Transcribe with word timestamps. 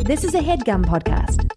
This 0.00 0.24
is 0.24 0.34
a 0.34 0.40
headgum 0.40 0.84
podcast. 0.86 1.50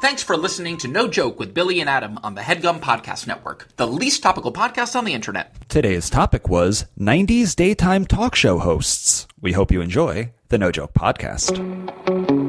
Thanks 0.00 0.22
for 0.22 0.36
listening 0.36 0.78
to 0.78 0.88
No 0.88 1.08
Joke 1.08 1.38
with 1.38 1.52
Billy 1.52 1.80
and 1.80 1.90
Adam 1.90 2.18
on 2.22 2.34
the 2.34 2.40
Headgum 2.40 2.80
Podcast 2.80 3.26
Network, 3.26 3.68
the 3.76 3.86
least 3.86 4.22
topical 4.22 4.52
podcast 4.52 4.96
on 4.96 5.04
the 5.04 5.12
internet. 5.12 5.54
Today's 5.68 6.08
topic 6.08 6.48
was 6.48 6.86
90s 6.98 7.54
daytime 7.54 8.06
talk 8.06 8.34
show 8.34 8.58
hosts. 8.58 9.26
We 9.42 9.52
hope 9.52 9.70
you 9.70 9.80
enjoy 9.82 10.32
the 10.48 10.58
No 10.58 10.72
Joke 10.72 10.94
Podcast. 10.94 12.45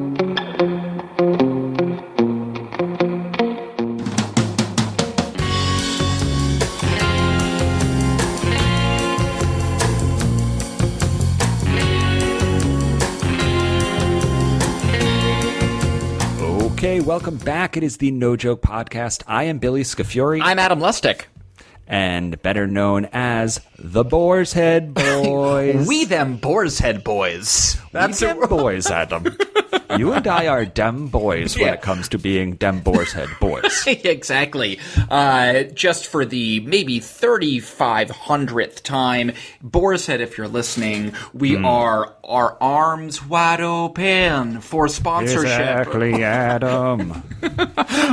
Okay, 16.97 17.05
welcome 17.05 17.37
back. 17.37 17.77
It 17.77 17.83
is 17.83 17.97
the 17.97 18.09
No 18.09 18.35
Joke 18.35 18.63
Podcast. 18.63 19.21
I 19.27 19.43
am 19.43 19.59
Billy 19.59 19.83
Scafuri. 19.83 20.39
I'm 20.41 20.57
Adam 20.57 20.79
Lustick. 20.79 21.27
and 21.85 22.41
better 22.41 22.65
known 22.65 23.07
as 23.13 23.61
the 23.77 24.03
Boar's 24.03 24.51
Head 24.53 24.93
Boys. 24.95 25.87
We 25.87 26.05
them 26.05 26.37
Boar's 26.37 26.79
Head 26.79 27.03
boys. 27.03 27.77
That's 27.91 28.19
dem 28.19 28.39
boys, 28.49 28.89
Adam. 28.89 29.25
you 29.97 30.13
and 30.13 30.27
I 30.27 30.47
are 30.47 30.65
dem 30.65 31.07
boys 31.07 31.57
when 31.57 31.73
it 31.73 31.81
comes 31.81 32.09
to 32.09 32.17
being 32.17 32.55
dem 32.55 32.79
Boar's 32.81 33.13
Head 33.13 33.29
boys. 33.39 33.83
exactly. 33.87 34.79
Uh, 35.09 35.63
just 35.63 36.07
for 36.07 36.25
the 36.25 36.59
maybe 36.61 36.99
3,500th 36.99 38.83
time, 38.83 39.31
Boar's 39.61 40.05
Head, 40.05 40.21
if 40.21 40.37
you're 40.37 40.47
listening, 40.47 41.13
we 41.33 41.55
Hmm. 41.55 41.65
are 41.65 42.13
our 42.23 42.57
arms 42.61 43.25
wide 43.25 43.61
open 43.61 44.59
for 44.61 44.87
sponsorship. 44.87 45.43
Exactly, 45.45 46.23
Adam. 46.23 47.09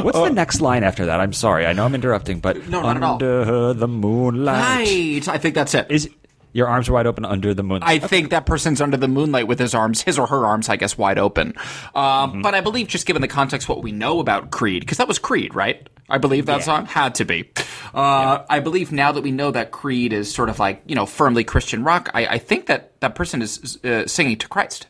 What's 0.03 0.19
the 0.19 0.31
next 0.33 0.61
line 0.61 0.85
after 0.85 1.07
that? 1.07 1.21
I'm 1.21 1.33
sorry. 1.33 1.67
I 1.67 1.73
know 1.73 1.85
I'm 1.85 1.95
interrupting, 1.95 2.41
but 2.41 2.57
Uh, 2.57 2.61
No, 2.69 2.83
not 2.83 2.97
at 2.97 3.03
all. 3.03 3.13
under 3.15 3.75
the 3.75 3.89
moonlight. 3.89 4.87
Right. 4.87 5.29
I 5.29 5.39
think 5.39 5.55
that's 5.55 5.75
it. 5.75 5.87
Is 5.91 6.09
your 6.55 6.67
arms 6.69 6.89
are 6.89 6.95
wide 6.95 7.07
open 7.07 7.27
under 7.27 7.53
the 7.53 7.63
moonlight. 7.63 7.91
I 7.91 7.99
think 7.99 8.31
that 8.31 8.47
person's 8.47 8.81
under 8.81 8.97
the 8.97 9.09
moonlight 9.09 9.47
with 9.47 9.59
his 9.59 9.75
arms, 9.75 10.01
his 10.01 10.19
or 10.19 10.27
her 10.29 10.47
arms, 10.47 10.71
I 10.71 10.77
guess, 10.77 10.97
wide 10.97 11.19
open. 11.19 11.53
Um, 11.95 12.05
Mm-hmm. 12.31 12.41
But 12.43 12.55
I 12.55 12.63
believe, 12.63 12.89
just 12.89 13.05
given 13.05 13.21
the 13.21 13.29
context, 13.29 13.69
what 13.69 13.83
we 13.83 13.93
know 13.93 14.21
about 14.21 14.51
Creed, 14.51 14.81
because 14.81 14.97
that 14.99 15.09
was 15.09 15.19
Creed, 15.19 15.55
right? 15.55 15.87
I 16.09 16.17
believe 16.19 16.47
that 16.47 16.63
song 16.63 16.87
had 16.87 17.15
to 17.17 17.25
be. 17.27 17.51
Uh, 17.95 18.45
I 18.49 18.61
believe 18.61 18.93
now 18.93 19.13
that 19.13 19.23
we 19.23 19.31
know 19.31 19.51
that 19.51 19.71
Creed 19.71 20.13
is 20.13 20.33
sort 20.33 20.49
of 20.49 20.59
like 20.59 20.83
you 20.87 20.95
know 20.95 21.07
firmly 21.07 21.45
Christian 21.45 21.83
rock. 21.85 22.11
I, 22.15 22.27
I 22.27 22.39
think 22.39 22.67
that 22.67 22.99
that 23.01 23.15
person 23.15 23.43
is 23.43 23.79
uh, 23.85 24.07
singing 24.07 24.37
to 24.39 24.49
Christ. 24.49 24.87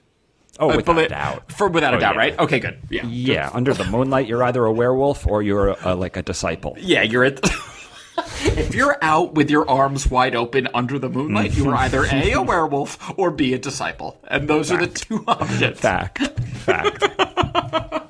oh, 0.58 0.70
I 0.70 0.76
without 0.76 0.98
a 0.98 1.08
doubt. 1.08 1.52
For 1.52 1.68
without 1.68 1.94
a 1.94 1.96
Oh, 1.96 2.00
doubt, 2.00 2.14
yeah. 2.14 2.18
right? 2.20 2.38
Okay, 2.38 2.58
good. 2.60 2.78
Yeah. 2.90 3.06
Yeah, 3.06 3.50
under 3.52 3.72
the 3.74 3.84
moonlight, 3.84 4.26
you're 4.28 4.42
either 4.42 4.64
a 4.64 4.72
werewolf 4.72 5.26
or 5.26 5.42
you're 5.42 5.76
uh, 5.86 5.94
like 5.96 6.16
a 6.16 6.22
disciple. 6.22 6.76
Yeah, 6.78 7.02
you're 7.02 7.24
at. 7.24 7.40
if 8.58 8.74
you're 8.74 8.96
out 9.02 9.34
with 9.34 9.50
your 9.50 9.68
arms 9.68 10.08
wide 10.08 10.34
open 10.34 10.68
under 10.74 10.98
the 10.98 11.08
moonlight, 11.08 11.56
you 11.56 11.68
are 11.70 11.76
either 11.76 12.04
A, 12.04 12.32
a 12.32 12.42
werewolf, 12.42 13.18
or 13.18 13.30
B, 13.30 13.54
a 13.54 13.58
disciple. 13.58 14.20
And 14.28 14.48
those 14.48 14.70
are 14.70 14.78
the 14.78 14.86
two 14.86 15.24
options. 15.26 15.80
Fact. 15.80 16.18
Fact. 16.58 17.04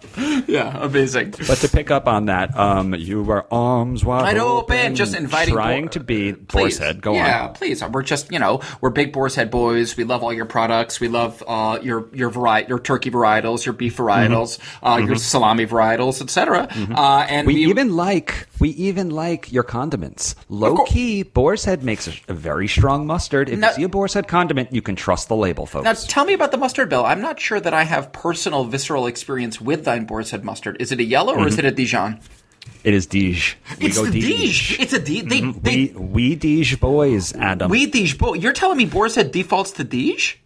Yeah, 0.47 0.85
amazing. 0.85 1.31
But 1.49 1.59
to 1.59 1.69
pick 1.69 1.91
up 1.91 2.07
on 2.07 2.27
that, 2.27 2.57
um, 2.57 2.95
you 2.95 3.23
were 3.23 3.53
arms 3.53 4.05
wide 4.05 4.23
Wide 4.23 4.37
open, 4.39 4.77
open, 4.79 4.95
just 4.95 5.15
inviting 5.15 5.55
trying 5.55 5.85
Boar- 5.85 5.91
to 5.91 6.01
be 6.01 6.33
Please. 6.33 6.47
Boar's 6.47 6.79
Head. 6.79 7.03
Go 7.03 7.15
yeah, 7.15 7.21
on. 7.21 7.27
Yeah, 7.27 7.47
please. 7.49 7.85
We're 7.85 8.03
just, 8.03 8.31
you 8.31 8.39
know, 8.39 8.61
we're 8.81 8.91
big 8.91 9.13
Boar's 9.13 9.35
Head 9.35 9.51
boys. 9.51 9.97
We 9.97 10.05
love 10.05 10.23
all 10.23 10.33
your 10.33 10.45
products. 10.45 11.01
We 11.01 11.09
love 11.09 11.43
uh, 11.47 11.79
your 11.83 12.09
your 12.13 12.31
vari- 12.31 12.67
your 12.69 12.79
turkey 12.79 13.11
varietals, 13.11 13.65
your 13.65 13.73
beef 13.73 13.97
varietals, 13.97 14.59
uh, 14.83 15.03
your 15.05 15.17
salami 15.17 15.67
varietals, 15.67 16.23
etc. 16.23 16.69
Uh, 16.71 17.27
and 17.29 17.47
We 17.47 17.57
even 17.67 17.97
like 17.97 18.47
we 18.61 18.71
even 18.71 19.11
like 19.11 19.53
your 19.53 19.63
condiments. 19.63 20.35
Low 20.49 20.85
key, 20.85 21.23
Boar's 21.23 21.65
Head 21.65 21.83
makes 21.83 22.09
a, 22.09 22.13
a 22.29 22.35
very 22.35 22.69
strong 22.69 23.07
mustard. 23.07 23.49
If 23.49 23.59
Now- 23.59 23.69
you 23.71 23.75
see 23.75 23.83
a 23.85 23.89
Boar's 23.89 24.15
Head 24.15 24.29
condiment, 24.29 24.73
you 24.73 24.83
can 24.83 24.97
trust 24.97 25.29
the 25.29 25.37
label, 25.37 25.67
folks. 25.67 25.85
Now, 25.85 25.95
tell 25.95 26.25
me 26.25 26.33
about 26.35 26.51
the 26.51 26.59
mustard, 26.59 26.89
Bill. 26.89 27.05
I'm 27.05 27.21
not 27.21 27.41
sure 27.41 27.61
that 27.61 27.75
I 27.75 27.85
have 27.85 28.13
personal, 28.13 28.65
visceral 28.65 29.07
experience 29.07 29.61
with 29.61 29.85
thine 29.85 30.05
Boar's 30.05 30.31
Head 30.31 30.45
mustard. 30.45 30.77
Is 30.81 30.93
it 30.93 31.01
a 31.01 31.05
yellow 31.05 31.35
or 31.35 31.47
is 31.47 31.57
mm-hmm. 31.57 31.67
it 31.67 31.73
a 31.73 31.75
Dijon? 31.75 32.21
it 32.83 32.95
is 32.95 33.07
Dige. 33.07 33.57
We 33.81 33.87
It's 33.87 33.99
go 33.99 34.11
Dige. 34.11 34.23
Dige. 34.25 34.81
It's 34.81 34.93
a 34.93 35.01
Dige. 35.01 35.29
They, 35.29 35.41
mm-hmm. 35.41 35.59
they, 35.61 35.87
We 35.95 36.35
we 36.35 36.37
Dige 36.37 36.79
boys, 36.79 37.35
Adam. 37.35 37.71
we 37.71 37.87
Dige. 37.87 38.17
Bo- 38.19 38.35
You're 38.35 38.53
telling 38.53 38.77
me 38.77 38.87
Boar's 38.87 39.15
Head 39.15 39.33
defaults 39.33 39.73
to 39.73 39.85
Dige? 39.85 40.37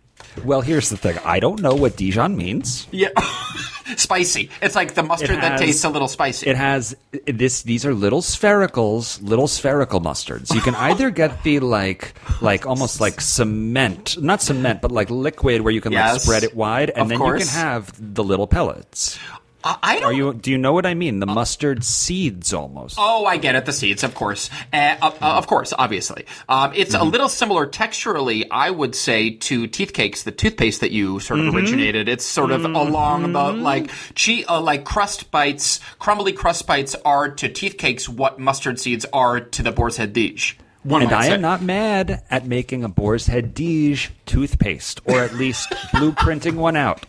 well, 0.45 0.61
here's 0.61 0.89
the 0.89 0.97
thing. 0.97 1.19
I 1.25 1.41
don't 1.41 1.61
know 1.61 1.75
what 1.75 1.97
Dijon 1.97 2.37
means. 2.37 2.87
Yeah. 2.91 3.09
spicy. 3.97 4.51
It's 4.61 4.75
like 4.75 4.95
the 4.95 5.03
mustard 5.03 5.41
that 5.41 5.59
tastes 5.59 5.85
a 5.85 5.89
little 5.89 6.09
spicy. 6.09 6.49
It 6.51 6.57
has 6.57 6.97
this. 7.27 7.63
These 7.63 7.87
are 7.87 7.95
little 7.95 8.23
sphericals, 8.23 9.23
little 9.23 9.49
spherical 9.49 10.01
mustards. 10.01 10.55
You 10.55 10.61
can 10.61 10.75
either 10.89 11.11
get 11.11 11.43
the 11.43 11.61
like, 11.61 12.15
like 12.41 12.67
almost 12.67 13.01
like 13.01 13.21
cement, 13.21 14.21
not 14.21 14.43
cement, 14.43 14.83
but 14.83 14.93
like 14.93 15.11
liquid, 15.11 15.63
where 15.63 15.73
you 15.73 15.81
can 15.81 15.93
like 15.93 16.21
spread 16.21 16.45
it 16.45 16.55
wide, 16.55 16.91
and 16.91 17.11
then 17.11 17.21
you 17.21 17.35
can 17.39 17.47
have 17.49 17.93
the 18.15 18.25
little 18.25 18.47
pellets. 18.47 19.19
I- 19.65 19.97
don't 19.97 20.05
Are 20.05 20.13
you? 20.13 20.35
Do 20.35 20.51
you 20.51 20.59
know 20.59 20.73
what 20.73 20.87
I 20.87 20.95
mean? 20.95 21.19
The 21.19 21.27
mustard 21.27 21.83
seeds, 21.85 22.55
almost. 22.55 22.97
Oh, 22.99 23.27
I 23.27 23.37
get 23.39 23.55
it. 23.57 23.67
The 23.67 23.73
seeds, 23.73 24.05
of 24.05 24.15
course, 24.15 24.51
uh, 24.73 24.97
uh, 25.03 25.11
of 25.21 25.47
course, 25.47 25.73
obviously. 25.77 26.27
Um, 26.49 26.73
it's 26.75 26.95
Mm-hmm. 26.95 27.03
a 27.07 27.11
little 27.11 27.29
similar 27.29 27.67
texturally, 27.67 28.47
I 28.51 28.71
would 28.71 28.95
say, 28.95 29.31
to 29.31 29.67
teeth 29.67 29.93
cakes, 29.93 30.23
the 30.23 30.31
toothpaste 30.31 30.81
that 30.81 30.93
you 30.93 31.19
sort 31.21 31.41
of 31.41 31.47
Mm-hmm. 31.47 31.57
originated. 31.57 32.09
It's 32.09 32.25
sort 32.25 32.51
of 32.53 32.65
along 32.65 33.33
the 33.33 33.53
like, 33.53 33.91
che- 34.15 34.45
uh, 34.45 34.61
like 34.61 34.85
crust 34.85 35.31
bites, 35.33 35.81
crumbly 35.99 36.33
crust 36.33 36.67
bites 36.67 36.95
are 37.05 37.29
to 37.29 37.49
teeth 37.49 37.77
cakes 37.79 38.09
what 38.09 38.39
mustard 38.39 38.79
seeds 38.79 39.07
are 39.13 39.41
to 39.41 39.63
the 39.63 39.73
boar's 39.73 39.97
head 39.97 40.13
dish. 40.13 40.57
One 40.85 41.03
And 41.03 41.13
I 41.13 41.27
am 41.27 41.41
not 41.41 41.61
mad 41.61 42.23
at 42.31 42.47
making 42.47 42.85
a 42.85 42.89
Boar's 42.89 43.27
Head 43.27 43.53
Dige 43.53 44.11
toothpaste, 44.25 45.01
or 45.05 45.19
at 45.25 45.35
least 45.35 45.69
blueprinting 45.93 46.55
one 46.55 46.77
out. 46.77 47.05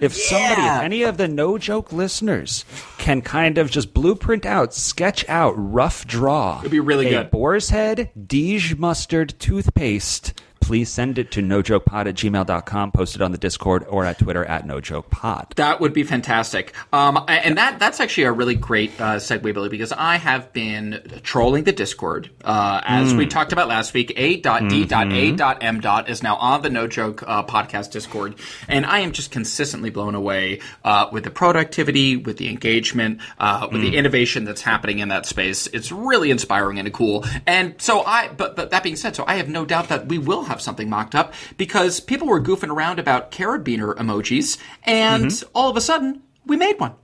If 0.00 0.14
somebody, 0.14 0.62
if 0.62 0.82
any 0.82 1.02
of 1.02 1.16
the 1.16 1.28
no 1.28 1.58
joke 1.58 1.92
listeners 1.92 2.64
can 2.98 3.22
kind 3.22 3.58
of 3.58 3.70
just 3.70 3.94
blueprint 3.94 4.44
out, 4.46 4.74
sketch 4.74 5.28
out, 5.28 5.54
rough 5.56 6.06
draw, 6.06 6.58
It'd 6.60 6.70
be 6.70 6.80
really 6.80 7.06
a 7.06 7.10
good. 7.10 7.30
Boar's 7.30 7.70
Head 7.70 8.10
Dige 8.26 8.78
mustard 8.78 9.34
toothpaste, 9.38 10.34
please 10.70 10.88
send 10.88 11.18
it 11.18 11.32
to 11.32 11.42
nojokepod 11.42 12.06
at 12.06 12.14
gmail.com, 12.14 12.92
post 12.92 13.16
it 13.16 13.20
on 13.20 13.32
the 13.32 13.38
Discord 13.38 13.84
or 13.88 14.04
at 14.04 14.20
Twitter 14.20 14.44
at 14.44 14.68
nojokepod. 14.68 15.56
That 15.56 15.80
would 15.80 15.92
be 15.92 16.04
fantastic. 16.04 16.74
Um, 16.92 17.24
and 17.26 17.58
that 17.58 17.80
that's 17.80 17.98
actually 17.98 18.22
a 18.22 18.32
really 18.32 18.54
great 18.54 18.92
uh, 19.00 19.16
segue, 19.16 19.52
Billy, 19.52 19.68
because 19.68 19.90
I 19.90 20.14
have 20.18 20.52
been 20.52 21.02
trolling 21.24 21.64
the 21.64 21.72
Discord. 21.72 22.30
Uh, 22.44 22.82
as 22.84 23.12
we 23.12 23.26
talked 23.26 23.52
about 23.52 23.66
last 23.66 23.92
week, 23.94 24.12
A.D.A.M. 24.14 25.80
is 26.06 26.22
now 26.22 26.36
on 26.36 26.62
the 26.62 26.70
No 26.70 26.86
Joke 26.86 27.24
uh, 27.26 27.42
podcast 27.42 27.90
Discord. 27.90 28.36
And 28.68 28.86
I 28.86 29.00
am 29.00 29.10
just 29.10 29.32
consistently 29.32 29.90
blown 29.90 30.14
away 30.14 30.60
uh, 30.84 31.08
with 31.10 31.24
the 31.24 31.32
productivity, 31.32 32.16
with 32.16 32.36
the 32.36 32.48
engagement, 32.48 33.22
uh, 33.40 33.66
with 33.72 33.80
the 33.80 33.96
innovation 33.96 34.44
that's 34.44 34.62
happening 34.62 35.00
in 35.00 35.08
that 35.08 35.26
space. 35.26 35.66
It's 35.66 35.90
really 35.90 36.30
inspiring 36.30 36.78
and 36.78 36.94
cool. 36.94 37.24
And 37.44 37.74
so 37.82 38.04
I, 38.04 38.28
but, 38.28 38.54
but 38.54 38.70
that 38.70 38.84
being 38.84 38.94
said, 38.94 39.16
so 39.16 39.24
I 39.26 39.34
have 39.34 39.48
no 39.48 39.64
doubt 39.64 39.88
that 39.88 40.06
we 40.06 40.18
will 40.18 40.44
have 40.44 40.59
something 40.60 40.88
mocked 40.88 41.14
up 41.14 41.34
because 41.56 42.00
people 42.00 42.26
were 42.26 42.40
goofing 42.40 42.70
around 42.70 42.98
about 42.98 43.30
carabiner 43.30 43.94
emojis, 43.96 44.58
and 44.84 45.26
mm-hmm. 45.26 45.48
all 45.54 45.70
of 45.70 45.76
a 45.76 45.80
sudden 45.80 46.22
we 46.46 46.56
made 46.56 46.78
one. 46.78 46.94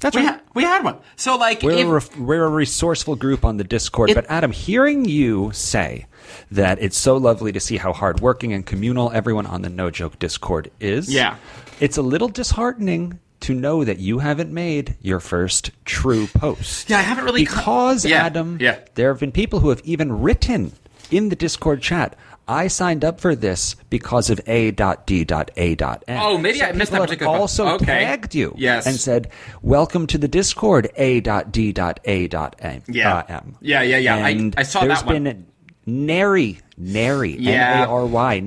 That's 0.00 0.14
We 0.14 0.22
right. 0.22 0.34
had 0.34 0.40
we 0.54 0.62
had 0.62 0.84
one. 0.84 0.98
So 1.16 1.36
like, 1.36 1.62
We're, 1.62 1.72
if, 1.72 1.86
a 1.86 1.90
ref- 1.90 2.16
we're 2.18 2.44
a 2.44 2.48
resourceful 2.48 3.16
group 3.16 3.44
on 3.44 3.56
the 3.56 3.64
Discord. 3.64 4.10
It- 4.10 4.14
but 4.14 4.26
Adam, 4.28 4.52
hearing 4.52 5.04
you 5.04 5.50
say 5.52 6.06
that 6.50 6.80
it's 6.80 6.96
so 6.96 7.16
lovely 7.16 7.50
to 7.52 7.60
see 7.60 7.78
how 7.78 7.92
hardworking 7.92 8.52
and 8.52 8.64
communal 8.64 9.10
everyone 9.12 9.46
on 9.46 9.62
the 9.62 9.68
No 9.68 9.90
Joke 9.90 10.18
Discord 10.18 10.70
is, 10.78 11.12
Yeah. 11.12 11.36
it's 11.80 11.96
a 11.96 12.02
little 12.02 12.28
disheartening 12.28 13.18
to 13.40 13.54
know 13.54 13.84
that 13.84 13.98
you 13.98 14.18
haven't 14.18 14.52
made 14.52 14.96
your 15.00 15.20
first 15.20 15.70
true 15.84 16.26
post. 16.28 16.90
Yeah, 16.90 16.98
I 16.98 17.02
haven't 17.02 17.24
really 17.24 17.44
because 17.44 18.04
Yeah, 18.04 18.24
Adam, 18.26 18.58
yeah. 18.60 18.78
there 18.94 19.12
have 19.12 19.20
been 19.20 19.32
people 19.32 19.60
who 19.60 19.68
have 19.70 19.80
even 19.84 20.20
written 20.20 20.72
in 21.10 21.28
the 21.28 21.36
Discord 21.36 21.80
chat. 21.82 22.16
I 22.48 22.68
signed 22.68 23.04
up 23.04 23.20
for 23.20 23.36
this 23.36 23.74
because 23.90 24.30
of 24.30 24.40
A.D.A.M. 24.46 26.20
Oh, 26.20 26.38
maybe 26.38 26.62
I 26.62 26.72
missed 26.72 26.92
that 26.92 27.02
particular. 27.02 27.36
Also 27.36 27.68
Okay. 27.74 27.84
tagged 27.84 28.34
you, 28.34 28.54
Yes. 28.56 28.86
and 28.86 28.96
said, 28.96 29.28
"Welcome 29.62 30.06
to 30.08 30.18
the 30.18 30.28
Discord." 30.28 30.88
A.D.A.M. 30.96 32.82
Yeah. 32.88 33.14
uh, 33.16 33.22
M. 33.28 33.56
Yeah, 33.60 33.82
yeah, 33.82 33.96
yeah. 33.98 34.16
I- 34.16 34.50
I 34.56 34.62
saw 34.62 34.84
that 34.86 35.04
one. 35.06 35.24
There's 35.24 35.34
been 35.34 35.46
nary, 35.86 36.58
nary, 36.76 37.36
Yeah. 37.38 37.82
N 37.82 37.88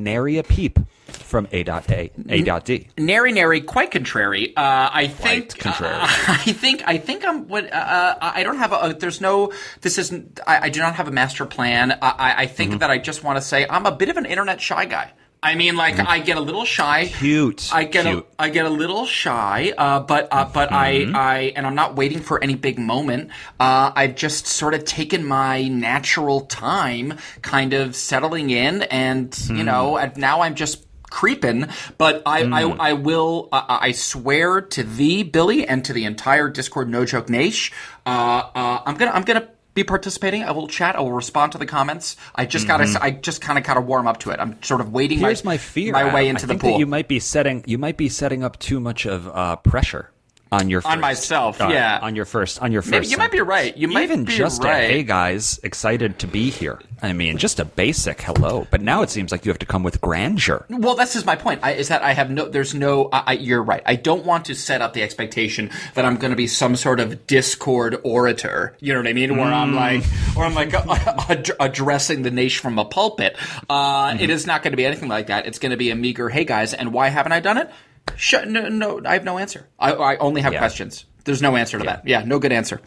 A 0.07 0.88
R 1.34 1.42
Y, 1.42 1.48
nary 1.52 1.72
a 1.72 1.92
from 1.92 1.94
A.A. 2.30 2.58
A.D. 2.60 2.88
nary 2.98 3.31
nary 3.31 3.62
quite 3.62 3.92
contrary 3.92 4.56
uh, 4.56 4.90
i 4.94 5.08
think 5.08 5.50
Quite 5.52 5.60
contrary. 5.60 5.94
uh, 5.96 6.08
i 6.28 6.54
think 6.54 6.84
i 6.86 6.98
think 6.98 7.25
i'm 7.25 7.48
what 7.48 7.72
uh, 7.72 8.16
i 8.22 8.44
don't 8.44 8.58
have 8.58 8.74
a 8.74 8.94
there's 9.00 9.22
no 9.22 9.52
this 9.81 9.98
isn't 9.98 10.40
i, 10.48 10.66
I 10.66 10.69
do 10.69 10.80
not 10.80 10.96
have 10.96 11.08
a 11.08 11.12
master 11.12 11.46
plan 11.46 11.92
i, 12.02 12.36
I 12.44 12.46
think 12.48 12.72
Mm-hmm. 12.72 12.80
that 12.80 12.92
i 12.92 12.98
just 12.98 13.24
want 13.24 13.38
to 13.38 13.42
say 13.42 13.66
i'm 13.69 13.86
a 13.86 13.92
bit 13.92 14.10
of 14.10 14.18
an 14.18 14.25
internet 14.25 14.62
shy 14.62 14.86
guy 14.86 15.12
I 15.44 15.56
mean, 15.56 15.75
like 15.75 15.98
I 15.98 16.19
get 16.19 16.38
a 16.38 16.40
little 16.40 16.66
shy. 16.66 17.08
Cute. 17.08 17.72
I 17.74 17.86
get 17.86 18.06
Cute. 18.06 18.28
a 18.38 18.44
I 18.44 18.50
get 18.50 18.68
a 18.68 18.69
little 18.69 19.08
shy, 19.08 19.74
uh, 19.75 20.00
but 20.02 20.28
uh, 20.31 20.46
but 20.54 20.69
Mm-hmm. 20.69 21.16
I 21.16 21.19
I 21.19 21.54
and 21.56 21.66
I'm 21.66 21.74
not 21.74 21.96
waiting 21.96 22.19
for 22.19 22.44
any 22.44 22.54
big 22.54 22.78
moment. 22.78 23.31
Uh, 23.60 23.92
I've 23.96 24.13
just 24.13 24.46
sort 24.46 24.75
of 24.75 24.86
taken 24.86 25.25
my 25.25 25.68
natural 25.68 26.42
time, 26.42 27.18
kind 27.42 27.74
of 27.74 27.96
settling 27.96 28.52
in, 28.52 28.84
and 28.84 29.31
Mm. 29.31 29.58
you 29.58 29.63
know, 29.63 29.98
and 29.98 30.16
now 30.16 30.42
I'm 30.42 30.54
just 30.54 30.86
creeping. 31.12 31.68
But 32.00 32.24
I 32.25 32.42
Mm. 32.42 32.80
I, 32.80 32.90
I 32.90 32.94
will 32.94 33.50
uh, 33.52 33.62
I 33.68 33.92
swear 33.92 34.62
to 34.62 34.81
thee, 34.81 35.22
Billy, 35.22 35.68
and 35.68 35.86
to 35.86 35.94
the 35.94 36.06
entire 36.06 36.50
Discord 36.50 36.90
No 36.90 37.06
Joke 37.06 37.30
Nash, 37.30 37.72
uh, 38.08 38.10
uh, 38.56 38.81
I'm 38.86 38.96
gonna 38.96 39.12
I'm 39.12 39.24
gonna. 39.24 39.48
Be 39.74 39.86
participating. 39.86 40.44
I 40.44 40.52
will 40.52 40.68
chat. 40.68 40.98
I 40.98 41.00
will 41.00 41.13
respond 41.13 41.54
to 41.54 41.58
the 41.58 41.66
comments. 41.66 42.18
I 42.36 42.46
just 42.46 42.68
gotta. 42.68 42.94
I 43.02 43.12
just 43.12 43.40
kind 43.40 43.58
of 43.58 43.63
gotta 43.63 43.80
warm 43.80 44.06
up 44.06 44.19
to 44.19 44.31
it. 44.31 44.40
I'm 44.42 44.62
sort 44.62 44.81
of 44.81 44.92
waiting. 44.92 45.19
Mm-hmm. 45.19 45.28
Here's 45.28 45.46
my, 45.46 45.54
my 45.54 45.58
fear. 45.58 45.94
My 45.94 46.13
way 46.13 46.28
into 46.28 46.44
I 46.44 46.48
the 46.48 46.56
pool. 46.56 46.78
You 46.78 46.86
might 46.86 47.08
be 47.08 47.19
setting 47.19 47.63
you 47.66 47.78
might 47.78 47.96
be 47.96 48.10
setting 48.10 48.44
up 48.44 48.60
too 48.60 48.81
much 48.81 49.06
of 49.06 49.30
uh, 49.30 49.56
pressure 49.56 50.12
on 50.51 50.69
your 50.69 50.81
first, 50.81 50.92
On 50.92 51.00
myself, 51.00 51.62
uh, 51.62 51.69
yeah. 51.71 52.00
on 52.01 52.15
your 52.15 52.25
first 52.25 52.62
on 52.62 52.71
your 52.74 52.81
first. 52.81 52.92
Maybe- 52.92 53.07
you 53.07 53.18
might 53.18 53.31
be 53.31 53.39
right. 53.39 53.75
You 53.77 53.88
might 53.88 54.03
even 54.03 54.25
be 54.25 54.36
just 54.36 54.63
right. 54.63 54.81
a 54.81 54.88
hey 54.88 55.03
guys, 55.03 55.59
excited 55.63 56.19
to 56.19 56.27
be 56.27 56.50
here. 56.50 56.80
I 57.01 57.13
mean, 57.13 57.38
just 57.38 57.59
a 57.59 57.65
basic 57.65 58.21
hello. 58.21 58.68
But 58.69 58.81
now 58.81 59.01
it 59.01 59.09
seems 59.09 59.31
like 59.31 59.45
you 59.45 59.50
have 59.51 59.59
to 59.59 59.65
come 59.65 59.81
with 59.81 60.01
grandeur. 60.01 60.65
Well, 60.69 60.95
this 60.95 61.15
is 61.15 61.25
my 61.25 61.36
point. 61.36 61.62
I, 61.63 61.71
is 61.74 61.88
that 61.88 62.03
I 62.03 62.13
have 62.13 62.30
no. 62.30 62.50
There's 62.50 62.74
no. 62.75 63.09
I, 63.13 63.24
I, 63.27 63.31
you're 63.33 63.63
right. 63.63 63.81
I 63.86 63.95
don't 63.95 64.25
want 64.25 64.45
to 64.45 64.56
set 64.56 64.81
up 64.81 64.94
the 64.94 65.01
expectation 65.03 65.71
that 65.95 66.03
I'm 66.06 66.18
going 66.18 66.31
to 66.31 66.38
be 66.38 66.48
some 66.48 66.75
sort 66.75 67.00
of 67.00 67.25
Discord 67.27 67.98
orator. 68.03 68.75
You 68.81 68.94
know 68.94 69.00
what 69.00 69.07
I 69.07 69.13
mean? 69.13 69.38
Where 69.38 69.48
I'm 69.48 69.74
like, 69.74 70.03
or 70.36 70.44
I'm 70.44 70.53
like 70.53 70.74
ad- 71.30 71.50
addressing 71.59 72.24
the 72.24 72.31
nation 72.31 72.62
from 72.62 72.77
a 72.77 72.86
pulpit. 72.86 73.38
Uh, 73.69 74.15
It 74.19 74.30
is 74.30 74.45
not 74.45 74.62
going 74.63 74.71
to 74.74 74.77
be 74.77 74.86
anything 74.86 75.09
like 75.09 75.27
that. 75.27 75.48
It's 75.48 75.59
going 75.59 75.71
to 75.71 75.77
be 75.77 75.89
a 75.92 75.95
meager, 75.95 76.27
"Hey 76.30 76.44
guys," 76.44 76.74
and 76.74 76.92
why 76.94 77.07
haven't 77.07 77.31
I 77.31 77.39
done 77.39 77.57
it? 77.57 77.69
Sh- 78.15 78.36
no, 78.48 78.69
no, 78.69 79.01
I 79.06 79.13
have 79.13 79.24
no 79.24 79.38
answer. 79.38 79.68
I, 79.80 79.92
I 79.94 80.18
only 80.18 80.42
have 80.42 80.53
Yeah. 80.53 80.59
questions. 80.59 81.06
There's 81.24 81.42
no 81.42 81.56
answer 81.56 81.77
to 81.77 81.83
that. 81.86 82.07
Yeah, 82.07 82.24
no 82.25 82.39
good 82.39 82.51
answer. 82.51 82.81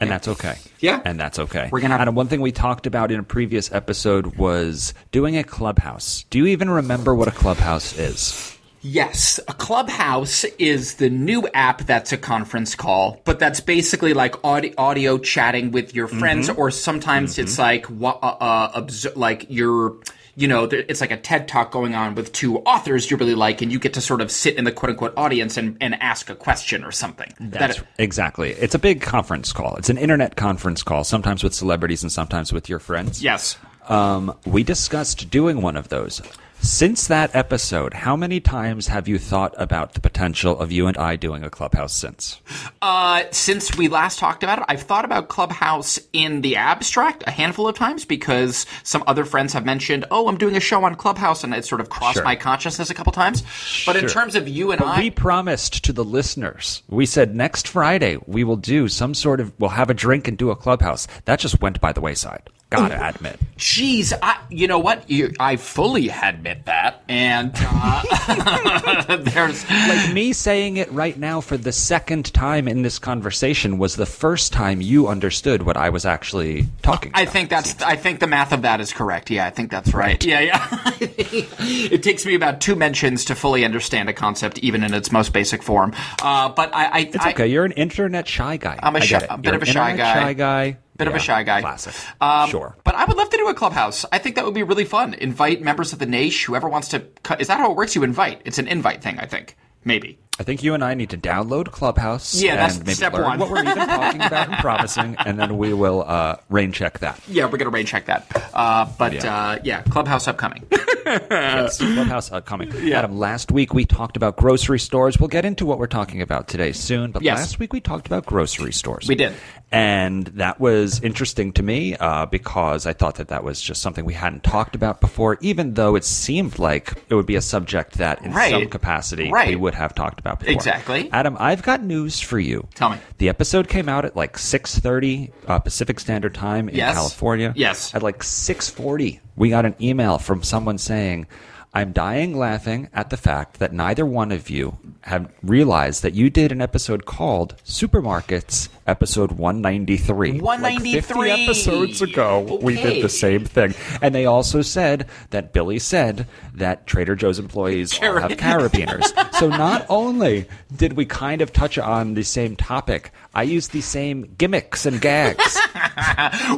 And 0.00 0.10
that's 0.10 0.28
okay. 0.28 0.56
Yeah. 0.80 1.00
And 1.04 1.18
that's 1.18 1.38
okay. 1.40 1.68
We're 1.72 1.80
gonna 1.80 1.94
have- 1.94 2.02
Adam, 2.02 2.14
one 2.14 2.28
thing 2.28 2.40
we 2.40 2.52
talked 2.52 2.86
about 2.86 3.10
in 3.10 3.18
a 3.18 3.22
previous 3.24 3.72
episode 3.72 4.36
was 4.36 4.94
doing 5.10 5.36
a 5.36 5.42
clubhouse. 5.44 6.24
Do 6.30 6.38
you 6.38 6.46
even 6.46 6.70
remember 6.70 7.14
what 7.14 7.26
a 7.28 7.32
clubhouse 7.32 7.98
is? 7.98 8.54
Yes, 8.80 9.40
a 9.48 9.52
clubhouse 9.54 10.44
is 10.60 10.94
the 10.94 11.10
new 11.10 11.48
app 11.52 11.82
that's 11.84 12.12
a 12.12 12.16
conference 12.16 12.76
call, 12.76 13.20
but 13.24 13.40
that's 13.40 13.58
basically 13.60 14.14
like 14.14 14.36
audio, 14.44 14.72
audio 14.78 15.18
chatting 15.18 15.72
with 15.72 15.96
your 15.96 16.06
friends, 16.06 16.48
or 16.48 16.70
sometimes 16.70 17.38
it's 17.38 17.58
like 17.58 17.90
uh, 17.90 18.06
uh, 18.06 18.70
obs- 18.74 19.16
like 19.16 19.46
you're. 19.48 19.96
You 20.38 20.46
know, 20.46 20.64
it's 20.70 21.00
like 21.00 21.10
a 21.10 21.16
TED 21.16 21.48
talk 21.48 21.72
going 21.72 21.96
on 21.96 22.14
with 22.14 22.32
two 22.32 22.58
authors 22.58 23.10
you 23.10 23.16
really 23.16 23.34
like, 23.34 23.60
and 23.60 23.72
you 23.72 23.80
get 23.80 23.94
to 23.94 24.00
sort 24.00 24.20
of 24.20 24.30
sit 24.30 24.56
in 24.56 24.62
the 24.62 24.70
quote 24.70 24.90
unquote 24.90 25.12
audience 25.16 25.56
and, 25.56 25.76
and 25.80 26.00
ask 26.00 26.30
a 26.30 26.36
question 26.36 26.84
or 26.84 26.92
something. 26.92 27.32
That's 27.40 27.78
That- 27.78 27.86
exactly. 27.98 28.50
It's 28.52 28.76
a 28.76 28.78
big 28.78 29.00
conference 29.00 29.52
call. 29.52 29.74
It's 29.74 29.90
an 29.90 29.98
internet 29.98 30.36
conference 30.36 30.84
call, 30.84 31.02
sometimes 31.02 31.42
with 31.42 31.54
celebrities 31.54 32.04
and 32.04 32.12
sometimes 32.12 32.52
with 32.52 32.68
your 32.68 32.78
friends. 32.78 33.20
yes. 33.22 33.58
Um, 33.88 34.32
we 34.46 34.62
discussed 34.62 35.28
doing 35.30 35.60
one 35.62 35.76
of 35.76 35.88
those. 35.88 36.22
Since 36.60 37.06
that 37.06 37.34
episode, 37.36 37.94
how 37.94 38.16
many 38.16 38.40
times 38.40 38.88
have 38.88 39.06
you 39.06 39.16
thought 39.18 39.54
about 39.56 39.94
the 39.94 40.00
potential 40.00 40.58
of 40.58 40.72
you 40.72 40.86
and 40.88 40.96
I 40.98 41.14
doing 41.14 41.44
a 41.44 41.50
clubhouse 41.50 41.94
since? 41.94 42.40
Uh, 42.82 43.22
since 43.30 43.76
we 43.76 43.86
last 43.88 44.18
talked 44.18 44.42
about 44.42 44.58
it, 44.58 44.64
I've 44.68 44.82
thought 44.82 45.04
about 45.04 45.28
Clubhouse 45.28 46.00
in 46.12 46.40
the 46.40 46.56
abstract 46.56 47.22
a 47.26 47.30
handful 47.30 47.68
of 47.68 47.76
times 47.76 48.04
because 48.04 48.66
some 48.82 49.04
other 49.06 49.24
friends 49.24 49.52
have 49.52 49.64
mentioned, 49.64 50.04
"Oh, 50.10 50.26
I'm 50.28 50.36
doing 50.36 50.56
a 50.56 50.60
show 50.60 50.82
on 50.84 50.96
Clubhouse," 50.96 51.44
and 51.44 51.54
it 51.54 51.64
sort 51.64 51.80
of 51.80 51.90
crossed 51.90 52.14
Sure. 52.16 52.24
my 52.24 52.34
consciousness 52.36 52.90
a 52.90 52.94
couple 52.94 53.12
times. 53.12 53.42
But 53.86 53.96
in 53.96 54.06
terms 54.08 54.34
of 54.34 54.48
you 54.48 54.72
and 54.72 54.80
But 54.80 54.88
I, 54.88 54.98
we 54.98 55.10
promised 55.10 55.84
to 55.84 55.92
the 55.92 56.04
listeners. 56.04 56.82
We 56.88 57.06
said 57.06 57.34
next 57.36 57.68
Friday 57.68 58.18
we 58.26 58.42
will 58.44 58.56
do 58.56 58.88
some 58.88 59.14
sort 59.14 59.40
of 59.40 59.52
we'll 59.60 59.70
have 59.70 59.90
a 59.90 59.94
drink 59.94 60.26
and 60.28 60.36
do 60.36 60.50
a 60.50 60.56
clubhouse. 60.56 61.06
That 61.24 61.38
just 61.38 61.60
went 61.62 61.80
by 61.80 61.92
the 61.92 62.00
wayside. 62.00 62.42
Gotta 62.70 63.08
admit. 63.08 63.38
Jeez, 63.56 64.12
I, 64.22 64.38
you 64.50 64.68
know 64.68 64.78
what? 64.78 65.08
You, 65.10 65.32
I 65.40 65.56
fully 65.56 66.10
admit 66.10 66.66
that, 66.66 67.02
and 67.08 67.50
uh, 67.56 69.16
there's 69.16 69.68
Like 69.70 70.12
me 70.12 70.32
saying 70.32 70.76
it 70.76 70.92
right 70.92 71.16
now 71.18 71.40
for 71.40 71.56
the 71.56 71.72
second 71.72 72.32
time 72.34 72.68
in 72.68 72.82
this 72.82 72.98
conversation 72.98 73.78
was 73.78 73.96
the 73.96 74.06
first 74.06 74.52
time 74.52 74.80
you 74.82 75.08
understood 75.08 75.62
what 75.62 75.76
I 75.78 75.88
was 75.88 76.04
actually 76.04 76.66
talking 76.82 77.10
I 77.14 77.22
about. 77.22 77.32
think 77.32 77.48
that's. 77.50 77.82
I 77.82 77.96
think 77.96 78.20
the 78.20 78.26
math 78.26 78.52
of 78.52 78.62
that 78.62 78.80
is 78.80 78.92
correct. 78.92 79.30
Yeah, 79.30 79.46
I 79.46 79.50
think 79.50 79.70
that's 79.70 79.94
right. 79.94 80.22
Yeah, 80.24 80.40
yeah. 80.40 80.68
it 81.00 82.02
takes 82.02 82.26
me 82.26 82.34
about 82.34 82.60
two 82.60 82.76
mentions 82.76 83.24
to 83.26 83.34
fully 83.34 83.64
understand 83.64 84.08
a 84.08 84.12
concept, 84.12 84.58
even 84.58 84.84
in 84.84 84.92
its 84.94 85.10
most 85.10 85.32
basic 85.32 85.62
form. 85.62 85.94
Uh, 86.22 86.50
but 86.50 86.74
I, 86.74 86.84
I, 86.86 86.98
It's 87.00 87.16
I, 87.16 87.30
okay. 87.30 87.46
You're 87.48 87.64
an 87.64 87.72
internet 87.72 88.28
shy 88.28 88.56
guy. 88.58 88.78
I'm 88.82 88.94
a 88.94 89.00
shy- 89.00 89.26
a 89.28 89.38
bit 89.38 89.46
You're 89.46 89.54
of 89.56 89.62
a 89.62 89.66
shy 89.66 89.96
guy. 89.96 90.14
Shy 90.14 90.32
guy. 90.34 90.76
Bit 90.98 91.08
of 91.08 91.14
a 91.14 91.18
shy 91.18 91.42
guy. 91.44 91.60
Classic. 91.60 91.94
Um, 92.20 92.50
sure. 92.50 92.76
But 92.84 92.94
I 92.96 93.04
would 93.04 93.16
love 93.16 93.30
to 93.30 93.36
do 93.36 93.48
a 93.48 93.54
clubhouse. 93.54 94.04
I 94.12 94.18
think 94.18 94.36
that 94.36 94.44
would 94.44 94.54
be 94.54 94.62
really 94.64 94.84
fun. 94.84 95.14
Invite 95.14 95.62
members 95.62 95.92
of 95.92 95.98
the 96.00 96.06
Nation, 96.06 96.50
whoever 96.52 96.68
wants 96.68 96.88
to. 96.88 97.00
cu- 97.22 97.36
Is 97.38 97.46
that 97.46 97.58
how 97.58 97.70
it 97.70 97.76
works? 97.76 97.94
You 97.94 98.02
invite. 98.02 98.42
It's 98.44 98.58
an 98.58 98.68
invite 98.68 99.00
thing, 99.02 99.18
I 99.18 99.26
think. 99.26 99.56
Maybe. 99.84 100.18
I 100.40 100.42
think 100.44 100.62
you 100.62 100.74
and 100.74 100.84
I 100.84 100.94
need 100.94 101.10
to 101.10 101.16
download 101.16 101.70
Clubhouse. 101.72 102.34
Yeah, 102.40 102.56
that's 102.56 102.76
and 102.76 102.86
maybe 102.86 102.94
step 102.94 103.12
one. 103.12 103.38
What 103.38 103.50
we're 103.50 103.60
even 103.62 103.74
talking 103.88 104.20
about 104.20 104.48
and 104.48 104.56
promising, 104.60 105.16
and 105.18 105.38
then 105.38 105.56
we 105.56 105.72
will 105.72 106.04
uh, 106.06 106.36
rain 106.48 106.70
check 106.72 106.98
that. 107.00 107.20
Yeah, 107.26 107.46
we're 107.46 107.58
gonna 107.58 107.70
rain 107.70 107.86
check 107.86 108.06
that. 108.06 108.50
Uh, 108.54 108.86
but 108.98 109.14
Yeah. 109.14 109.34
uh, 109.36 109.58
yeah, 109.64 109.82
clubhouse 109.82 110.26
upcoming. 110.28 110.66
Yes, 111.08 111.78
Clubhouse 111.78 112.30
uh, 112.30 112.42
coming. 112.42 112.70
Adam, 112.92 113.18
last 113.18 113.50
week 113.50 113.72
we 113.72 113.86
talked 113.86 114.18
about 114.18 114.36
grocery 114.36 114.78
stores. 114.78 115.18
We'll 115.18 115.28
get 115.30 115.46
into 115.46 115.64
what 115.64 115.78
we're 115.78 115.86
talking 115.86 116.20
about 116.20 116.48
today 116.48 116.72
soon. 116.72 117.12
But 117.12 117.22
Yes. 117.22 117.38
last 117.38 117.58
week 117.58 117.72
we 117.72 117.80
talked 117.80 118.06
about 118.06 118.26
grocery 118.26 118.74
stores. 118.74 119.08
We 119.08 119.14
did. 119.14 119.32
And 119.70 120.24
that 120.28 120.58
was 120.60 121.00
interesting 121.02 121.52
to 121.52 121.62
me 121.62 121.94
uh, 121.96 122.24
because 122.24 122.86
I 122.86 122.94
thought 122.94 123.16
that 123.16 123.28
that 123.28 123.44
was 123.44 123.60
just 123.60 123.82
something 123.82 124.06
we 124.06 124.14
hadn't 124.14 124.42
talked 124.42 124.74
about 124.74 125.00
before, 125.02 125.36
even 125.42 125.74
though 125.74 125.94
it 125.94 126.04
seemed 126.04 126.58
like 126.58 126.92
it 127.10 127.14
would 127.14 127.26
be 127.26 127.36
a 127.36 127.42
subject 127.42 127.98
that 127.98 128.24
in 128.24 128.32
Right. 128.32 128.50
some 128.50 128.66
capacity 128.68 129.30
Right. 129.30 129.48
we 129.50 129.56
would 129.56 129.74
have 129.74 129.94
talked 129.94 130.20
about 130.20 130.38
before. 130.40 130.54
Exactly. 130.54 131.10
Adam, 131.12 131.36
I've 131.38 131.62
got 131.62 131.82
news 131.82 132.18
for 132.18 132.38
you. 132.40 132.66
Tell 132.74 132.88
me. 132.88 132.96
The 133.18 133.28
episode 133.28 133.68
came 133.68 133.90
out 133.90 134.06
at 134.06 134.16
like 134.16 134.38
6.30 134.38 135.30
uh, 135.46 135.58
Pacific 135.58 136.00
Standard 136.00 136.34
Time 136.34 136.70
in 136.70 136.74
Yes. 136.74 136.94
California. 136.94 137.52
Yes. 137.54 137.94
At 137.94 138.02
like 138.02 138.20
6.40, 138.20 139.20
we 139.36 139.50
got 139.50 139.66
an 139.66 139.74
email 139.82 140.16
from 140.18 140.42
someone 140.42 140.78
saying, 140.78 141.26
I'm 141.74 141.92
dying 141.92 142.34
laughing 142.36 142.88
at 142.94 143.10
the 143.10 143.18
fact 143.18 143.58
that 143.58 143.74
neither 143.74 144.06
one 144.06 144.32
of 144.32 144.48
you 144.48 144.78
have 145.02 145.30
realized 145.42 146.02
that 146.02 146.14
you 146.14 146.30
did 146.30 146.50
an 146.50 146.62
episode 146.62 147.04
called 147.04 147.54
Supermarkets, 147.64 148.68
episode 148.88 149.32
193. 149.32 150.40
193. 150.40 151.28
Like 151.28 151.40
episodes 151.40 152.02
ago, 152.02 152.58
we 152.62 152.74
did 152.76 153.02
the 153.04 153.08
same 153.08 153.44
thing. 153.44 153.74
And 154.02 154.14
they 154.14 154.26
also 154.26 154.62
said 154.62 155.06
that 155.30 155.52
Billy 155.52 155.78
said 155.78 156.26
that 156.54 156.86
Trader 156.86 157.14
Joe's 157.14 157.38
employees 157.38 157.98
all 158.02 158.16
have 158.18 158.32
carabiners. 158.32 159.04
so 159.34 159.48
not 159.48 159.86
only 159.88 160.48
did 160.74 160.94
we 160.94 161.04
kind 161.04 161.40
of 161.42 161.52
touch 161.52 161.78
on 161.78 162.14
the 162.14 162.24
same 162.24 162.56
topic, 162.56 163.12
I 163.34 163.42
used 163.44 163.72
the 163.72 163.80
same 163.82 164.34
gimmicks 164.38 164.86
and 164.86 165.00
gags. 165.00 165.58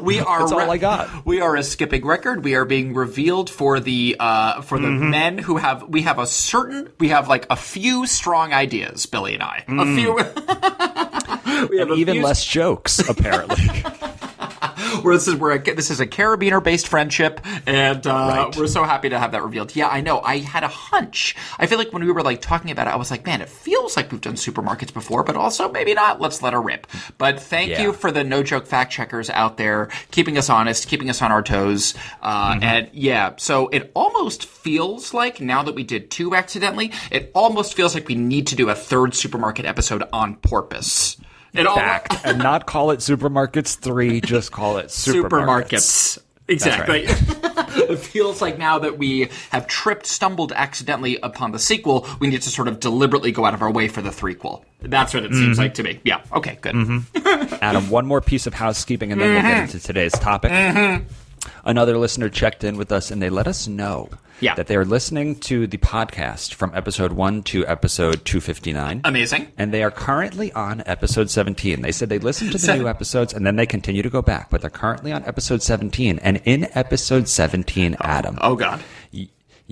We 0.02 0.20
are. 0.20 0.40
That's 0.40 0.52
all 0.52 0.70
I 0.70 0.78
got. 0.78 1.26
We 1.26 1.40
are 1.40 1.56
a 1.56 1.62
skipping 1.62 2.06
record. 2.06 2.42
We 2.44 2.54
are 2.54 2.64
being 2.64 2.94
revealed 2.94 3.50
for 3.50 3.80
the 3.80 4.16
uh, 4.18 4.62
for 4.62 4.78
the 4.78 4.88
Mm-hmm. 4.88 5.10
men 5.10 5.38
who 5.38 5.56
have. 5.58 5.82
We 5.88 6.02
have 6.02 6.18
a 6.18 6.26
certain. 6.26 6.90
We 6.99 7.08
have 7.08 7.28
like 7.28 7.46
a 7.50 7.56
few 7.56 8.06
strong 8.06 8.52
ideas, 8.52 9.06
Billy 9.06 9.34
and 9.34 9.42
I. 9.42 9.64
A 9.68 9.84
few. 9.94 10.18
we 11.71 11.78
have. 11.78 11.90
Even 11.92 12.14
few- 12.16 12.23
less 12.25 12.45
jokes, 12.45 12.99
apparently. 13.09 13.64
Where 15.02 15.14
this 15.14 15.28
is 15.28 15.37
we're 15.37 15.52
a, 15.52 15.59
this 15.75 15.90
is 15.90 16.00
a 16.00 16.07
carabiner 16.07 16.62
based 16.62 16.88
friendship, 16.88 17.40
and 17.66 18.04
uh, 18.07 18.11
Right. 18.12 18.57
we're 18.57 18.66
so 18.66 18.83
happy 18.83 19.09
to 19.11 19.19
have 19.19 19.33
that 19.33 19.42
revealed. 19.42 19.75
Yeah, 19.76 19.88
I 19.88 20.00
know. 20.00 20.21
I 20.21 20.38
had 20.38 20.64
a 20.64 20.69
hunch. 20.69 21.37
I 21.59 21.66
feel 21.66 21.78
like 21.78 21.92
when 21.92 22.04
we 22.04 22.11
were 22.11 22.23
like 22.23 22.40
talking 22.40 22.71
about 22.71 22.87
it, 22.87 22.90
I 22.90 22.97
was 22.97 23.11
like, 23.11 23.25
man, 23.25 23.40
it 23.40 23.49
feels 23.49 23.97
like 23.97 24.11
we've 24.11 24.21
done 24.21 24.35
supermarkets 24.35 24.92
before, 24.92 25.23
but 25.23 25.37
also 25.37 25.71
maybe 25.71 25.95
not. 25.95 26.21
Let's 26.21 26.42
let 26.42 26.52
her 26.54 26.61
rip. 26.61 26.87
But 27.19 27.40
thank 27.40 27.71
Yeah. 27.71 27.83
you 27.83 27.92
for 27.92 28.11
the 28.11 28.25
no 28.25 28.42
joke 28.42 28.66
fact 28.66 28.92
checkers 28.92 29.30
out 29.30 29.57
there, 29.59 29.88
keeping 30.11 30.37
us 30.37 30.50
honest, 30.50 30.88
keeping 30.88 31.09
us 31.09 31.23
on 31.23 31.30
our 31.33 31.42
toes. 31.42 31.95
Uh, 32.21 32.54
Mm-hmm. 32.54 32.64
And 32.64 32.90
yeah, 32.92 33.35
so 33.37 33.69
it 33.69 33.90
almost 33.95 34.45
feels 34.47 35.14
like 35.14 35.40
now 35.40 35.62
that 35.62 35.75
we 35.75 35.85
did 35.85 36.11
two 36.11 36.35
accidentally, 36.35 36.92
it 37.11 37.30
almost 37.35 37.75
feels 37.75 37.95
like 37.95 38.09
we 38.09 38.14
need 38.16 38.49
to 38.49 38.57
do 38.57 38.69
a 38.69 38.75
third 38.75 39.14
supermarket 39.14 39.66
episode 39.66 40.02
on 40.12 40.37
porpoise. 40.37 41.16
It 41.52 41.64
Fact. 41.66 42.16
and 42.25 42.38
not 42.38 42.66
call 42.66 42.90
it 42.92 43.00
Supermarkets 43.00 43.76
3, 43.76 44.21
just 44.21 44.52
call 44.52 44.78
it 44.78 44.87
Supermarkets. 44.88 46.19
supermarkets. 46.19 46.19
Exactly. 46.49 47.04
it 47.09 47.99
feels 47.99 48.42
like 48.42 48.59
now 48.59 48.80
that 48.80 48.99
we 48.99 49.28
have 49.50 49.69
tripped, 49.69 50.04
stumbled 50.07 50.52
accidentally 50.52 51.16
upon 51.23 51.52
the 51.52 51.59
sequel, 51.61 52.09
we 52.19 52.26
need 52.28 52.42
to 52.42 52.50
sort 52.50 52.66
of 52.66 52.80
deliberately 52.80 53.30
go 53.30 53.45
out 53.45 53.54
of 53.54 53.62
our 53.62 53.71
way 53.71 53.87
for 53.87 54.02
the 54.02 54.11
threequel. 54.11 54.64
That's 54.80 55.14
what 55.14 55.25
it 55.25 55.33
seems 55.33 55.52
Mm-hmm. 55.57 55.61
like 55.61 55.75
to 55.75 55.83
me. 55.85 56.00
Yeah. 56.02 56.23
Okay. 56.33 56.59
Good. 56.61 56.75
Mm-hmm. 56.75 57.54
Adam, 57.62 57.88
one 57.88 58.04
more 58.07 58.21
piece 58.21 58.49
of 58.49 58.54
housekeeping 58.54 59.12
and 59.12 59.21
then 59.21 59.30
we'll 59.33 59.42
get 59.42 59.52
mm-hmm. 59.52 59.62
into 59.62 59.78
today's 59.78 60.12
topic. 60.12 60.50
Mm-hmm. 60.50 61.04
Another 61.64 61.97
listener 61.99 62.28
checked 62.28 62.64
in 62.64 62.76
with 62.76 62.92
us 62.92 63.11
and 63.11 63.20
they 63.23 63.30
let 63.30 63.47
us 63.49 63.66
know 63.66 64.09
Yeah. 64.40 64.54
that 64.54 64.66
they 64.66 64.76
are 64.76 64.85
listening 64.85 65.37
to 65.40 65.66
the 65.66 65.78
podcast 65.78 66.54
from 66.54 66.73
episode 66.75 67.12
1 67.12 67.42
to 67.44 67.66
episode 67.66 68.25
259. 68.25 69.02
Amazing. 69.04 69.49
And 69.59 69.73
they 69.73 69.82
are 69.82 69.90
currently 69.90 70.52
on 70.52 70.82
episode 70.87 71.30
17. 71.30 71.82
They 71.82 71.92
said 71.92 72.09
they 72.09 72.18
listened 72.18 72.52
to 72.52 72.59
the 72.59 72.76
new 72.76 72.88
episodes 72.88 73.32
and 73.35 73.47
then 73.47 73.56
they 73.56 73.66
continue 73.66 74.02
to 74.02 74.11
go 74.11 74.23
back, 74.23 74.50
but 74.50 74.61
they're 74.61 74.70
currently 74.70 75.12
on 75.12 75.25
episode 75.25 75.62
17. 75.62 76.18
And 76.20 76.40
in 76.44 76.68
episode 76.75 77.28
17, 77.28 77.97
Adam, 78.00 78.38
Oh 78.40 78.56
God. 78.56 78.80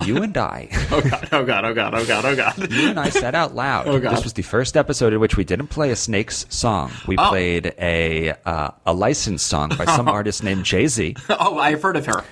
You 0.05 0.17
and 0.23 0.35
I, 0.37 0.67
Oh 0.91 1.01
God. 1.01 1.29
Oh 1.31 1.43
God. 1.45 1.65
Oh 1.65 1.73
God. 1.73 1.93
Oh 1.95 2.05
God. 2.05 2.25
Oh 2.25 2.35
God. 2.35 2.71
you 2.71 2.89
and 2.89 2.99
I 2.99 3.09
said 3.09 3.35
out 3.35 3.55
loud, 3.55 3.87
Oh, 3.87 3.99
God. 3.99 4.15
this 4.15 4.23
was 4.23 4.33
the 4.33 4.41
first 4.41 4.75
episode 4.77 5.13
in 5.13 5.19
which 5.19 5.37
we 5.37 5.43
didn't 5.43 5.67
play 5.67 5.91
a 5.91 5.95
Snakes 5.95 6.45
song. 6.49 6.91
We 7.07 7.17
Oh. 7.17 7.29
played 7.29 7.73
a 7.79 8.33
uh, 8.45 8.71
a 8.85 8.93
licensed 8.93 9.47
song 9.47 9.69
by 9.77 9.85
some 9.85 10.07
artist 10.19 10.43
named 10.43 10.63
Jay 10.65 10.87
Z. 10.87 11.15
Oh, 11.29 11.57
I've 11.57 11.81
heard 11.81 11.95
of 11.97 12.05
her. 12.05 12.23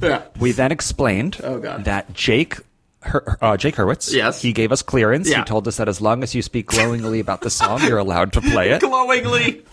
Yeah. 0.00 0.22
We 0.38 0.52
then 0.52 0.72
explained 0.72 1.38
Oh, 1.42 1.58
God. 1.58 1.84
that 1.84 2.12
Jake. 2.12 2.56
Her, 3.02 3.38
uh, 3.40 3.56
Jake 3.56 3.76
Hurwitz. 3.76 4.12
Yes. 4.12 4.42
He 4.42 4.52
gave 4.52 4.72
us 4.72 4.82
clearance. 4.82 5.30
Yeah. 5.30 5.38
He 5.38 5.44
told 5.44 5.68
us 5.68 5.76
that 5.76 5.88
as 5.88 6.00
long 6.00 6.24
as 6.24 6.34
you 6.34 6.42
speak 6.42 6.66
glowingly 6.66 7.20
about 7.20 7.40
the 7.40 7.50
song, 7.50 7.80
you're 7.84 7.98
allowed 7.98 8.32
to 8.32 8.40
play 8.40 8.70
it. 8.70 8.80
Glowingly. 8.82 9.64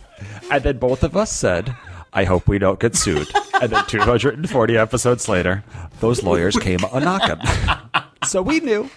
And 0.51 0.63
then 0.63 0.77
both 0.77 1.03
of 1.03 1.17
us 1.17 1.31
said, 1.33 1.75
I 2.13 2.23
hope 2.25 2.47
we 2.47 2.59
don't 2.59 2.79
get 2.79 2.95
sued. 2.95 3.27
And 3.61 3.71
then 3.71 3.85
240 3.85 4.77
episodes 4.77 5.29
later, 5.29 5.63
those 6.01 6.21
lawyers 6.21 6.57
came 6.57 6.79
a 6.91 6.99
knocking. 6.99 7.39
so 8.25 8.41
we 8.41 8.59
knew. 8.59 8.89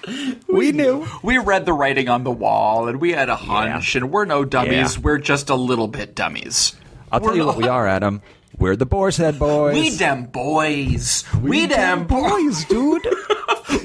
We 0.49 0.73
knew. 0.73 1.07
We 1.23 1.39
read 1.39 1.67
the 1.67 1.73
writing 1.73 2.09
on 2.09 2.25
the 2.25 2.33
wall, 2.33 2.89
and 2.89 3.01
we 3.01 3.13
had 3.13 3.29
a 3.29 3.37
hunch. 3.37 3.95
And 3.95 4.11
we're 4.11 4.25
no 4.25 4.45
dummies. 4.45 4.97
Yeah. 4.97 5.03
We're 5.03 5.19
just 5.19 5.51
a 5.51 5.55
little 5.55 5.87
bit 5.87 6.17
dummies. 6.17 6.75
I'll 7.13 7.21
tell 7.21 7.31
We're 7.31 7.37
you 7.37 7.47
what 7.47 7.59
we 7.59 7.69
are, 7.69 7.87
Adam. 7.87 8.23
We're 8.59 8.77
the 8.77 8.87
Boar's 8.87 9.19
Head 9.19 9.39
Boys. 9.39 9.75
We 9.75 9.97
dem 9.99 10.25
boys. 10.27 11.25
We, 11.43 11.67
dem 11.67 12.07
boys, 12.07 12.07
boys. 12.07 12.65
dude. 12.65 13.07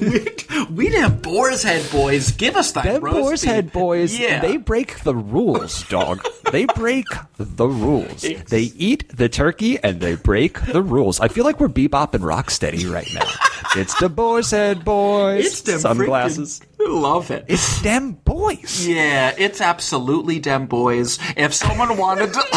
we, 0.00 0.26
we 0.70 0.88
dem 0.88 1.18
boars 1.20 1.62
head 1.62 1.86
boys. 1.92 2.30
Give 2.32 2.56
us 2.56 2.72
that 2.72 2.84
Them 2.84 3.02
roast 3.04 3.16
Boar's 3.18 3.42
beef. 3.42 3.50
Head 3.50 3.70
boys, 3.72 4.18
Yeah. 4.18 4.40
they 4.40 4.56
break 4.56 5.00
the 5.00 5.14
rules, 5.14 5.82
dog. 5.88 6.26
they 6.50 6.64
break 6.64 7.04
the 7.36 7.68
rules. 7.68 8.22
They 8.22 8.62
eat 8.76 9.14
the 9.14 9.28
turkey 9.28 9.78
and 9.82 10.00
they 10.00 10.14
break 10.14 10.58
the 10.64 10.80
rules. 10.82 11.20
I 11.20 11.28
feel 11.28 11.44
like 11.44 11.60
we're 11.60 11.68
bebop 11.68 12.14
and 12.14 12.24
rocksteady 12.24 12.90
right 12.90 13.12
now. 13.12 13.28
it's 13.76 13.94
the 14.00 14.08
Boar's 14.08 14.52
Head 14.52 14.84
boys. 14.86 15.44
it's 15.44 15.60
dem 15.62 15.80
Sunglasses. 15.80 16.60
freaking- 16.60 16.68
Love 17.02 17.30
it. 17.30 17.44
It's 17.46 17.80
them 17.82 18.12
boys. 18.24 18.86
Yeah, 18.86 19.34
it's 19.38 19.60
absolutely 19.60 20.40
dem 20.40 20.66
boys. 20.66 21.18
If 21.36 21.52
someone 21.54 21.96
wanted 21.98 22.32
to. 22.32 22.42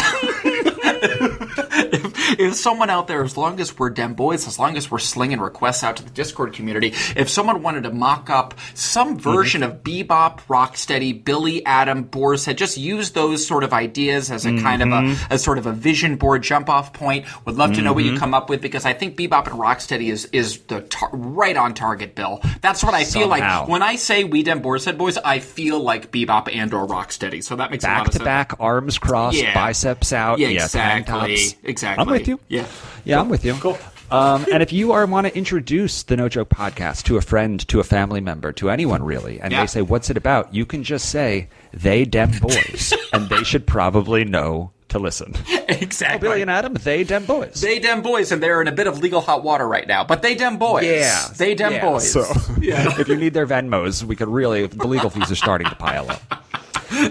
if, 2.38 2.54
someone 2.54 2.90
out 2.90 3.06
there, 3.06 3.22
as 3.22 3.36
long 3.36 3.60
as 3.60 3.78
we're 3.78 3.90
dem 3.90 4.14
boys, 4.14 4.46
as 4.46 4.58
long 4.58 4.76
as 4.76 4.90
we're 4.90 4.98
slinging 4.98 5.40
requests 5.40 5.84
out 5.84 5.96
to 5.96 6.04
the 6.04 6.10
Discord 6.10 6.52
community, 6.52 6.88
if 7.16 7.28
someone 7.28 7.62
wanted 7.62 7.84
to 7.84 7.90
mock 7.90 8.30
up 8.30 8.54
some 8.74 9.14
mm-hmm. 9.16 9.18
version 9.18 9.62
of 9.62 9.82
Bebop, 9.82 10.40
Rocksteady, 10.48 11.24
Billy, 11.24 11.64
Adam, 11.64 12.04
Boar's 12.04 12.44
Head, 12.44 12.58
just 12.58 12.76
use 12.76 13.10
those 13.10 13.46
sort 13.46 13.64
of 13.64 13.72
ideas 13.72 14.30
as 14.30 14.46
a 14.46 14.56
kind 14.60 14.82
of 14.82 14.88
a, 14.88 14.92
mm-hmm. 14.92 15.32
as 15.32 15.42
sort 15.42 15.58
of 15.58 15.66
a 15.66 15.72
vision 15.72 16.16
board 16.16 16.42
jump 16.42 16.68
off 16.68 16.92
point. 16.92 17.26
Would 17.44 17.56
love 17.56 17.74
to 17.74 17.82
know 17.82 17.92
what 17.92 18.04
you 18.04 18.12
mm-hmm. 18.12 18.18
come 18.18 18.34
up 18.34 18.48
with 18.48 18.60
because 18.60 18.84
I 18.84 18.92
think 18.92 19.16
Bebop 19.16 19.46
and 19.46 19.58
Rocksteady 19.58 20.10
is, 20.10 20.26
is 20.32 20.58
the 20.62 20.82
tar- 20.82 21.10
right 21.12 21.56
on 21.56 21.74
target, 21.74 22.14
Bill. 22.14 22.40
That's 22.60 22.82
what 22.82 22.94
I 22.94 23.04
feel 23.04 23.28
like. 23.28 23.68
When 23.68 23.82
I 23.82 23.96
say 23.96 24.24
we 24.24 24.42
dem 24.42 24.60
Boar's 24.60 24.84
Head 24.84 24.98
boys, 24.98 25.18
I 25.18 25.38
feel 25.40 25.80
like 25.80 26.10
Bebop 26.10 26.54
and 26.54 26.72
or 26.72 26.86
Rocksteady. 26.86 27.42
So 27.42 27.56
that 27.56 27.70
makes 27.70 27.84
a 27.84 27.88
lot 27.88 27.96
Back 27.96 28.06
to 28.06 28.12
sense. 28.12 28.24
back, 28.24 28.52
arms 28.60 28.98
crossed, 28.98 29.38
Yeah. 29.38 29.54
biceps 29.54 30.12
out. 30.12 30.38
Yeah, 30.38 30.48
yeah 30.48 30.64
exactly. 30.64 31.36
tops. 31.36 31.56
Exactly. 31.62 32.15
With 32.18 32.28
you. 32.28 32.40
Yeah. 32.48 32.66
Yeah, 33.04 33.20
I'm 33.20 33.28
with 33.28 33.44
you. 33.44 33.54
Cool. 33.54 33.78
Um, 34.10 34.46
and 34.52 34.62
if 34.62 34.72
you 34.72 34.92
are 34.92 35.04
want 35.06 35.26
to 35.26 35.36
introduce 35.36 36.04
the 36.04 36.16
No 36.16 36.28
Joke 36.28 36.48
podcast 36.48 37.04
to 37.04 37.16
a 37.16 37.20
friend, 37.20 37.66
to 37.68 37.80
a 37.80 37.84
family 37.84 38.20
member, 38.20 38.52
to 38.52 38.70
anyone 38.70 39.02
really, 39.02 39.40
and 39.40 39.52
Yeah. 39.52 39.62
they 39.62 39.66
say, 39.66 39.82
"What's 39.82 40.10
it 40.10 40.16
about?" 40.16 40.54
You 40.54 40.64
can 40.64 40.84
just 40.84 41.08
say, 41.08 41.48
"They 41.72 42.04
dem 42.04 42.30
boys," 42.40 42.92
and 43.12 43.28
they 43.28 43.42
should 43.42 43.66
probably 43.66 44.24
know 44.24 44.70
to 44.90 45.00
listen. 45.00 45.34
Exactly. 45.68 46.28
Billy 46.28 46.42
and 46.42 46.50
Adam, 46.50 46.74
they 46.74 47.02
dem 47.02 47.24
boys. 47.24 47.60
they 47.60 47.80
dem 47.80 48.00
boys, 48.02 48.30
and 48.30 48.40
they're 48.40 48.62
in 48.62 48.68
a 48.68 48.72
bit 48.72 48.86
of 48.86 49.00
legal 49.00 49.20
hot 49.20 49.42
water 49.42 49.66
right 49.66 49.88
now. 49.88 50.04
But 50.04 50.22
they 50.22 50.36
dem 50.36 50.56
boys. 50.58 50.84
yeah, 50.84 51.26
They 51.36 51.56
dem 51.56 51.72
Yeah. 51.72 51.82
boys. 51.90 52.12
So, 52.12 52.20
if 52.60 53.08
you 53.08 53.16
need 53.16 53.34
their 53.34 53.46
Venmos, 53.48 54.04
we 54.04 54.14
could 54.14 54.28
really. 54.28 54.68
The 54.68 54.86
legal 54.86 55.10
fees 55.10 55.32
are 55.32 55.36
starting 55.36 55.68
to 55.68 55.74
pile 55.74 56.08
up. 56.08 56.22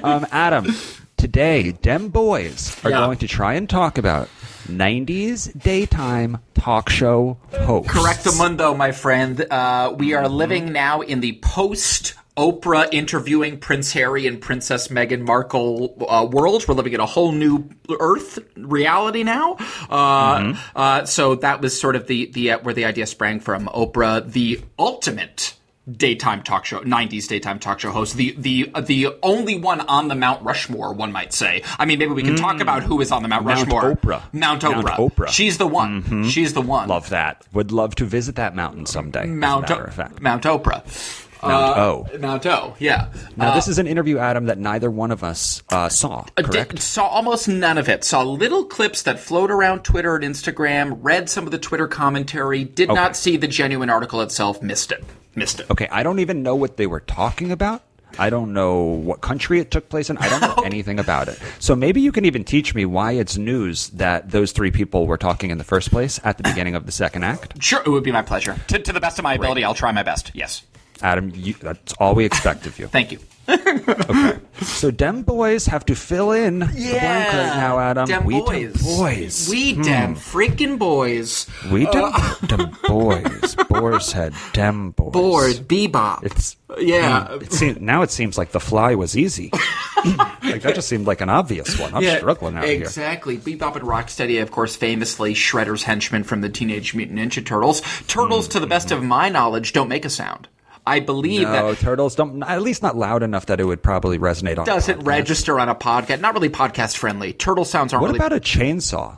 Um, 0.02 0.26
Adam, 0.32 0.74
today, 1.18 1.74
Dem 1.74 2.08
Boys 2.08 2.78
are 2.86 2.90
Yeah. 2.92 2.98
going 3.00 3.18
to 3.18 3.28
try 3.28 3.56
and 3.56 3.70
talk 3.70 3.98
about 3.98 4.30
90s 4.68 5.58
daytime 5.62 6.40
talk 6.54 6.90
show 6.90 7.38
hosts. 7.52 7.92
Correct 7.92 8.26
mundo, 8.38 8.74
my 8.74 8.92
friend. 8.92 9.46
Uh, 9.50 9.94
we 9.98 10.14
are 10.14 10.28
living 10.28 10.72
now 10.72 11.02
in 11.02 11.20
the 11.20 11.40
post. 11.42 12.16
Oprah 12.38 12.90
interviewing 12.92 13.60
Prince 13.60 13.94
Harry 13.94 14.28
and 14.28 14.42
Princess 14.42 14.90
Meghan 14.90 15.22
Markle 15.22 15.96
uh, 16.10 16.26
world. 16.26 16.68
We're 16.68 16.74
living 16.74 16.92
in 16.92 17.00
a 17.00 17.06
whole 17.06 17.32
new 17.32 17.70
Earth 17.98 18.40
reality 18.58 19.24
now. 19.24 19.56
Uh, 19.90 20.54
uh, 20.76 21.06
so 21.06 21.36
that 21.36 21.62
was 21.62 21.80
sort 21.80 21.96
of 21.96 22.08
the 22.08 22.26
the 22.26 22.52
uh, 22.52 22.60
where 22.60 22.74
the 22.74 22.84
idea 22.84 23.06
sprang 23.06 23.40
from. 23.40 23.68
Oprah, 23.68 24.30
the 24.30 24.62
ultimate 24.78 25.54
daytime 25.92 26.42
talk 26.44 26.66
show, 26.66 26.80
'90s 26.80 27.28
daytime 27.28 27.60
talk 27.60 27.80
show 27.80 27.92
host, 27.92 28.16
the 28.16 28.36
the 28.38 28.72
the 28.82 29.08
only 29.24 29.58
one 29.60 29.82
on 29.82 30.08
the 30.08 30.16
Mount 30.16 30.44
Rushmore, 30.44 30.94
one 30.94 31.12
might 31.12 31.34
say. 31.34 31.62
I 31.80 31.86
mean, 31.86 32.00
maybe 32.00 32.12
we 32.14 32.24
can 32.24 32.36
talk 32.36 32.60
about 32.60 32.84
who 32.84 33.00
is 33.02 33.12
on 33.12 33.22
the 33.24 33.28
Mount, 33.30 33.46
Mount 33.46 33.60
Rushmore. 33.60 33.96
Oprah. 33.96 34.22
Mount 34.34 34.64
Mount 34.64 34.86
Oprah. 34.88 34.96
Oprah. 34.96 35.28
She's 35.28 35.58
the 35.58 35.68
one. 35.68 36.28
She's 36.30 36.54
the 36.54 36.62
one. 36.62 36.88
Love 36.88 37.10
that. 37.10 37.44
Would 37.54 37.72
love 37.72 37.96
to 37.96 38.06
visit 38.06 38.36
that 38.36 38.56
mountain 38.56 38.86
someday. 38.86 39.26
Mount, 39.26 39.66
as 39.66 39.70
a 39.72 39.74
matter 39.74 39.84
o- 39.84 39.88
of 39.88 39.94
fact. 39.94 40.22
Mount 40.22 40.44
Oprah. 40.44 41.22
Mount 41.44 42.10
Uh, 42.14 42.18
Mount 42.18 42.46
O, 42.48 42.74
yeah. 42.80 43.08
Now, 43.38 43.50
Uh, 43.52 43.56
this 43.56 43.68
is 43.68 43.78
an 43.78 43.86
interview, 43.86 44.18
Adam, 44.18 44.46
that 44.46 44.58
neither 44.58 44.90
one 44.90 45.12
of 45.12 45.24
us 45.24 45.62
uh, 45.70 45.90
saw, 45.90 46.26
did- 46.36 46.46
correct? 46.46 46.80
saw 46.82 47.06
almost 47.06 47.48
none 47.48 47.78
of 47.78 47.88
it. 47.88 48.04
Saw 48.04 48.24
little 48.24 48.64
clips 48.66 49.04
that 49.04 49.20
float 49.20 49.52
around 49.52 49.84
Twitter 49.84 50.16
and 50.16 50.24
Instagram, 50.26 50.98
read 51.04 51.30
some 51.30 51.46
of 51.46 51.52
the 51.52 51.60
Twitter 51.60 51.88
commentary, 51.88 52.64
did 52.64 52.90
Okay. 52.90 52.96
not 53.00 53.16
see 53.16 53.38
the 53.38 53.48
genuine 53.48 53.92
article 53.92 54.22
itself, 54.22 54.60
missed 54.64 54.92
it. 54.92 55.04
Missed 55.36 55.60
it. 55.62 55.70
Okay, 55.70 55.88
I 55.92 56.04
don't 56.04 56.20
even 56.20 56.44
know 56.44 56.56
what 56.56 56.78
they 56.78 56.88
were 56.88 57.02
talking 57.02 57.52
about. 57.52 57.84
I 58.18 58.30
don't 58.30 58.54
know 58.54 58.82
what 58.82 59.22
country 59.22 59.60
it 59.60 59.72
took 59.72 59.90
place 59.90 60.10
in. 60.10 60.18
I 60.18 60.30
don't 60.30 60.42
know 60.42 60.64
anything 60.66 61.00
about 61.00 61.28
it. 61.28 61.40
So 61.60 61.76
maybe 61.76 62.02
you 62.02 62.12
can 62.12 62.26
even 62.26 62.44
teach 62.44 62.74
me 62.74 62.86
why 62.86 63.14
it's 63.14 63.38
news 63.38 63.90
that 63.90 64.32
those 64.32 64.54
three 64.54 64.72
people 64.72 65.06
were 65.06 65.18
talking 65.18 65.52
in 65.52 65.58
the 65.58 65.64
first 65.64 65.92
place 65.92 66.20
at 66.24 66.38
the 66.38 66.44
beginning 66.50 66.76
of 66.76 66.86
the 66.86 66.92
second 66.92 67.24
act. 67.24 67.62
Sure, 67.62 67.82
it 67.86 67.90
would 67.90 68.04
be 68.04 68.12
my 68.12 68.22
pleasure. 68.22 68.56
To, 68.68 68.80
to 68.80 68.94
the 68.94 69.00
best 69.02 69.20
of 69.20 69.24
my 69.24 69.34
ability, 69.34 69.64
I'll 69.64 69.74
try 69.74 69.92
my 69.92 70.04
best. 70.04 70.32
Yes. 70.34 70.64
Adam, 71.02 71.32
you, 71.36 71.54
that's 71.54 71.94
all 71.94 72.16
we 72.16 72.26
expect 72.26 72.66
of 72.66 72.80
you. 72.80 72.88
Thank 72.96 73.12
you. 73.12 73.20
Okay. 73.48 74.40
So 74.62 74.90
Dem 74.90 75.24
Boys 75.24 75.66
have 75.66 75.86
to 75.86 75.96
fill 75.96 76.32
in 76.32 76.60
the 76.60 76.66
blank 76.66 77.34
right 77.34 77.56
now, 77.56 77.80
Adam. 77.80 78.08
Dem 78.08 78.24
we 78.26 78.40
boys. 78.40 78.74
Dem 78.74 78.98
Boys. 78.98 79.50
We 79.50 79.74
hmm. 79.74 79.82
dem 79.82 80.16
freaking 80.16 80.80
boys. 80.80 81.48
We 81.72 81.86
Dem, 81.86 82.12
uh, 82.14 82.36
dem 82.48 82.78
Boys. 82.88 83.56
Boar's 83.68 84.12
Head. 84.12 84.34
Dem 84.54 84.92
Boys. 84.92 85.12
Bored. 85.12 85.56
Bebop. 85.68 86.24
It's 86.24 86.56
yeah. 86.80 87.28
Hmm, 87.28 87.44
it 87.44 87.54
seems, 87.54 87.80
now 87.80 88.02
it 88.02 88.12
seems 88.12 88.38
like 88.38 88.52
the 88.52 88.60
fly 88.60 88.96
was 88.96 89.18
easy. 89.18 89.52
like 90.44 90.62
that 90.62 90.76
just 90.76 90.88
seemed 90.88 91.06
like 91.06 91.22
an 91.22 91.30
obvious 91.30 91.78
one. 91.80 91.94
I'm 91.94 92.02
Yeah, 92.04 92.18
struggling 92.18 92.58
out 92.58 92.64
here. 92.66 92.82
exactly. 92.82 93.38
Bebop 93.38 93.76
and 93.76 93.86
Rocksteady, 93.86 94.42
of 94.42 94.52
course, 94.52 94.76
famously 94.76 95.34
Shredder's 95.34 95.84
henchmen 95.84 96.24
from 96.24 96.42
the 96.42 96.50
Teenage 96.50 96.96
Mutant 96.96 97.20
Ninja 97.20 97.46
Turtles. 97.46 97.82
Turtles, 98.08 98.48
hmm, 98.48 98.52
to 98.54 98.60
the 98.60 98.68
best 98.68 98.92
of 98.92 99.04
my 99.04 99.30
knowledge, 99.30 99.74
don't 99.74 99.90
make 99.90 100.06
a 100.06 100.10
sound. 100.10 100.48
I 100.88 101.00
believe 101.00 101.42
No, 101.44 101.74
that 101.74 101.80
turtles 101.80 102.16
don't. 102.16 102.44
At 102.44 102.62
least 102.62 102.84
not 102.84 102.96
loud 102.96 103.24
enough 103.24 103.48
that 103.48 103.60
it 103.60 103.66
would 103.66 103.82
probably 103.82 104.20
resonate 104.20 104.58
on. 104.60 104.66
doesn't 104.66 105.00
register 105.00 105.60
on 105.60 105.68
a 105.70 105.76
podcast. 105.76 106.22
Not 106.22 106.34
really 106.34 106.50
podcast 106.50 106.98
friendly. 106.98 107.34
Turtle 107.34 107.66
sounds 107.66 107.92
aren't 107.94 108.02
What 108.02 108.08
really. 108.10 108.18
about 108.20 108.34
a 108.34 108.40
chainsaw? 108.40 109.18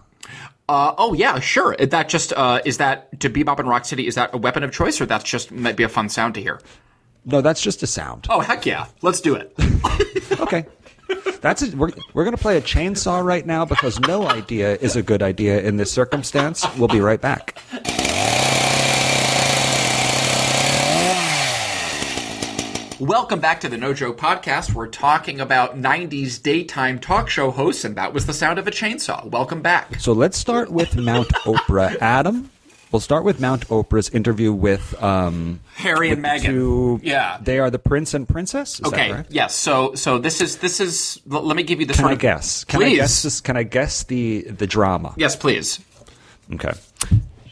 uh, 0.70 0.94
oh 0.98 1.14
yeah, 1.14 1.40
sure. 1.40 1.74
Is 1.74 1.90
That 1.90 2.10
just 2.10 2.34
uh, 2.34 2.62
is 2.66 2.78
that 2.78 3.20
to 3.20 3.30
Bebop 3.30 3.60
and 3.60 3.68
Rocksteady? 3.68 4.08
Is 4.08 4.16
that 4.16 4.34
a 4.34 4.38
weapon 4.38 4.64
of 4.64 4.72
choice, 4.72 5.00
or 5.02 5.06
that's 5.06 5.24
just 5.24 5.52
might 5.52 5.76
be 5.76 5.84
a 5.84 5.90
fun 5.90 6.10
sound 6.10 6.36
to 6.36 6.42
hear? 6.42 6.62
No, 7.26 7.42
that's 7.42 7.62
just 7.62 7.84
a 7.84 7.88
sound. 7.88 8.28
Oh 8.30 8.40
heck 8.40 8.66
yeah, 8.66 8.86
let's 9.02 9.20
do 9.22 9.36
it. 9.36 9.54
Okay. 10.40 10.66
That's 11.42 11.62
it. 11.62 11.74
We're, 11.76 11.90
we're 12.14 12.24
going 12.26 12.36
to 12.36 12.42
play 12.42 12.58
a 12.58 12.62
chainsaw 12.62 13.24
right 13.24 13.46
now 13.46 13.64
because 13.66 13.98
no 14.02 14.28
idea 14.28 14.76
is 14.76 14.96
a 14.98 15.02
good 15.02 15.24
idea 15.24 15.62
in 15.62 15.78
this 15.78 15.92
circumstance. 15.92 16.66
We'll 16.78 16.90
be 16.90 17.00
right 17.00 17.20
back. 17.22 17.58
Welcome 23.00 23.40
back 23.40 23.60
to 23.62 23.70
the 23.70 23.78
No 23.78 23.94
Joke 23.94 24.18
Podcast. 24.18 24.74
We're 24.74 24.88
talking 24.88 25.40
about 25.40 25.78
'90s 25.78 26.42
daytime 26.42 26.98
talk 26.98 27.30
show 27.30 27.52
hosts, 27.52 27.86
and 27.86 27.96
that 27.96 28.12
was 28.12 28.26
the 28.26 28.34
sound 28.34 28.58
of 28.58 28.68
a 28.68 28.72
chainsaw. 28.72 29.24
Welcome 29.30 29.62
back. 29.62 30.00
So 30.00 30.14
let's 30.14 30.36
start 30.38 30.72
with 30.72 30.96
Mount 30.96 31.28
Oprah. 31.46 31.96
Adam, 32.02 32.50
we'll 32.92 33.00
start 33.00 33.24
with 33.24 33.40
Mount 33.40 33.68
Oprah's 33.68 34.10
interview 34.10 34.52
with 34.52 35.00
um, 35.04 35.60
Harry 35.76 36.10
and 36.10 36.24
Meghan. 36.26 36.46
two- 36.46 37.00
Yeah. 37.04 37.38
They 37.40 37.60
are 37.60 37.70
the 37.70 37.78
prince 37.78 38.16
and 38.16 38.28
princess. 38.28 38.80
Is 38.80 38.88
Okay. 38.88 39.12
Right? 39.12 39.26
Yes. 39.30 39.54
So 39.54 39.94
so 39.94 40.18
this 40.18 40.42
is 40.42 40.58
this 40.58 40.80
is. 40.80 41.22
Let 41.28 41.56
me 41.56 41.62
give 41.62 41.80
you 41.80 41.86
the 41.86 41.94
Can 41.94 42.06
I 42.06 42.14
of 42.14 42.20
guess? 42.20 42.64
Can 42.64 42.80
please. 42.80 42.94
I 42.94 42.96
guess 42.96 43.22
this? 43.22 43.42
Can 43.42 43.58
I 43.58 43.64
guess 43.64 44.04
the 44.06 44.42
the 44.42 44.66
drama? 44.66 45.14
Yes, 45.18 45.36
please. 45.36 45.80
Okay. 46.52 46.72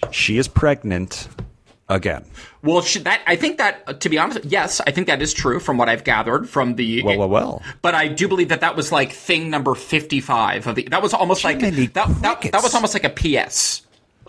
she 0.10 0.38
is 0.40 0.48
pregnant 0.48 1.28
again. 1.90 2.26
Well, 2.64 2.82
that 3.02 3.22
I 3.28 3.36
think 3.36 3.58
that 3.58 3.84
uh, 3.88 3.94
to 3.94 4.10
be 4.10 4.18
honest, 4.18 4.46
yes, 4.46 4.82
I 4.86 4.92
think 4.92 5.08
that 5.08 5.22
is 5.22 5.34
true 5.34 5.60
from 5.60 5.78
what 5.78 5.90
I've 5.90 6.04
gathered 6.04 6.50
from 6.50 6.76
the. 6.76 7.04
Well, 7.04 7.18
well, 7.20 7.30
well. 7.30 7.64
But 7.82 7.96
I 7.96 8.08
do 8.08 8.28
believe 8.28 8.50
that 8.50 8.62
that 8.62 8.76
was 8.76 8.92
like 8.92 9.12
thing 9.12 9.50
number 9.50 9.76
fifty-five 9.76 10.68
of 10.68 10.76
the. 10.76 10.84
That 10.92 11.02
was 11.02 11.14
almost 11.14 11.44
like 11.44 11.60
that, 11.60 11.94
that. 11.94 12.42
That 12.52 12.64
was 12.64 12.74
almost 12.74 12.94
like 12.94 13.04
a 13.04 13.10
PS. 13.10 13.82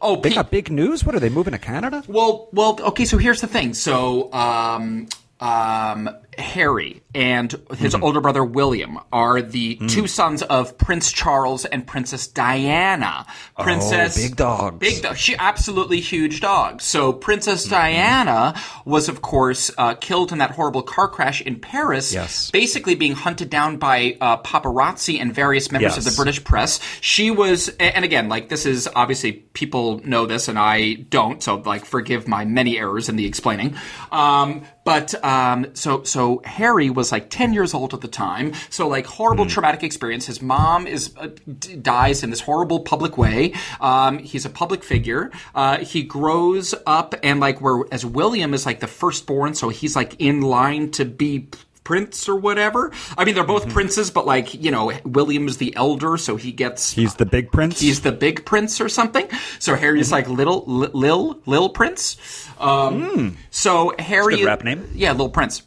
Oh, 0.03 0.17
They 0.21 0.29
P- 0.29 0.35
got 0.35 0.51
big 0.51 0.71
news. 0.71 1.05
What 1.05 1.15
are 1.15 1.21
they 1.21 1.31
moving 1.31 1.53
to 1.53 1.59
Canada? 1.59 2.05
well, 2.07 2.49
well, 2.53 2.79
okay. 2.83 3.07
So 3.07 3.17
here's 3.17 3.41
the 3.41 3.47
thing. 3.47 3.73
So, 3.73 4.31
um, 4.33 5.09
um, 5.41 6.11
Harry 6.39 7.03
and 7.15 7.53
his 7.77 7.95
Mm-hmm. 7.95 8.05
older 8.05 8.21
brother 8.21 8.45
William 8.45 8.99
are 9.13 9.41
the 9.43 9.77
Mm. 9.77 9.91
two 9.91 10.07
sons 10.07 10.43
of 10.43 10.77
Prince 10.79 11.11
Charles 11.13 11.65
and 11.65 11.87
Princess 11.87 12.27
Diana. 12.27 13.27
Princess, 13.59 14.19
Oh, 14.19 14.23
big 14.23 14.37
dogs. 14.37 14.79
big 14.79 15.03
dog. 15.03 15.17
She 15.17 15.37
absolutely 15.37 16.01
huge 16.01 16.41
dogs. 16.41 16.85
So 16.85 17.13
Princess 17.13 17.65
Mm-hmm. 17.65 17.75
Diana 17.75 18.55
was, 18.85 19.09
of 19.09 19.23
course, 19.23 19.71
uh, 19.79 19.95
killed 19.95 20.33
in 20.33 20.39
that 20.39 20.51
horrible 20.53 20.83
car 20.83 21.09
crash 21.09 21.41
in 21.41 21.57
Paris. 21.57 22.13
Yes. 22.13 22.51
basically 22.51 22.95
being 22.95 23.13
hunted 23.15 23.51
down 23.51 23.77
by 23.79 24.17
uh, 24.21 24.37
paparazzi 24.39 25.21
and 25.21 25.35
various 25.35 25.71
members 25.73 25.97
of 25.97 26.05
the 26.05 26.13
British 26.17 26.43
press. 26.45 26.81
She 27.01 27.31
was, 27.31 27.69
and 27.81 28.05
again, 28.05 28.29
like 28.29 28.49
this 28.49 28.67
is 28.67 28.89
obviously 28.95 29.33
people 29.33 30.01
know 30.05 30.27
this 30.27 30.49
and 30.49 30.59
I 30.59 30.95
don't, 30.95 31.43
so 31.43 31.57
like 31.57 31.85
forgive 31.85 32.27
my 32.29 32.45
many 32.45 32.79
errors 32.79 33.09
in 33.09 33.17
the 33.17 33.27
explaining. 33.27 33.77
Um, 34.13 34.63
but 34.85 35.15
um, 35.25 35.67
so 35.75 36.05
so 36.05 36.26
Harry 36.45 36.91
was 36.91 37.13
like 37.13 37.31
ten 37.31 37.53
years 37.53 37.73
old 37.75 37.95
at 37.95 38.01
the 38.01 38.09
time, 38.09 38.53
so 38.71 38.87
like 38.89 39.07
horrible 39.07 39.47
traumatic 39.47 39.83
experience. 39.83 40.27
His 40.27 40.41
mom 40.43 40.87
is 40.87 41.15
uh, 41.19 41.29
d- 41.59 41.77
dies 41.77 42.23
in 42.23 42.31
this 42.31 42.41
horrible 42.41 42.81
public 42.81 43.17
way. 43.19 43.53
Um, 43.81 44.19
he's 44.19 44.45
a 44.45 44.51
public 44.51 44.83
figure. 44.85 45.31
Uh, 45.55 45.79
he 45.79 46.03
grows 46.03 46.75
up 46.87 47.15
and 47.23 47.41
like 47.41 47.61
where 47.61 47.85
as 47.93 48.05
William 48.05 48.53
is 48.55 48.67
like 48.67 48.81
the 48.81 48.87
firstborn, 49.01 49.55
so 49.55 49.69
he's 49.69 49.95
like 49.97 50.15
in 50.19 50.41
line 50.43 50.91
to 50.93 51.05
be 51.05 51.49
prince 51.85 52.29
or 52.29 52.35
whatever. 52.35 52.91
I 53.17 53.25
mean, 53.25 53.37
they're 53.37 53.45
both 53.45 53.69
princes, 53.69 54.11
but 54.11 54.27
like 54.27 54.55
you 54.55 54.73
know, 54.73 54.91
William 55.05 55.47
is 55.47 55.59
the 55.59 55.75
elder, 55.77 56.17
so 56.17 56.35
he 56.35 56.51
gets 56.51 56.91
He's 56.93 57.15
the 57.15 57.27
big 57.27 57.53
prince. 57.53 57.79
he's 57.79 58.01
the 58.01 58.11
big 58.11 58.45
prince 58.45 58.81
or 58.81 58.89
something. 58.89 59.29
So 59.61 59.77
Harry's 59.77 60.11
like 60.11 60.29
little 60.29 60.65
li- 60.67 60.91
lil 60.93 61.41
lil 61.47 61.69
prince. 61.69 62.17
Um, 62.59 63.37
So 63.51 63.95
Harry, 64.01 64.45
rap 64.45 64.65
name. 64.65 64.89
yeah, 64.95 65.13
little 65.13 65.29
prince. 65.29 65.63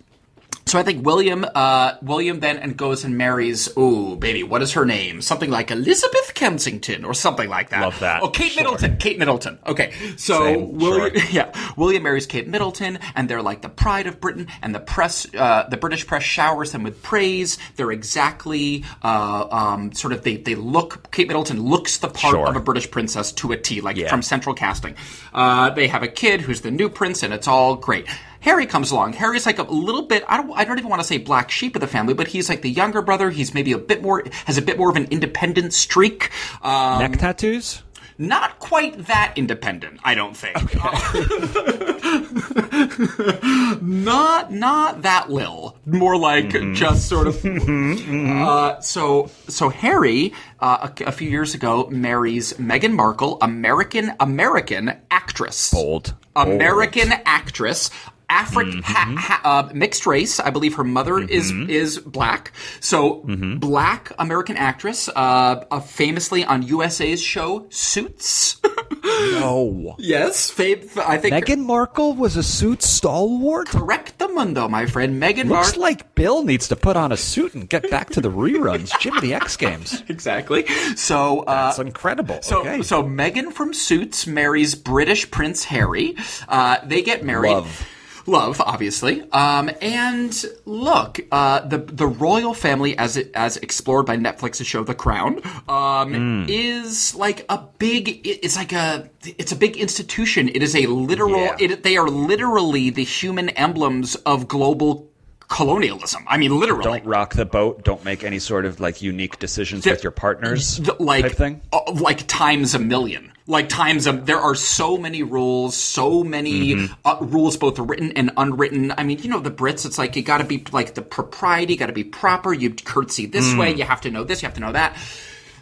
So 0.65 0.77
I 0.77 0.83
think 0.83 1.03
William, 1.03 1.45
uh, 1.55 1.93
William 2.03 2.41
then 2.41 2.57
and 2.57 2.77
goes 2.77 3.03
and 3.03 3.17
marries. 3.17 3.75
Ooh, 3.75 4.15
baby, 4.15 4.43
what 4.43 4.61
is 4.61 4.73
her 4.73 4.85
name? 4.85 5.19
Something 5.21 5.49
like 5.49 5.71
Elizabeth 5.71 6.33
Kensington 6.35 7.03
or 7.05 7.15
something 7.15 7.49
like 7.49 7.69
that. 7.71 7.81
Love 7.81 7.99
that. 8.01 8.21
Oh, 8.21 8.29
Kate 8.29 8.51
Sure. 8.51 8.63
Middleton. 8.63 8.97
Kate 8.97 9.17
Middleton. 9.17 9.57
Okay, 9.65 9.91
so 10.15 10.43
Same, 10.43 10.77
William, 10.77 11.15
sure. 11.17 11.29
yeah, 11.31 11.73
William 11.75 12.03
marries 12.03 12.27
Kate 12.27 12.47
Middleton, 12.47 12.99
and 13.15 13.27
they're 13.27 13.41
like 13.41 13.63
the 13.63 13.69
pride 13.69 14.05
of 14.05 14.19
Britain, 14.21 14.45
and 14.61 14.75
the 14.75 14.79
press, 14.79 15.25
uh, 15.33 15.67
the 15.69 15.77
British 15.77 16.05
press 16.05 16.21
showers 16.23 16.71
them 16.71 16.83
with 16.83 17.01
praise. 17.01 17.57
They're 17.75 17.91
exactly, 17.91 18.83
uh, 19.03 19.47
um, 19.49 19.91
sort 19.93 20.13
of 20.13 20.23
they 20.23 20.37
they 20.37 20.53
look. 20.55 21.11
Kate 21.11 21.27
Middleton 21.27 21.63
looks 21.63 21.97
the 21.97 22.09
part 22.09 22.33
Sure. 22.35 22.47
of 22.47 22.55
a 22.55 22.59
British 22.59 22.91
princess 22.91 23.31
to 23.33 23.51
a 23.53 23.57
T, 23.57 23.81
like 23.81 23.97
Yeah. 23.97 24.09
from 24.09 24.21
central 24.21 24.53
casting. 24.53 24.93
Uh, 25.33 25.71
they 25.71 25.87
have 25.87 26.03
a 26.03 26.07
kid 26.07 26.41
who's 26.41 26.61
the 26.61 26.69
new 26.71 26.89
prince, 26.89 27.23
and 27.23 27.33
it's 27.33 27.47
all 27.47 27.75
great. 27.75 28.05
Harry 28.41 28.65
comes 28.65 28.91
along. 28.91 29.13
Harry's 29.13 29.45
like 29.45 29.59
a 29.59 29.63
little 29.63 30.03
bit. 30.03 30.23
I 30.27 30.37
don't. 30.37 30.51
I 30.57 30.63
don't 30.65 30.77
even 30.79 30.89
want 30.89 31.01
to 31.01 31.07
say 31.07 31.17
black 31.17 31.51
sheep 31.51 31.75
of 31.75 31.81
the 31.81 31.87
family, 31.87 32.13
but 32.13 32.27
he's 32.27 32.49
like 32.49 32.61
the 32.61 32.69
younger 32.69 33.01
brother. 33.01 33.29
He's 33.29 33.53
maybe 33.53 33.71
a 33.73 33.77
bit 33.77 34.01
more 34.01 34.23
has 34.45 34.57
a 34.57 34.61
bit 34.61 34.77
more 34.77 34.89
of 34.89 34.95
an 34.95 35.05
independent 35.11 35.73
streak. 35.73 36.29
Um, 36.61 36.99
Neck 36.99 37.17
tattoos. 37.17 37.83
not 38.17 38.59
quite 38.59 39.05
that 39.07 39.33
independent, 39.35 39.99
I 40.03 40.15
don't 40.15 40.35
think. 40.37 40.55
not 43.81 44.51
not 44.51 45.01
that 45.03 45.29
lil. 45.29 45.77
More 45.85 46.17
like 46.17 46.39
Mm-hmm. 46.49 46.73
just 46.73 47.07
sort 47.09 47.27
of. 47.27 47.45
Uh, 47.45 48.79
so 48.81 49.29
so 49.47 49.69
Harry 49.69 50.33
uh, 50.59 50.89
a, 50.99 51.03
a 51.05 51.11
few 51.11 51.29
years 51.29 51.53
ago 51.53 51.87
marries 51.91 52.53
Meghan 52.53 52.93
Markle, 52.93 53.37
American 53.41 54.13
American 54.19 54.93
actress, 55.11 55.71
Bold. 55.71 56.15
American 56.35 57.11
actress. 57.25 57.91
Afri- 58.29 58.59
Mm-hmm. 58.69 58.79
ha, 58.81 59.15
ha, 59.17 59.41
uh, 59.43 59.69
mixed 59.73 60.05
race. 60.05 60.39
I 60.39 60.49
believe 60.51 60.75
her 60.75 60.83
mother 60.83 61.19
is 61.19 61.51
is 61.51 61.97
black. 61.99 62.51
So 62.79 63.23
Mm-hmm. 63.23 63.57
black 63.57 64.11
American 64.19 64.55
actress, 64.57 65.09
uh, 65.09 65.65
uh, 65.71 65.79
famously 65.79 66.43
on 66.43 66.61
USA's 66.63 67.21
show 67.21 67.65
Suits. 67.69 68.57
No. 69.03 69.95
yes, 69.97 70.49
fam- 70.49 70.81
I 71.05 71.17
think 71.17 71.33
Meghan 71.33 71.59
Markle 71.65 72.13
was 72.13 72.35
a 72.35 72.43
suit 72.43 72.81
stalwart. 72.83 73.67
correct 73.67 74.17
the 74.19 74.27
mundo, 74.27 74.67
my 74.67 74.85
friend. 74.85 75.21
Meghan 75.21 75.45
Looks 75.49 75.67
Markle. 75.77 75.81
like 75.81 76.15
Bill 76.15 76.43
needs 76.43 76.67
to 76.69 76.75
put 76.75 76.95
on 76.97 77.11
a 77.11 77.17
suit 77.17 77.53
and 77.55 77.67
get 77.69 77.89
back 77.89 78.09
to 78.11 78.21
the 78.21 78.29
reruns. 78.29 78.91
Jimmy 78.99 79.21
the 79.21 79.33
X 79.33 79.55
Games. 79.57 80.03
exactly. 80.09 80.65
So 80.95 81.39
uh, 81.41 81.67
That's 81.67 81.79
incredible. 81.79 82.39
So, 82.41 82.59
okay. 82.61 82.81
so 82.81 83.03
Meghan 83.03 83.51
from 83.53 83.73
Suits 83.73 84.27
marries 84.27 84.75
British 84.75 85.29
Prince 85.31 85.63
Harry. 85.65 86.15
Uh, 86.47 86.77
they 86.85 87.01
get 87.01 87.23
married. 87.23 87.51
Love. 87.51 87.87
Love, 88.29 88.61
obviously. 88.61 89.23
Um, 89.31 89.71
and 89.81 90.45
look, 90.65 91.19
uh, 91.31 91.61
the 91.61 91.79
the 91.79 92.05
royal 92.05 92.53
family, 92.53 92.95
as 92.97 93.17
it 93.17 93.31
as 93.33 93.57
explored 93.57 94.05
by 94.05 94.17
Netflix's 94.17 94.67
show 94.67 94.83
The 94.83 94.93
Crown, 94.93 95.41
um, 95.67 96.13
Hmm. 96.13 96.45
is 96.47 97.15
like 97.15 97.43
a 97.49 97.57
big. 97.79 98.21
It's 98.25 98.55
like 98.55 98.71
a. 98.71 99.09
It's 99.39 99.51
a 99.51 99.55
big 99.55 99.77
institution. 99.77 100.47
It 100.49 100.61
is 100.61 100.75
a 100.75 100.85
literal. 100.85 101.41
Yeah. 101.41 101.55
It, 101.59 101.83
they 101.83 101.97
are 101.97 102.07
literally 102.09 102.91
the 102.91 103.03
human 103.03 103.49
emblems 103.49 104.13
of 104.27 104.47
global 104.47 105.09
colonialism. 105.47 106.23
I 106.27 106.37
mean, 106.37 106.57
literally. 106.59 106.83
don't 106.83 107.05
rock 107.05 107.33
the 107.33 107.45
boat. 107.45 107.83
Don't 107.83 108.03
make 108.05 108.23
any 108.23 108.37
sort 108.37 108.65
of 108.65 108.79
like 108.79 109.01
unique 109.01 109.39
decisions 109.39 109.85
with 109.85 110.03
your 110.03 110.11
partners. 110.11 110.77
The- 110.77 110.95
like 110.99 111.23
type 111.23 111.31
thing. 111.33 111.61
uh, 111.73 111.79
like 111.93 112.27
times 112.27 112.75
a 112.75 112.79
million 112.79 113.31
like 113.49 113.67
times 113.67 114.05
a 114.05 114.13
there 114.13 114.37
are 114.39 114.53
so 114.55 114.95
many 114.97 115.23
rules 115.23 115.75
so 115.75 116.23
many 116.23 116.75
Mm-hmm. 116.75 116.93
uh, 117.03 117.17
rules 117.21 117.57
both 117.57 117.79
written 117.79 118.11
and 118.13 118.29
unwritten 118.37 118.93
i 118.97 119.03
mean 119.03 119.17
you 119.23 119.29
know 119.29 119.39
the 119.41 119.49
brits 119.51 119.85
it's 119.89 119.97
like 119.97 120.15
you 120.15 120.21
got 120.21 120.37
to 120.37 120.43
be 120.45 120.63
like 120.71 120.93
the 120.93 121.01
propriety 121.01 121.75
got 121.75 121.87
to 121.87 121.93
be 121.93 122.03
proper 122.03 122.53
you 122.53 122.69
curtsy 122.69 123.25
this 123.25 123.49
way 123.57 123.73
you 123.73 123.83
have 123.83 124.01
to 124.01 124.11
know 124.11 124.23
this 124.23 124.41
you 124.41 124.45
have 124.45 124.53
to 124.53 124.61
know 124.61 124.71
that 124.71 124.95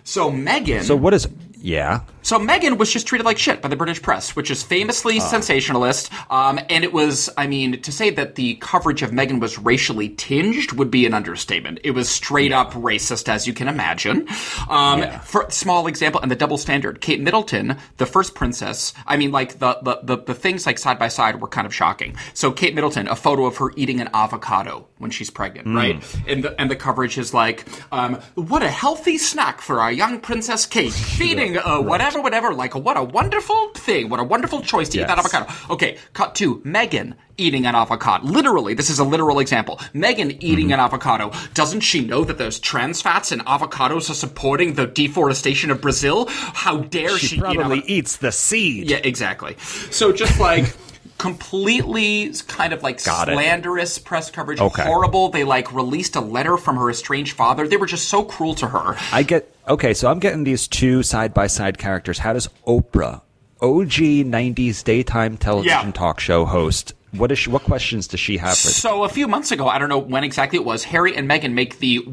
so 0.04 0.30
meghan 0.32 0.80
Mm. 0.82 0.84
So 0.84 0.96
what 0.96 1.14
is? 1.14 1.28
Yeah. 1.62 2.02
so 2.22 2.40
Meghan 2.40 2.78
was 2.78 2.92
just 2.92 3.08
treated 3.08 3.26
like 3.26 3.38
shit 3.38 3.62
by 3.62 3.70
the 3.70 3.76
British 3.76 4.02
press, 4.02 4.36
which 4.36 4.52
is 4.52 4.64
famously 4.64 5.20
sensationalist. 5.20 6.12
Um, 6.30 6.60
and 6.70 6.84
it 6.84 6.94
was, 6.94 7.30
I 7.38 7.48
mean, 7.48 7.82
to 7.82 7.92
say 7.92 8.10
that 8.12 8.36
the 8.36 8.56
coverage 8.56 9.02
of 9.02 9.12
Meghan 9.12 9.40
was 9.40 9.58
racially 9.58 10.10
tinged 10.10 10.74
would 10.74 10.92
be 10.92 11.06
an 11.06 11.14
understatement. 11.14 11.80
It 11.84 11.92
was 11.92 12.10
straight 12.10 12.52
up 12.52 12.74
racist, 12.74 13.30
as 13.30 13.48
you 13.48 13.54
can 13.54 13.68
imagine. 13.68 14.28
Um, 14.70 15.04
For 15.24 15.50
small 15.50 15.88
example, 15.88 16.22
and 16.22 16.30
the 16.30 16.36
double 16.36 16.58
standard, 16.58 17.02
Kate 17.02 17.22
Middleton, 17.22 17.78
the 17.98 18.06
first 18.06 18.36
princess. 18.36 18.94
I 19.06 19.18
mean, 19.18 19.32
like 19.32 19.60
the 19.60 19.78
the 19.82 20.00
the, 20.04 20.18
the 20.24 20.34
things 20.34 20.66
like 20.66 20.78
side 20.78 21.00
by 21.00 21.08
side 21.08 21.42
were 21.42 21.48
kind 21.48 21.66
of 21.66 21.74
shocking. 21.74 22.16
So 22.34 22.52
Kate 22.52 22.76
Middleton, 22.76 23.08
a 23.08 23.16
photo 23.16 23.46
of 23.46 23.58
her 23.58 23.72
eating 23.76 24.02
an 24.02 24.10
avocado 24.14 24.88
when 24.98 25.12
she's 25.12 25.30
pregnant, 25.30 25.68
right? 25.68 26.04
And 26.28 26.44
the 26.44 26.60
and 26.60 26.70
the 26.70 26.76
coverage 26.76 27.18
is 27.18 27.34
like, 27.34 27.66
um, 27.92 28.16
what 28.36 28.64
a 28.64 28.70
healthy 28.70 29.18
snack 29.18 29.62
for 29.62 29.80
our 29.80 29.92
young 29.92 30.20
Princess 30.20 30.66
Kate, 30.66 30.92
feeding 30.94 31.47
uh, 31.56 31.80
whatever, 31.82 32.20
whatever. 32.22 32.54
Like, 32.54 32.74
what 32.76 32.98
a 32.98 33.04
wonderful 33.04 33.70
thing! 33.76 34.10
What 34.10 34.20
a 34.20 34.24
wonderful 34.24 34.62
choice 34.62 34.90
to 34.90 35.00
eat 35.00 35.08
that 35.08 35.20
avocado. 35.20 35.46
Okay, 35.70 35.98
cut 36.14 36.36
to 36.36 36.56
Meghan 36.62 37.14
eating 37.38 37.68
an 37.68 37.76
avocado. 37.76 38.26
Literally, 38.26 38.74
this 38.74 38.90
is 38.90 38.98
a 38.98 39.04
literal 39.04 39.40
example. 39.40 39.78
Meghan 39.94 40.38
eating 40.42 40.74
an 40.74 40.80
avocado. 40.80 41.32
Doesn't 41.54 41.82
she 41.82 42.04
know 42.04 42.24
that 42.24 42.40
those 42.40 42.60
trans 42.60 43.00
fats 43.02 43.32
in 43.32 43.40
avocados 43.42 44.10
are 44.10 44.16
supporting 44.16 44.74
the 44.74 44.88
deforestation 44.88 45.70
of 45.70 45.80
Brazil? 45.80 46.26
How 46.30 46.78
dare 46.80 47.16
she, 47.20 47.28
She 47.28 47.36
eat 47.36 47.42
probably 47.42 47.80
eats 47.86 48.18
the 48.18 48.32
seed. 48.32 48.90
Yeah, 48.90 48.98
exactly. 49.04 49.56
So 49.92 50.12
just 50.12 50.40
like 50.40 50.74
completely 51.20 52.32
kind 52.48 52.74
of 52.74 52.84
like 52.84 53.04
Got 53.04 53.30
it. 53.30 53.34
slanderous 53.34 54.00
press 54.00 54.30
coverage, 54.32 54.60
Okay. 54.60 54.84
horrible. 54.84 55.30
They 55.30 55.44
like 55.44 55.74
released 55.74 56.16
a 56.16 56.22
letter 56.22 56.58
from 56.58 56.78
her 56.78 56.90
estranged 56.90 57.36
father. 57.36 57.68
They 57.68 57.78
were 57.78 57.86
just 57.88 58.08
so 58.08 58.24
cruel 58.24 58.56
to 58.56 58.68
her. 58.68 58.96
I 59.12 59.24
get 59.24 59.52
okay, 59.68 59.94
so 59.94 60.10
I'm 60.10 60.20
getting 60.20 60.44
these 60.44 60.68
two 60.68 61.04
side 61.04 61.34
by 61.34 61.48
side 61.48 61.78
characters. 61.78 62.20
How 62.20 62.34
does 62.34 62.48
Oprah, 62.66 63.22
OG 63.62 64.24
'90s 64.26 64.84
daytime 64.84 65.38
television 65.38 65.86
Yeah. 65.88 65.92
talk 65.92 66.20
show 66.20 66.46
host, 66.46 66.94
what 67.12 67.32
is 67.32 67.40
she, 67.40 67.50
what 67.50 67.64
questions 67.64 68.08
does 68.08 68.20
she 68.20 68.38
have 68.38 68.52
for? 68.58 68.68
So 68.70 69.04
a 69.04 69.10
few 69.10 69.28
months 69.28 69.52
ago, 69.52 69.68
I 69.68 69.80
don't 69.80 69.90
know 69.90 69.98
when 69.98 70.24
exactly 70.24 70.58
it 70.60 70.66
was, 70.66 70.84
Harry 70.84 71.16
and 71.16 71.30
Meghan 71.30 71.54
make 71.54 71.80
the 71.80 72.06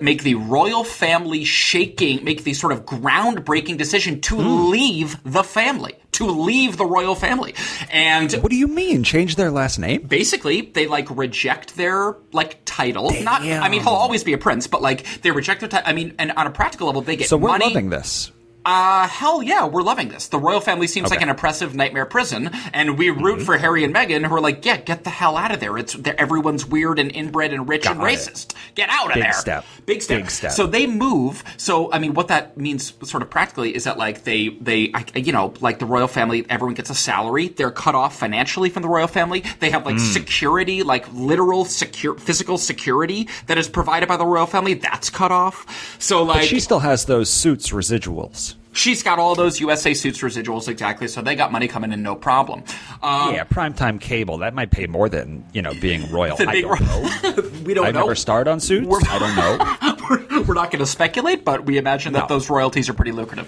make 0.00 0.22
the 0.24 0.34
royal 0.34 0.84
family 0.84 1.44
shaking, 1.44 2.24
make 2.24 2.44
the 2.44 2.52
sort 2.54 2.72
of 2.72 2.84
groundbreaking 2.84 3.78
decision 3.78 4.20
to 4.22 4.36
Hmm. 4.36 4.70
leave 4.70 5.16
the 5.24 5.44
family, 5.44 5.94
to 6.12 6.26
leave 6.26 6.76
the 6.76 6.86
royal 6.86 7.14
family, 7.14 7.54
and 7.90 8.32
What 8.34 8.50
do 8.50 8.56
you 8.56 8.66
mean? 8.66 9.04
Change 9.04 9.36
their 9.36 9.50
last 9.50 9.78
name? 9.78 10.02
basically 10.02 10.62
they 10.62 10.86
like 10.86 11.08
reject 11.16 11.76
their 11.76 12.16
like 12.32 12.58
title. 12.64 13.10
Not, 13.22 13.42
I 13.42 13.68
mean, 13.68 13.80
he'll 13.82 13.90
always 13.90 14.24
be 14.24 14.32
a 14.32 14.38
prince, 14.38 14.66
but 14.66 14.82
like 14.82 15.06
they 15.22 15.30
reject 15.30 15.60
their 15.60 15.68
title. 15.68 15.88
I 15.88 15.92
mean, 15.92 16.14
and 16.18 16.32
on 16.32 16.46
a 16.46 16.50
practical 16.50 16.88
level, 16.88 17.02
they 17.02 17.16
get 17.16 17.28
So 17.28 17.36
we're 17.36 17.48
money. 17.50 17.66
loving 17.66 17.90
this. 17.90 18.32
Uh, 18.64 19.08
hell 19.08 19.42
yeah, 19.42 19.66
we're 19.66 19.82
loving 19.82 20.08
this. 20.08 20.28
The 20.28 20.38
royal 20.38 20.60
family 20.60 20.86
seems 20.86 21.06
Okay. 21.06 21.16
like 21.16 21.22
an 21.22 21.28
oppressive 21.30 21.74
nightmare 21.74 22.06
prison, 22.06 22.50
and 22.72 22.96
we 22.96 23.10
root 23.10 23.32
Mm-hmm. 23.38 23.44
for 23.44 23.58
Harry 23.58 23.82
and 23.82 23.92
Meghan, 23.94 24.24
who 24.24 24.34
are 24.36 24.40
like, 24.40 24.64
yeah, 24.64 24.76
get 24.76 25.02
the 25.04 25.10
hell 25.10 25.36
out 25.36 25.50
of 25.52 25.58
there. 25.58 25.76
It's 25.78 25.96
everyone's 26.04 26.64
weird 26.64 26.98
and 27.00 27.10
inbred 27.10 27.52
and 27.52 27.68
rich 27.68 27.86
and 27.86 28.00
it. 28.00 28.04
racist. 28.04 28.54
Get 28.76 28.88
out 28.90 29.08
of 29.08 29.14
Big 29.14 29.22
there. 29.24 29.32
step. 29.32 29.64
Big 29.84 30.00
step. 30.02 30.18
Big 30.22 30.30
step. 30.30 30.52
So 30.52 30.66
they 30.68 30.86
move. 30.86 31.42
So 31.56 31.90
I 31.92 31.98
mean, 31.98 32.14
what 32.14 32.28
that 32.28 32.56
means, 32.56 32.92
sort 33.02 33.22
of 33.22 33.30
practically, 33.30 33.74
is 33.74 33.84
that 33.84 33.98
like 33.98 34.22
they 34.24 34.50
they 34.60 34.92
you 35.16 35.32
know 35.32 35.54
like 35.60 35.78
the 35.80 35.86
royal 35.86 36.06
family, 36.08 36.46
everyone 36.48 36.74
gets 36.74 36.90
a 36.90 36.94
salary. 36.94 37.48
They're 37.48 37.70
cut 37.72 37.94
off 37.96 38.16
financially 38.16 38.68
from 38.70 38.82
the 38.82 38.88
royal 38.88 39.08
family. 39.08 39.42
They 39.58 39.70
have 39.70 39.84
like 39.84 39.98
security, 39.98 40.82
like 40.84 41.12
literal 41.12 41.64
secure 41.64 42.14
physical 42.16 42.58
security 42.58 43.28
that 43.48 43.58
is 43.58 43.68
provided 43.68 44.08
by 44.08 44.16
the 44.18 44.26
royal 44.26 44.46
family. 44.46 44.74
That's 44.74 45.10
cut 45.10 45.32
off. 45.32 45.96
So 45.98 46.22
like 46.22 46.44
She 46.44 46.60
still 46.60 46.80
has 46.80 47.06
those 47.06 47.28
suits 47.28 47.70
residuals. 47.70 48.51
She's 48.74 49.02
got 49.02 49.18
all 49.18 49.34
those 49.34 49.60
USA 49.60 49.92
suits 49.94 50.20
residuals 50.20 50.66
exactly, 50.68 51.06
so 51.08 51.20
they 51.20 51.34
got 51.34 51.52
money 51.52 51.68
coming 51.68 51.92
in, 51.92 52.02
no 52.02 52.14
problem. 52.16 52.64
Um, 53.02 53.34
yeah, 53.34 53.44
primetime 53.44 54.00
cable. 54.00 54.38
That 54.38 54.54
might 54.54 54.70
pay 54.70 54.86
more 54.86 55.08
than 55.08 55.44
you 55.52 55.60
know 55.62 55.74
being 55.80 56.10
royal. 56.10 56.36
I 56.40 56.60
don't 56.62 56.80
know. 56.80 57.50
we 57.64 57.74
don't 57.74 57.86
I've 57.86 57.94
know. 57.94 58.00
never 58.00 58.14
starred 58.14 58.48
on 58.48 58.60
Suits. 58.60 58.86
We're- 58.86 59.02
I 59.08 59.18
don't 59.18 59.36
know. 59.36 60.42
We're 60.46 60.54
not 60.54 60.70
going 60.70 60.80
to 60.80 60.86
speculate, 60.86 61.44
but 61.44 61.66
we 61.66 61.78
imagine 61.78 62.14
that 62.14 62.28
those 62.28 62.50
royalties 62.50 62.88
are 62.88 62.94
pretty 62.94 63.12
lucrative. 63.12 63.46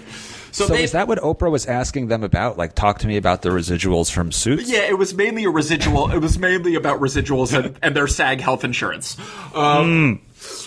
So, 0.51 0.67
So 0.67 0.73
they, 0.73 0.83
is 0.83 0.93
that 0.93 1.07
what 1.07 1.19
Oprah 1.19 1.51
was 1.51 1.65
asking 1.65 2.07
them 2.07 2.23
about? 2.23 2.57
Like, 2.57 2.73
talk 2.75 2.99
to 2.99 3.07
me 3.07 3.17
about 3.17 3.41
the 3.41 3.49
residuals 3.49 4.09
from 4.09 4.31
Suits. 4.31 4.71
Yeah, 4.71 4.79
it 4.83 4.97
was 4.97 5.13
mainly 5.13 5.43
a 5.43 5.49
residual. 5.49 6.09
it 6.11 6.19
was 6.19 6.39
mainly 6.39 6.75
about 6.75 7.01
residuals 7.01 7.57
and, 7.57 7.77
and 7.83 7.95
their 7.95 8.07
SAG 8.07 8.39
health 8.39 8.63
insurance. 8.63 9.17
Um, 9.53 10.21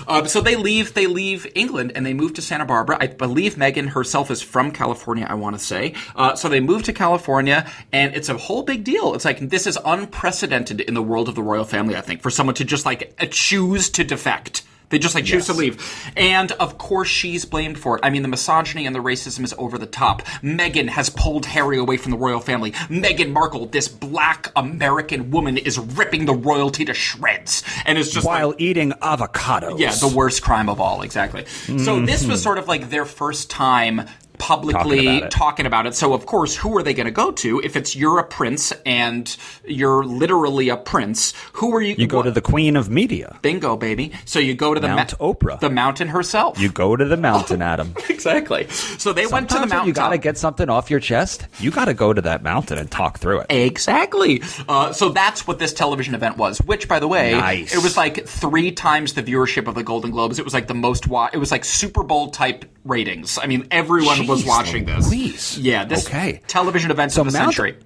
uh, 0.07 0.25
so 0.25 0.41
they 0.41 0.57
leave. 0.57 0.95
They 0.95 1.07
leave 1.07 1.47
England 1.55 1.93
and 1.95 2.05
they 2.05 2.15
move 2.15 2.35
to 2.35 2.43
Santa 2.43 2.65
Barbara. 2.65 2.99
I 3.01 3.09
believe 3.09 3.57
Meghan 3.57 3.89
herself 3.89 4.31
is 4.31 4.43
from 4.43 4.71
California. 4.71 5.27
I 5.29 5.35
want 5.35 5.59
to 5.59 5.65
say. 5.65 5.95
Uh, 6.15 6.35
so 6.35 6.49
they 6.49 6.61
move 6.61 6.83
to 6.85 6.93
California, 6.93 7.71
and 7.93 8.15
it's 8.15 8.29
a 8.29 8.37
whole 8.37 8.63
big 8.63 8.85
deal. 8.85 9.15
It's 9.15 9.25
like 9.25 9.39
this 9.41 9.67
is 9.67 9.79
unprecedented 9.85 10.81
in 10.81 10.95
the 10.95 11.03
world 11.03 11.29
of 11.29 11.35
the 11.35 11.43
royal 11.43 11.65
family. 11.65 11.97
I 11.97 12.01
think 12.01 12.23
for 12.23 12.31
someone 12.31 12.55
to 12.57 12.65
just 12.65 12.87
like 12.87 13.15
choose 13.31 13.91
to 13.91 14.05
defect. 14.05 14.63
They 14.91 14.99
just 14.99 15.15
like 15.15 15.25
choose 15.25 15.47
to 15.47 15.53
leave. 15.53 15.83
And 16.17 16.53
of 16.53 16.79
course 16.79 17.09
she's 17.09 17.45
blamed 17.45 17.79
for 17.79 17.97
it. 17.99 18.05
I 18.05 18.11
mean, 18.11 18.23
the 18.23 18.29
misogyny 18.29 18.87
and 18.87 18.95
the 18.95 19.03
racism 19.03 19.45
is 19.45 19.55
over 19.59 19.79
the 19.79 19.87
top. 19.87 20.23
Meghan 20.43 20.89
has 20.89 21.11
pulled 21.11 21.47
Harry 21.47 21.79
away 21.79 21.97
from 21.97 22.11
the 22.11 22.17
royal 22.19 22.41
family. 22.41 22.73
Meghan 22.73 23.33
Markle, 23.33 23.67
this 23.67 23.89
black 23.89 24.51
American 24.57 25.31
woman, 25.31 25.59
is 25.59 25.79
ripping 25.79 26.25
the 26.25 26.35
royalty 26.35 26.85
to 26.87 26.95
shreds. 26.95 27.63
And 27.85 27.99
is 27.99 28.11
just 28.11 28.27
While 28.27 28.51
like, 28.51 28.61
eating 28.61 28.93
avocados. 28.93 29.79
yeah, 29.79 29.93
the 29.93 30.13
worst 30.15 30.43
crime 30.43 30.69
of 30.69 30.81
all, 30.81 31.03
exactly. 31.03 31.45
So 31.47 31.73
mm-hmm. 31.73 32.05
this 32.05 32.27
was 32.27 32.43
sort 32.43 32.59
of 32.59 32.69
like 32.69 32.91
their 32.91 33.05
first 33.05 33.51
time 33.51 34.09
publicly 34.39 34.99
Talking 35.05 35.17
about 35.19 35.23
it. 35.25 35.31
talking 35.31 35.67
about 35.67 35.87
it. 35.87 35.95
So 35.95 36.15
of 36.15 36.27
course, 36.27 36.57
who 36.57 36.77
are 36.79 36.83
they 36.83 36.95
going 36.95 37.07
to 37.07 37.11
go 37.13 37.31
to 37.33 37.61
if 37.61 37.77
it's 37.77 37.95
you're 37.97 38.19
a 38.19 38.25
prince 38.25 38.73
and 38.87 39.37
you're 39.67 40.05
literally 40.05 40.69
a 40.69 40.77
prince? 40.77 41.33
Who 41.55 41.75
are 41.75 41.81
you? 41.83 41.95
You 41.99 42.07
go 42.07 42.23
to 42.23 42.31
the 42.31 42.41
Queen 42.41 42.77
of 42.77 42.89
Media. 42.91 43.39
bingo, 43.43 43.77
baby. 43.77 44.13
So 44.25 44.39
you 44.39 44.55
go 44.55 44.75
to 44.75 44.81
the 44.81 44.89
Mount 44.89 45.19
ma- 45.21 45.27
Oprah. 45.33 45.61
the 45.61 45.71
mountain 45.71 46.09
herself. 46.09 46.59
You 46.59 46.71
go 46.71 46.97
to 46.97 47.05
the 47.05 47.17
mountain, 47.29 47.63
Adam. 47.63 47.95
exactly. 48.09 48.69
So 48.69 49.13
they 49.13 49.27
went 49.27 49.49
to 49.51 49.59
the 49.59 49.67
mountain. 49.67 49.89
You 49.89 49.93
got 49.93 50.11
to 50.11 50.19
get 50.19 50.39
something 50.39 50.69
off 50.71 50.91
your 50.91 51.01
chest. 51.01 51.47
You 51.61 51.71
got 51.71 51.87
to 51.87 51.95
go 51.95 52.13
to 52.13 52.21
that 52.23 52.43
mountain 52.43 52.79
and 52.79 52.91
talk 52.91 53.19
through 53.19 53.41
it. 53.41 53.47
Exactly. 53.51 54.43
Uh, 54.69 54.93
so 54.93 55.09
that's 55.11 55.47
what 55.47 55.59
this 55.59 55.73
television 55.73 56.15
event 56.15 56.37
was. 56.37 56.59
Which, 56.59 56.89
by 56.89 56.99
the 56.99 57.09
way, 57.09 57.33
Nice. 57.33 57.75
it 57.75 57.83
was 57.83 57.97
like 57.97 58.27
three 58.27 58.73
times 58.73 59.15
the 59.15 59.23
viewership 59.23 59.67
of 59.67 59.75
the 59.75 59.83
Golden 59.83 60.11
Globes. 60.11 60.39
It 60.39 60.45
was 60.45 60.55
like 60.55 60.67
the 60.69 60.75
most. 60.75 61.07
Wa- 61.09 61.31
it 61.33 61.39
was 61.39 61.51
like 61.51 61.65
Super 61.65 62.03
Bowl 62.03 62.31
type 62.31 62.65
ratings. 62.85 63.39
I 63.43 63.47
mean, 63.47 63.67
everyone 63.71 64.27
was 64.29 64.45
watching 64.45 64.85
this. 64.85 65.09
Louise. 65.09 65.59
Yeah. 65.59 65.85
This 65.85 66.07
Okay. 66.07 66.41
television 66.47 66.91
event 66.91 67.13
So 67.13 67.23
of 67.23 67.33
the 67.33 67.39
Mount- 67.39 67.55
century. 67.55 67.77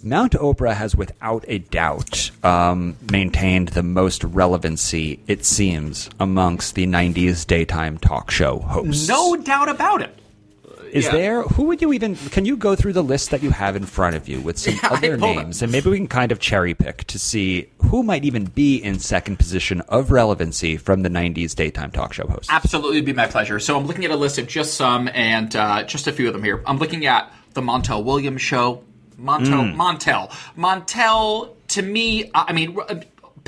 Mount 0.00 0.32
Oprah 0.34 0.74
has, 0.76 0.94
without 0.94 1.44
a 1.48 1.58
doubt, 1.58 2.30
um, 2.44 2.94
maintained 3.10 3.68
the 3.70 3.82
most 3.82 4.22
relevancy, 4.22 5.18
it 5.26 5.44
seems, 5.44 6.08
amongst 6.20 6.76
the 6.76 6.86
90s 6.86 7.44
daytime 7.44 7.98
talk 7.98 8.30
show 8.30 8.60
hosts. 8.60 9.08
No 9.08 9.34
doubt 9.34 9.68
about 9.68 10.00
it. 10.02 10.16
Is 10.92 11.06
yeah. 11.06 11.12
there, 11.12 11.42
who 11.42 11.64
would 11.64 11.80
you 11.80 11.92
even, 11.92 12.16
can 12.16 12.44
you 12.44 12.56
go 12.56 12.74
through 12.76 12.92
the 12.92 13.02
list 13.02 13.30
that 13.30 13.42
you 13.42 13.50
have 13.50 13.76
in 13.76 13.84
front 13.84 14.16
of 14.16 14.28
you 14.28 14.40
with 14.40 14.58
some 14.58 14.74
Yeah, 14.82 14.90
other 14.90 15.16
names? 15.16 15.62
And 15.62 15.72
maybe 15.72 15.90
we 15.90 15.96
can 15.96 16.08
kind 16.08 16.32
of 16.32 16.38
cherry 16.38 16.74
pick 16.74 17.04
to 17.04 17.18
see 17.18 17.70
who 17.78 18.02
might 18.02 18.24
even 18.24 18.44
be 18.44 18.76
in 18.76 18.98
second 18.98 19.38
position 19.38 19.80
of 19.82 20.10
relevancy 20.10 20.76
from 20.76 21.02
the 21.02 21.08
90s 21.08 21.54
daytime 21.54 21.90
talk 21.90 22.12
show 22.12 22.26
hosts. 22.26 22.48
Absolutely, 22.50 23.00
be 23.00 23.12
my 23.12 23.26
pleasure. 23.26 23.58
So 23.58 23.76
I'm 23.76 23.86
looking 23.86 24.04
at 24.04 24.10
a 24.10 24.16
list 24.16 24.38
of 24.38 24.46
just 24.46 24.74
some 24.74 25.08
and 25.14 25.54
uh, 25.54 25.84
just 25.84 26.06
a 26.06 26.12
few 26.12 26.26
of 26.26 26.32
them 26.32 26.42
here. 26.44 26.62
I'm 26.66 26.78
looking 26.78 27.06
at 27.06 27.32
the 27.54 27.60
Montel 27.60 28.04
Williams 28.04 28.42
show. 28.42 28.84
Montel, 29.20 29.74
Montel, 29.74 30.30
Montel. 30.56 31.54
To 31.68 31.82
me, 31.82 32.30
I 32.32 32.52
mean, 32.52 32.78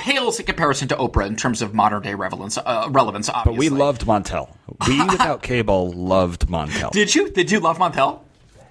pales 0.00 0.40
in 0.40 0.46
comparison 0.46 0.88
to 0.88 0.96
Oprah 0.96 1.26
in 1.26 1.36
terms 1.36 1.60
of 1.62 1.74
modern 1.74 2.02
day 2.02 2.14
relevance. 2.14 2.56
Uh, 2.58 2.88
relevance, 2.90 3.28
But 3.44 3.56
we 3.56 3.68
loved 3.68 4.06
Montel. 4.06 4.48
We, 4.88 4.98
without 5.04 5.42
cable, 5.52 5.92
loved 5.92 6.48
Montel. 6.48 6.90
Did 6.90 7.14
you? 7.14 7.30
Did 7.30 7.50
you 7.50 7.60
love 7.60 7.78
Montel? 7.78 8.20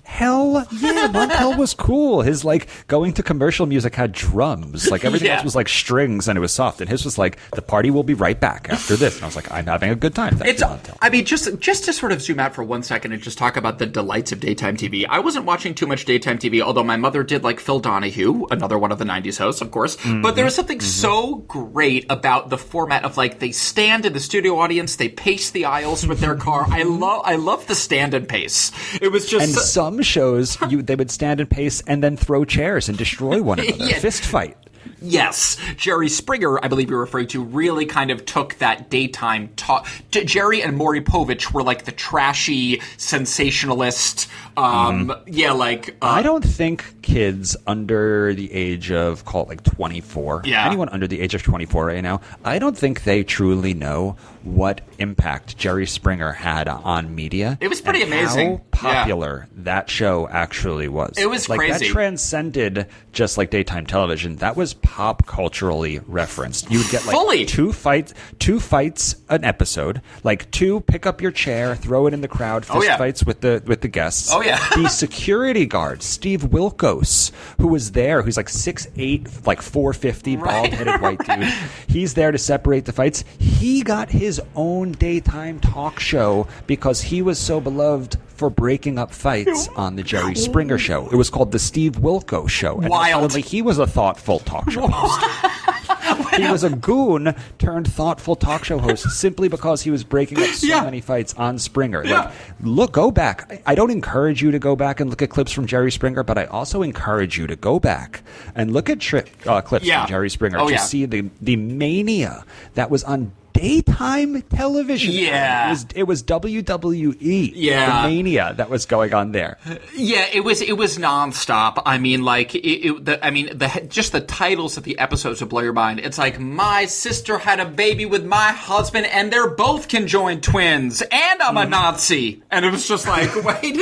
Hell 0.10 0.68
yeah, 0.72 1.08
Montel 1.08 1.58
was 1.58 1.74
cool. 1.74 2.24
His 2.24 2.44
like 2.44 2.68
going 2.88 3.14
to 3.14 3.24
commercial 3.24 3.66
music 3.68 3.96
had 3.96 4.12
drums. 4.12 4.90
Like 4.90 5.06
everything 5.06 5.28
Yeah. 5.28 5.36
else 5.36 5.44
was 5.46 5.56
like 5.56 5.70
strings 5.70 6.28
and 6.28 6.36
it 6.36 6.42
was 6.42 6.52
soft. 6.52 6.82
And 6.82 6.90
his 6.90 7.06
was 7.06 7.18
like 7.18 7.38
the 7.52 7.62
party 7.62 7.90
will 7.90 8.04
be 8.04 8.16
right 8.16 8.38
back 8.38 8.68
after 8.70 8.96
this. 8.98 9.16
And 9.16 9.24
I 9.24 9.28
was 9.28 9.36
like, 9.36 9.50
I'm 9.52 9.68
having 9.68 9.92
a 9.92 9.96
good 9.96 10.16
time. 10.16 10.36
Thank 10.36 10.50
It's. 10.52 10.62
you, 10.62 10.68
Montel. 10.68 10.98
I 11.02 11.10
mean, 11.10 11.24
just 11.26 11.60
just 11.60 11.86
to 11.86 11.94
sort 11.94 12.12
of 12.12 12.22
zoom 12.22 12.40
out 12.40 12.54
for 12.54 12.64
one 12.64 12.84
second 12.84 13.14
and 13.14 13.22
just 13.22 13.38
talk 13.38 13.56
about 13.56 13.80
the 13.80 13.86
delights 13.86 14.32
of 14.34 14.40
daytime 14.42 14.76
TV. 14.76 15.06
I 15.08 15.20
wasn't 15.20 15.46
watching 15.46 15.74
too 15.74 15.88
much 15.88 16.04
daytime 16.06 16.38
TV, 16.38 16.60
although 16.60 16.84
my 16.84 16.98
mother 16.98 17.24
did 17.24 17.44
like 17.44 17.60
Phil 17.62 17.80
Donahue, 17.80 18.46
another 18.52 18.78
one 18.78 18.92
of 18.92 18.98
the 18.98 19.06
'90s 19.06 19.38
hosts, 19.38 19.62
of 19.62 19.72
course. 19.72 19.96
Mm-hmm. 19.98 20.24
But 20.24 20.36
there 20.36 20.44
was 20.44 20.56
something 20.56 20.80
mm-hmm. 20.80 20.86
so 20.88 21.36
great 21.48 22.06
about 22.10 22.50
the 22.50 22.58
format 22.58 23.06
of 23.06 23.16
like 23.16 23.40
they 23.40 23.52
stand 23.52 24.06
in 24.06 24.14
the 24.14 24.20
studio 24.20 24.58
audience, 24.58 24.98
they 24.98 25.08
pace 25.08 25.52
the 25.52 25.66
aisles 25.66 26.06
with 26.06 26.20
their 26.20 26.36
car. 26.36 26.66
I 26.68 26.84
love. 26.84 27.22
I 27.24 27.36
love 27.36 27.68
the 27.68 27.76
stand 27.76 28.14
and 28.16 28.28
pace. 28.28 28.72
It 29.02 29.12
was 29.12 29.30
just. 29.30 29.46
and 29.46 29.54
so- 29.54 29.62
some 29.62 29.99
shows, 30.04 30.58
you 30.70 30.82
they 30.82 30.96
would 30.96 31.12
stand 31.12 31.40
and 31.40 31.50
pace 31.50 31.82
and 31.88 32.04
then 32.04 32.18
throw 32.18 32.46
chairs 32.46 32.90
and 32.90 32.98
destroy 32.98 33.42
one 33.42 33.60
another. 33.60 33.86
Yeah. 33.90 34.00
Fist 34.00 34.24
fight. 34.24 34.58
Yes, 35.02 35.58
Jerry 35.78 36.10
Springer, 36.10 36.64
I 36.64 36.68
believe 36.68 36.90
you're 36.90 37.00
referring 37.00 37.28
to, 37.28 37.44
really 37.44 37.86
kind 37.86 38.12
of 38.12 38.26
took 38.26 38.56
that 38.56 38.90
daytime 38.90 39.50
talk. 39.56 39.88
Jerry 40.12 40.62
and 40.62 40.76
Maury 40.78 41.02
Povich 41.02 41.52
were 41.54 41.64
like 41.64 41.86
the 41.86 41.92
trashy 41.92 42.82
sensationalist. 42.98 44.28
Um, 44.58 45.14
Yeah, 45.26 45.54
like 45.54 45.96
uh, 46.02 46.08
I 46.08 46.22
don't 46.22 46.44
think 46.44 47.02
kids 47.02 47.56
under 47.66 48.34
the 48.34 48.52
age 48.52 48.92
of 48.92 49.24
call 49.26 49.44
it 49.44 49.48
like 49.50 49.64
24, 49.64 50.42
Yeah. 50.46 50.66
anyone 50.66 50.90
under 50.90 51.08
the 51.08 51.22
age 51.22 51.34
of 51.34 51.44
24 51.44 51.86
right 51.86 52.04
now, 52.04 52.22
I 52.44 52.60
don't 52.60 52.78
think 52.78 53.04
they 53.04 53.24
truly 53.24 53.74
know 53.74 54.18
what 54.44 54.82
impact 55.00 55.58
Jerry 55.58 55.86
Springer 55.86 56.32
had 56.34 56.68
on 56.68 57.16
media. 57.16 57.58
It 57.62 57.68
was 57.70 57.82
pretty 57.82 58.02
amazing. 58.04 58.62
How 58.74 58.90
Yeah. 58.90 59.00
popular 59.02 59.48
that 59.58 59.90
show 59.90 60.28
actually 60.30 60.88
was. 60.88 61.16
It 61.18 61.30
was 61.30 61.48
like 61.50 61.60
crazy. 61.60 61.88
That 61.88 61.92
transcended 61.94 62.88
just 63.12 63.38
like 63.38 63.50
daytime 63.50 63.86
television. 63.86 64.38
That 64.38 64.56
was 64.56 64.74
pop 64.90 65.26
culturally 65.28 66.00
referenced. 66.08 66.70
You 66.72 66.80
would 66.80 66.90
get 66.90 67.06
like 67.06 67.16
Fully. 67.16 67.46
two 67.46 67.72
fights, 67.72 68.14
two 68.40 68.60
fights 68.60 69.16
an 69.30 69.44
episode, 69.44 70.02
like 70.24 70.50
two 70.52 70.82
pick 70.82 71.06
up 71.06 71.22
your 71.22 71.32
chair, 71.32 71.76
throw 71.76 72.08
it 72.08 72.14
in 72.14 72.22
the 72.22 72.28
crowd, 72.28 72.64
oh, 72.70 72.74
fist 72.74 72.76
Oh, 72.76 72.82
yeah. 72.84 72.98
fights 72.98 73.24
with 73.24 73.42
the 73.42 73.62
with 73.66 73.82
the 73.82 73.88
guests. 73.88 74.30
Oh, 74.34 74.42
yeah. 74.42 74.58
the 74.76 74.90
security 74.90 75.66
guard, 75.66 76.02
Steve 76.02 76.42
Wilkos, 76.42 77.32
who 77.60 77.68
was 77.68 77.92
there, 77.92 78.22
who's 78.24 78.36
like 78.38 78.50
six 78.50 78.88
eight, 78.98 79.28
like 79.46 79.62
450, 79.62 80.36
bald 80.38 80.68
headed 80.74 81.02
white 81.02 81.20
dude. 81.26 81.44
He's 81.88 82.14
there 82.16 82.32
to 82.32 82.38
separate 82.38 82.86
the 82.86 82.92
fights. 82.94 83.24
He 83.38 83.84
got 83.84 84.10
his 84.10 84.42
own 84.56 84.94
daytime 84.94 85.60
talk 85.60 86.00
show 86.00 86.48
because 86.68 87.02
he 87.02 87.22
was 87.22 87.38
so 87.38 87.62
beloved 87.62 88.18
for 88.40 88.50
breaking 88.50 88.98
up 88.98 89.12
fights 89.12 89.68
on 89.76 89.96
the 89.98 90.02
Jerry 90.04 90.34
Springer 90.34 90.78
show. 90.78 91.08
It 91.10 91.16
was 91.16 91.30
called 91.30 91.52
the 91.52 91.60
Steve 91.60 91.94
Wilkos 91.98 92.50
show. 92.50 92.80
And 92.80 92.90
Wild. 92.90 93.32
suddenly 93.32 93.42
he 93.42 93.62
was 93.62 93.78
a 93.78 93.86
thoughtful 93.86 94.40
talk 94.40 94.72
show 94.72 94.88
host. 94.88 96.34
he 96.38 96.50
was 96.50 96.64
a 96.64 96.70
goon 96.70 97.36
turned 97.58 97.92
thoughtful 97.92 98.36
talk 98.38 98.64
show 98.64 98.78
host 98.80 99.10
simply 99.12 99.50
because 99.50 99.82
he 99.82 99.92
was 99.92 100.04
breaking 100.06 100.40
up 100.42 100.48
so 100.50 100.68
Yeah. 100.68 100.84
many 100.86 101.02
fights 101.02 101.34
on 101.36 101.60
Springer. 101.60 102.04
Yeah. 102.06 102.22
Like, 102.22 102.34
look, 102.62 102.92
go 102.94 103.12
back. 103.12 103.52
I- 103.52 103.62
I 103.74 103.76
don't 103.76 103.92
encourage 103.92 104.42
you 104.42 104.52
to 104.52 104.60
go 104.60 104.76
back 104.76 105.00
and 105.02 105.10
look 105.10 105.22
at 105.22 105.30
clips 105.30 105.52
from 105.52 105.68
Jerry 105.68 105.92
Springer, 105.92 106.24
but 106.24 106.38
I 106.38 106.46
also 106.46 106.82
encourage 106.82 107.38
you 107.38 107.46
to 107.48 107.56
go 107.58 107.80
back 107.80 108.22
and 108.56 108.72
look 108.74 108.90
at 108.90 109.00
tri- 109.02 109.26
uh, 109.46 109.60
clips 109.62 109.86
Yeah. 109.86 110.02
from 110.06 110.10
Jerry 110.10 110.30
Springer 110.30 110.60
Oh, 110.60 110.70
to 110.70 110.78
see 110.80 111.06
the 111.06 111.26
the 111.42 111.56
mania 111.58 112.46
that 112.76 112.90
was 112.90 113.04
on 113.04 113.32
daytime 113.60 114.42
television. 114.44 115.12
Yeah. 115.14 115.68
it 115.68 115.70
was, 115.72 115.86
it 115.96 116.04
was 116.04 116.24
WWE. 116.24 117.52
Yeah. 117.56 118.04
the 118.04 118.08
mania 118.10 118.54
that 118.58 118.70
was 118.70 118.86
going 118.86 119.14
on 119.14 119.32
there. 119.32 119.58
Yeah, 119.96 120.26
it 120.32 120.44
was 120.44 120.62
it 120.62 120.78
was 120.78 120.98
nonstop. 120.98 121.82
I 121.86 121.98
mean, 121.98 122.24
like 122.24 122.56
it, 122.56 122.60
it, 122.66 123.06
the, 123.06 123.26
I 123.26 123.32
mean, 123.32 123.58
the 123.58 123.86
just 123.90 124.12
the 124.12 124.22
titles 124.22 124.78
of 124.78 124.84
the 124.84 124.98
episodes 125.00 125.42
would 125.42 125.50
blow 125.50 125.62
your 125.62 125.74
mind. 125.74 126.00
It's 126.00 126.18
like 126.18 126.40
my 126.40 126.86
sister 126.86 127.38
had 127.38 127.60
a 127.60 127.66
baby 127.66 128.06
with 128.06 128.26
my 128.26 128.52
husband, 128.52 129.06
and 129.08 129.32
they're 129.32 129.50
both 129.50 129.88
conjoined 129.88 130.44
twins, 130.44 131.02
and 131.02 131.42
I'm 131.42 131.58
a 131.58 131.60
Mm-hmm. 131.62 131.70
Nazi. 131.72 132.42
And 132.50 132.66
it 132.66 132.72
was 132.72 132.88
just 132.88 133.06
like, 133.08 133.30
wait, 133.44 133.76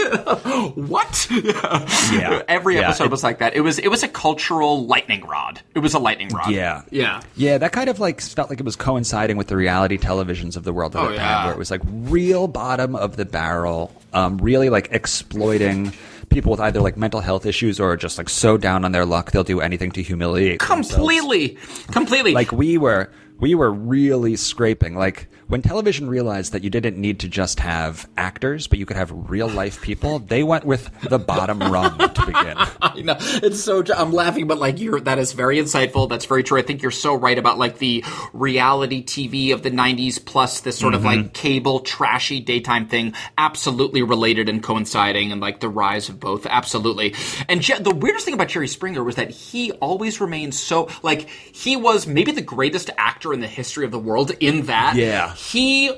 what? 0.76 1.28
Yeah. 1.32 2.42
Every 2.48 2.76
Yeah, 2.76 2.90
episode 2.90 3.06
it- 3.06 3.12
was 3.12 3.24
like 3.24 3.40
that. 3.40 3.56
It 3.56 3.62
was 3.62 3.80
it 3.80 3.88
was 3.90 4.04
a 4.04 4.08
cultural 4.08 4.86
lightning 4.88 5.26
rod. 5.26 5.62
It 5.76 5.80
was 5.80 5.94
a 5.94 6.00
lightning 6.00 6.30
rod. 6.30 6.50
Yeah. 6.52 6.82
yeah. 6.92 7.22
Yeah, 7.36 7.58
that 7.60 7.72
kind 7.72 7.90
of 7.90 8.00
like 8.00 8.20
felt 8.22 8.50
like 8.50 8.60
it 8.60 8.66
was 8.66 8.76
coinciding 8.76 9.38
with 9.38 9.48
the 9.48 9.56
reality 9.68 9.98
televisions 9.98 10.56
of 10.56 10.64
the 10.64 10.72
world 10.72 10.96
at 10.96 11.02
Oh, 11.04 11.08
the 11.10 11.16
yeah. 11.16 11.28
time, 11.28 11.46
where 11.46 11.54
it 11.54 11.58
was 11.60 11.70
like 11.72 11.82
real 11.86 12.48
bottom 12.48 12.96
of 12.96 13.18
the 13.18 13.26
barrel, 13.26 13.92
um, 14.14 14.38
really 14.38 14.70
like 14.70 14.88
exploiting 14.92 15.92
people 16.30 16.52
with 16.52 16.62
either 16.62 16.80
like 16.80 16.96
mental 16.96 17.20
health 17.20 17.46
issues 17.46 17.78
or 17.80 17.98
just 17.98 18.18
like 18.18 18.30
so 18.30 18.56
down 18.58 18.86
on 18.86 18.92
their 18.94 19.06
luck 19.06 19.32
they'll 19.32 19.44
do 19.44 19.60
anything 19.60 19.92
to 19.92 20.02
humiliate 20.02 20.60
themselves. 20.60 20.94
Completely, 20.94 21.58
completely. 21.92 22.34
Like 22.34 22.52
we 22.54 22.78
were, 22.78 23.10
we 23.40 23.56
were 23.56 23.72
really 23.72 24.36
scraping. 24.38 24.96
Like 24.96 25.28
when 25.48 25.62
television 25.62 26.10
realized 26.10 26.52
that 26.52 26.64
you 26.64 26.70
didn't 26.70 26.98
need 26.98 27.20
to 27.22 27.30
just 27.30 27.62
have 27.62 28.08
actors, 28.18 28.68
but 28.68 28.80
you 28.80 28.86
could 28.86 28.98
have 28.98 29.12
real 29.30 29.48
life 29.48 29.82
people, 29.82 30.20
they 30.20 30.44
went 30.44 30.66
with 30.66 30.90
the 31.02 31.18
bottom 31.18 31.60
rung 31.60 31.98
to 31.98 32.26
begin. 32.26 32.58
I 32.82 33.02
know 33.02 33.16
it's 33.20 33.64
so. 33.64 33.84
I'm 33.96 34.12
laughing, 34.12 34.48
but 34.48 34.58
like 34.58 34.80
you're 34.80 35.00
that 35.02 35.20
is 35.20 35.34
very 35.34 35.58
insightful. 35.58 36.10
That's 36.10 36.26
very 36.26 36.44
true. 36.44 36.60
I 36.60 36.64
think 36.64 36.82
you're 36.82 36.92
so 36.92 37.16
right 37.16 37.38
about 37.38 37.58
like 37.58 37.78
the 37.78 38.04
reality 38.34 39.04
TV 39.04 39.54
of 39.54 39.64
the 39.64 39.72
'90s 39.72 40.24
plus 40.24 40.62
this 40.62 40.78
sort 40.78 40.94
of 40.94 41.06
like 41.06 41.20
mm-hmm. 41.20 41.30
cable 41.30 41.80
trashy 41.80 42.40
daytime 42.40 42.88
thing. 42.88 43.14
Absolutely 43.38 44.02
related 44.02 44.50
and 44.50 44.62
coinciding, 44.62 45.32
and 45.32 45.40
like 45.40 45.62
the 45.62 45.70
rise 45.70 46.10
of 46.10 46.20
both. 46.20 46.46
Absolutely. 46.46 47.16
And 47.48 47.62
Je- 47.62 47.80
the 47.80 47.96
weirdest 47.96 48.26
thing 48.26 48.34
about 48.34 48.50
Jerry 48.50 48.68
Springer 48.68 49.04
was 49.04 49.16
that 49.16 49.30
he 49.30 49.72
always 49.74 50.20
remained 50.20 50.56
so 50.56 50.90
like 51.04 51.30
he 51.30 51.78
was 51.78 52.06
maybe 52.06 52.34
the 52.34 52.42
greatest 52.42 52.90
actor 52.98 53.34
in 53.34 53.40
the 53.40 53.48
history 53.48 53.86
of 53.86 53.92
the 53.92 54.00
world. 54.00 54.32
In 54.42 54.66
that, 54.66 54.96
Yeah. 54.96 55.37
He 55.38 55.92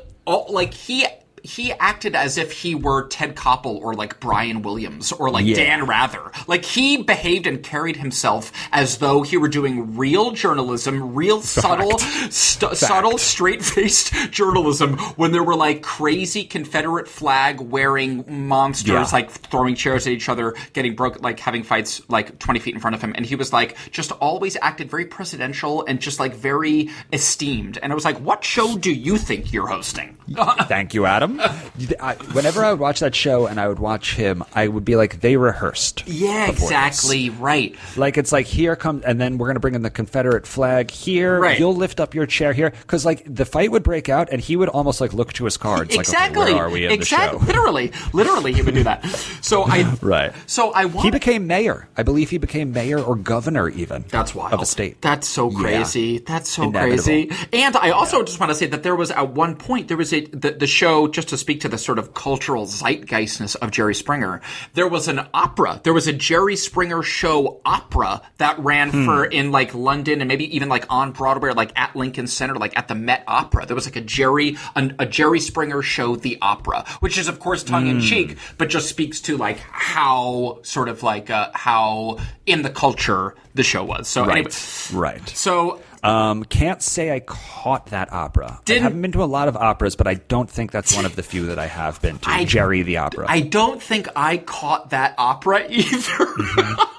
like 0.52 0.74
he. 0.74 1.06
He 1.50 1.72
acted 1.74 2.16
as 2.16 2.38
if 2.38 2.52
he 2.52 2.76
were 2.76 3.08
Ted 3.08 3.36
Koppel 3.36 3.80
or 3.82 3.94
like 3.96 4.20
Brian 4.20 4.62
Williams 4.62 5.12
or 5.12 5.30
like 5.32 5.46
Yeah. 5.46 5.56
Dan 5.56 5.86
Rather. 5.88 6.32
Like 6.48 6.64
he 6.64 6.98
behaved 7.02 7.48
and 7.48 7.64
carried 7.64 7.96
himself 7.98 8.52
as 8.72 8.98
though 9.00 9.24
he 9.24 9.36
were 9.38 9.48
doing 9.48 9.98
real 9.98 10.32
journalism, 10.32 11.16
real 11.16 11.42
subtle, 11.42 11.98
st- 11.98 12.78
subtle, 12.78 13.18
straight-faced 13.18 14.14
journalism. 14.32 14.98
When 15.16 15.32
there 15.32 15.44
were 15.44 15.56
like 15.56 15.82
crazy 15.82 16.44
Confederate 16.44 17.08
flag 17.08 17.60
wearing 17.62 18.26
monsters, 18.48 18.90
Yeah. 18.92 19.08
like 19.12 19.32
throwing 19.32 19.76
chairs 19.76 20.06
at 20.06 20.14
each 20.14 20.30
other, 20.30 20.56
getting 20.74 20.96
broke, 20.96 21.22
like 21.22 21.40
having 21.40 21.64
fights 21.64 22.02
like 22.10 22.38
twenty 22.40 22.60
feet 22.60 22.74
in 22.76 22.80
front 22.80 22.96
of 22.96 23.02
him, 23.02 23.14
and 23.16 23.26
he 23.26 23.36
was 23.36 23.52
like 23.52 23.76
just 23.92 24.12
always 24.14 24.56
acted 24.62 24.90
very 24.90 25.06
presidential 25.06 25.84
and 25.88 26.00
just 26.00 26.20
like 26.20 26.36
very 26.36 26.90
esteemed. 27.12 27.80
And 27.82 27.92
I 27.92 27.96
was 27.96 28.06
like, 28.06 28.18
what 28.20 28.44
show 28.44 28.78
do 28.78 28.94
you 28.94 29.18
think 29.18 29.52
you're 29.52 29.68
hosting? 29.68 30.18
Thank 30.68 30.94
you, 30.94 31.06
Adam. 31.06 31.39
I, 32.00 32.16
whenever 32.34 32.64
I 32.64 32.72
would 32.72 32.80
watch 32.80 33.00
that 33.00 33.16
show 33.16 33.48
and 33.48 33.60
I 33.60 33.68
would 33.68 33.80
watch 33.80 34.16
him, 34.16 34.44
I 34.54 34.68
would 34.68 34.86
be 34.86 34.96
like, 34.96 35.22
they 35.22 35.38
rehearsed. 35.38 36.04
Yeah, 36.08 36.48
before 36.52 36.70
this. 36.70 36.78
exactly 36.78 37.30
right. 37.30 37.76
Like 37.96 38.18
it's 38.18 38.32
like 38.32 38.46
here 38.46 38.76
comes, 38.76 39.04
and 39.06 39.20
then 39.20 39.38
we're 39.38 39.48
gonna 39.48 39.60
bring 39.60 39.76
in 39.76 39.82
the 39.82 39.90
Confederate 39.90 40.46
flag 40.46 40.92
here. 40.92 41.40
Right. 41.40 41.58
You'll 41.60 41.76
lift 41.76 42.00
up 42.00 42.14
your 42.14 42.26
chair 42.26 42.54
here 42.54 42.72
because 42.72 43.06
like 43.06 43.24
the 43.26 43.46
fight 43.46 43.72
would 43.72 43.84
break 43.84 44.10
out, 44.10 44.30
and 44.32 44.42
he 44.42 44.56
would 44.56 44.70
almost 44.70 45.00
like 45.02 45.14
look 45.14 45.34
to 45.34 45.46
his 45.46 45.58
cards, 45.58 45.96
exactly. 45.96 46.40
like, 46.40 46.48
okay, 46.50 46.54
where 46.56 46.64
are 46.66 46.70
we 46.70 46.86
in 46.86 46.92
exactly. 46.92 47.40
the 47.40 47.46
show? 47.46 47.48
Literally, 47.60 47.92
literally, 48.14 48.54
he 48.54 48.62
would 48.62 48.76
do 48.76 48.84
that. 48.84 49.06
So 49.42 49.64
I 49.64 49.84
Right. 50.02 50.34
So 50.48 50.72
I 50.72 50.86
want. 50.86 51.06
He 51.06 51.12
became 51.12 51.48
mayor. 51.48 51.88
I 51.98 52.04
believe 52.04 52.30
he 52.30 52.38
became 52.38 52.72
mayor 52.74 53.00
or 53.00 53.16
governor, 53.16 53.70
even. 53.70 54.04
That's 54.10 54.36
wild. 54.36 54.54
Of 54.54 54.62
a 54.62 54.66
state. 54.66 55.02
That's 55.02 55.28
so 55.28 55.50
Yeah. 55.52 55.60
crazy. 55.60 56.18
That's 56.20 56.50
so 56.50 56.64
Inevitable. 56.64 57.04
crazy. 57.04 57.32
And 57.54 57.76
I 57.78 57.92
also 57.92 58.24
just 58.24 58.40
want 58.40 58.50
to 58.52 58.56
say 58.56 58.66
that 58.68 58.84
there 58.84 58.96
was 58.96 59.12
at 59.12 59.30
one 59.34 59.56
point 59.56 59.88
there 59.88 59.98
was 59.98 60.14
a 60.14 60.26
the, 60.26 60.52
the 60.52 60.68
show 60.68 61.08
just 61.20 61.28
to 61.30 61.38
speak 61.38 61.60
to 61.60 61.68
the 61.68 61.78
sort 61.78 62.00
of 62.00 62.14
cultural 62.14 62.66
zeitgeistness 62.66 63.56
of 63.58 63.72
Jerry 63.72 63.94
Springer. 63.94 64.40
There 64.74 64.88
was 64.88 65.10
an 65.10 65.28
opera. 65.34 65.82
There 65.84 65.94
was 65.94 66.08
a 66.08 66.14
Jerry 66.14 66.56
Springer 66.56 67.04
show 67.04 67.60
opera 67.66 68.22
that 68.38 68.58
ran 68.60 68.90
Hmm. 68.90 69.04
for 69.06 69.26
in 69.26 69.52
like 69.52 69.74
London 69.76 70.22
and 70.22 70.28
maybe 70.30 70.54
even 70.56 70.70
like 70.70 70.86
on 70.90 71.12
Broadway 71.12 71.50
or 71.50 71.54
like 71.54 71.74
at 71.76 71.94
Lincoln 71.94 72.26
Center, 72.28 72.56
like 72.56 72.78
at 72.78 72.88
the 72.88 72.96
Met 72.96 73.26
Opera. 73.28 73.66
There 73.66 73.76
was 73.76 73.86
like 73.86 73.98
a 73.98 74.02
Jerry 74.02 74.58
an, 74.78 74.96
a 74.98 75.06
Jerry 75.06 75.42
Springer 75.42 75.82
show, 75.82 76.16
the 76.16 76.38
opera, 76.42 76.86
which 77.02 77.18
is 77.18 77.28
of 77.28 77.40
course 77.42 77.64
tongue 77.64 77.88
in 77.88 78.00
cheek, 78.00 78.32
Hmm. 78.32 78.38
but 78.58 78.70
just 78.70 78.88
speaks 78.88 79.20
to 79.22 79.36
like 79.36 79.60
how 79.70 80.60
sort 80.64 80.88
of 80.88 81.04
like 81.04 81.30
uh, 81.30 81.50
how 81.54 82.18
in 82.46 82.62
the 82.62 82.70
culture 82.70 83.36
the 83.56 83.64
show 83.64 83.84
was. 83.84 84.08
So 84.08 84.22
Right. 84.26 84.38
anyway, 84.38 84.52
Right. 84.94 85.30
so 85.30 85.82
Um, 86.04 86.44
can't 86.46 86.82
say 86.82 87.14
I 87.14 87.20
caught 87.20 87.88
that 87.88 88.12
opera. 88.14 88.60
Didn't- 88.66 88.82
I 88.82 88.84
haven't 88.84 89.02
been 89.02 89.12
to 89.14 89.24
a 89.24 89.26
lot 89.26 89.48
of 89.48 89.58
operas, 89.58 89.96
but 89.96 90.08
I 90.08 90.14
don't 90.16 90.50
think 90.50 90.72
that's 90.72 90.96
one 90.96 91.06
of 91.06 91.16
the 91.16 91.24
few 91.24 91.48
that 91.48 91.60
I 91.60 91.68
have 91.68 92.02
been 92.02 92.18
to. 92.20 92.30
I- 92.30 92.46
Jerry 92.46 92.82
the 92.84 92.98
opera. 92.98 93.26
I 93.28 93.42
don't 93.42 93.82
think 93.82 94.08
I 94.16 94.38
caught 94.38 94.92
that 94.92 95.16
opera 95.18 95.66
either. 95.70 95.88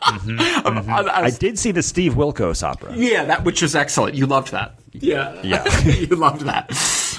I- 0.03 0.85
I 1.07 1.11
I 1.21 1.23
was- 1.23 1.39
did 1.39 1.59
see 1.59 1.73
the 1.73 1.83
Steve 1.83 2.15
Wilkos 2.15 2.63
opera. 2.63 2.93
yeah, 2.95 3.25
that 3.25 3.45
which 3.45 3.63
was 3.63 3.75
excellent. 3.75 4.15
You 4.15 4.27
loved 4.27 4.53
that. 4.53 4.75
Yeah, 4.93 5.41
Yeah. 5.45 5.65
you 5.89 6.17
loved 6.17 6.43
that. 6.43 6.71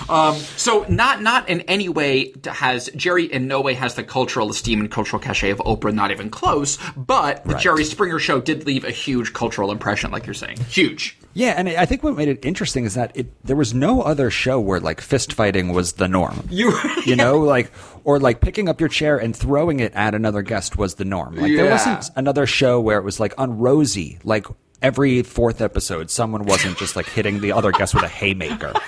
Um, 0.09 0.35
so 0.35 0.85
not 0.89 1.21
not 1.21 1.47
in 1.47 1.61
any 1.61 1.87
way 1.87 2.33
has 2.45 2.89
Jerry 2.95 3.31
in 3.31 3.47
no 3.47 3.61
way 3.61 3.75
has 3.75 3.95
the 3.95 4.03
cultural 4.03 4.49
esteem 4.49 4.81
and 4.81 4.91
cultural 4.91 5.21
cachet 5.21 5.51
of 5.51 5.59
Oprah, 5.59 5.93
not 5.93 6.11
even 6.11 6.29
close. 6.29 6.77
But 6.97 7.45
the 7.45 7.53
Right. 7.53 7.61
Jerry 7.63 7.85
Springer 7.85 8.19
show 8.19 8.41
did 8.41 8.65
leave 8.65 8.83
a 8.83 8.91
huge 8.91 9.31
cultural 9.31 9.71
impression, 9.71 10.11
like 10.11 10.25
you're 10.25 10.33
saying, 10.33 10.57
huge. 10.69 11.17
Yeah, 11.33 11.53
and 11.55 11.69
I 11.69 11.85
think 11.85 12.03
what 12.03 12.15
made 12.17 12.27
it 12.27 12.43
interesting 12.45 12.85
is 12.85 12.95
that 12.95 13.11
it 13.15 13.27
there 13.45 13.55
was 13.55 13.73
no 13.73 14.01
other 14.01 14.29
show 14.29 14.59
where 14.59 14.79
like 14.79 14.99
fist 15.01 15.33
fighting 15.33 15.73
was 15.73 15.93
the 15.93 16.07
norm. 16.07 16.47
You, 16.49 16.77
You 17.05 17.15
know, 17.15 17.39
like 17.39 17.71
or 18.03 18.19
like 18.19 18.41
picking 18.41 18.67
up 18.67 18.79
your 18.79 18.89
chair 18.89 19.17
and 19.17 19.35
throwing 19.35 19.79
it 19.79 19.93
at 19.93 20.13
another 20.15 20.41
guest 20.41 20.77
was 20.77 20.95
the 20.95 21.05
norm. 21.05 21.35
Like 21.35 21.53
there 21.55 21.69
wasn't 21.69 22.09
another 22.15 22.45
show 22.45 22.79
where 22.81 22.97
it 22.97 23.03
was 23.03 23.19
like 23.19 23.33
on 23.37 23.57
Rosie, 23.59 24.19
like 24.23 24.45
every 24.81 25.23
fourth 25.23 25.61
episode, 25.61 26.09
someone 26.09 26.43
wasn't 26.43 26.77
just 26.77 26.95
like 26.95 27.07
hitting 27.07 27.39
the 27.39 27.51
other 27.51 27.71
guest 27.71 27.93
with 27.93 28.03
a 28.03 28.07
haymaker. 28.09 28.73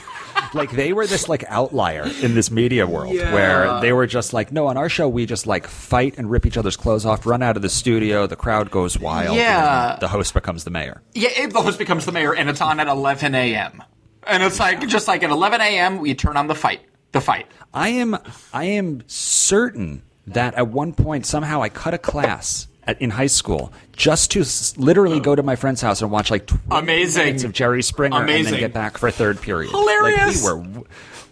Like 0.54 0.72
they 0.72 0.94
were 0.94 1.08
this 1.08 1.28
like 1.28 1.44
outlier 1.48 2.04
in 2.22 2.36
this 2.36 2.52
media 2.52 2.86
world 2.88 3.14
Yeah. 3.14 3.34
where 3.34 3.82
they 3.82 3.92
were 3.94 4.06
just 4.08 4.34
like, 4.34 4.52
no, 4.52 4.68
on 4.68 4.78
our 4.78 4.90
show 4.90 5.08
we 5.10 5.26
just 5.26 5.48
like 5.48 5.68
fight 5.68 6.16
and 6.18 6.30
rip 6.30 6.46
each 6.46 6.58
other's 6.58 6.78
clothes 6.78 7.06
off, 7.06 7.26
run 7.26 7.42
out 7.42 7.56
of 7.56 7.62
the 7.62 7.70
studio, 7.70 8.28
the 8.28 8.36
crowd 8.36 8.70
goes 8.72 9.00
wild, 9.00 9.36
Yeah. 9.36 9.98
the 10.00 10.08
host 10.08 10.34
becomes 10.34 10.64
the 10.64 10.70
mayor. 10.70 11.02
Yeah, 11.14 11.30
Abe 11.36 11.52
the 11.52 11.62
host 11.62 11.78
becomes 11.80 12.06
the 12.06 12.12
mayor, 12.12 12.34
and 12.36 12.50
it's 12.50 12.62
on 12.62 12.80
at 12.80 12.88
11 12.88 13.34
a.m. 13.36 13.84
And 14.26 14.44
it's 14.44 14.60
like 14.60 14.88
just 14.88 15.08
like 15.08 15.24
at 15.24 15.30
11 15.30 15.60
a.m. 15.62 16.00
we 16.00 16.14
turn 16.16 16.38
on 16.38 16.48
the 16.48 16.56
fight. 16.56 16.82
The 17.12 17.22
fight. 17.22 17.48
I 17.74 17.90
am 17.90 18.18
I 18.54 18.66
am 18.66 19.04
certain 19.08 20.02
that 20.28 20.54
at 20.56 20.68
one 20.70 20.94
point 20.94 21.26
somehow 21.26 21.62
I 21.62 21.70
cut 21.70 21.94
a 21.94 21.98
class 21.98 22.68
at, 22.88 23.02
in 23.02 23.10
high 23.12 23.28
school 23.28 23.72
just 23.94 24.32
to 24.32 24.42
s- 24.42 24.76
literally 24.78 25.20
go 25.20 25.36
to 25.36 25.44
my 25.44 25.56
friend's 25.56 25.82
house 25.82 26.02
and 26.02 26.12
watch 26.12 26.30
like 26.32 26.46
20 26.48 26.64
Amazing. 26.72 27.26
minutes 27.26 27.44
of 27.44 27.52
Jerry 27.54 27.84
Springer 27.84 28.16
and 28.18 28.24
Amazing. 28.30 28.52
then 28.52 28.60
get 28.60 28.74
back 28.74 28.98
for 28.98 29.10
third 29.12 29.42
period. 29.42 29.72
Hilarious. 29.72 30.44
Like 30.44 30.56
we 30.56 30.72
were 30.78 30.84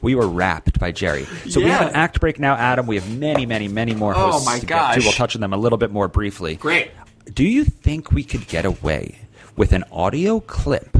we 0.01 0.15
were 0.15 0.27
wrapped 0.27 0.79
by 0.79 0.91
Jerry. 0.91 1.25
So 1.49 1.59
we 1.61 1.67
have 1.69 1.81
Yeah. 1.81 1.87
an 1.89 1.93
act 1.95 2.19
break 2.19 2.39
now, 2.39 2.55
Adam. 2.55 2.87
We 2.87 2.95
have 2.95 3.07
many, 3.19 3.45
many, 3.45 3.67
many 3.67 3.93
more 3.93 4.13
Oh, 4.15 4.31
hosts 4.31 4.45
my 4.47 4.57
to 4.59 4.65
gosh. 4.65 4.95
get 4.95 5.01
to. 5.01 5.07
We'll 5.07 5.13
touch 5.13 5.35
on 5.35 5.41
them 5.41 5.53
a 5.53 5.57
little 5.57 5.77
bit 5.77 5.91
more 5.91 6.07
briefly. 6.07 6.55
Great. 6.55 6.89
Do 7.33 7.43
you 7.43 7.63
think 7.65 8.11
we 8.11 8.23
could 8.23 8.47
get 8.47 8.65
away 8.65 9.19
with 9.55 9.73
an 9.73 9.83
audio 9.91 10.39
clip 10.39 10.97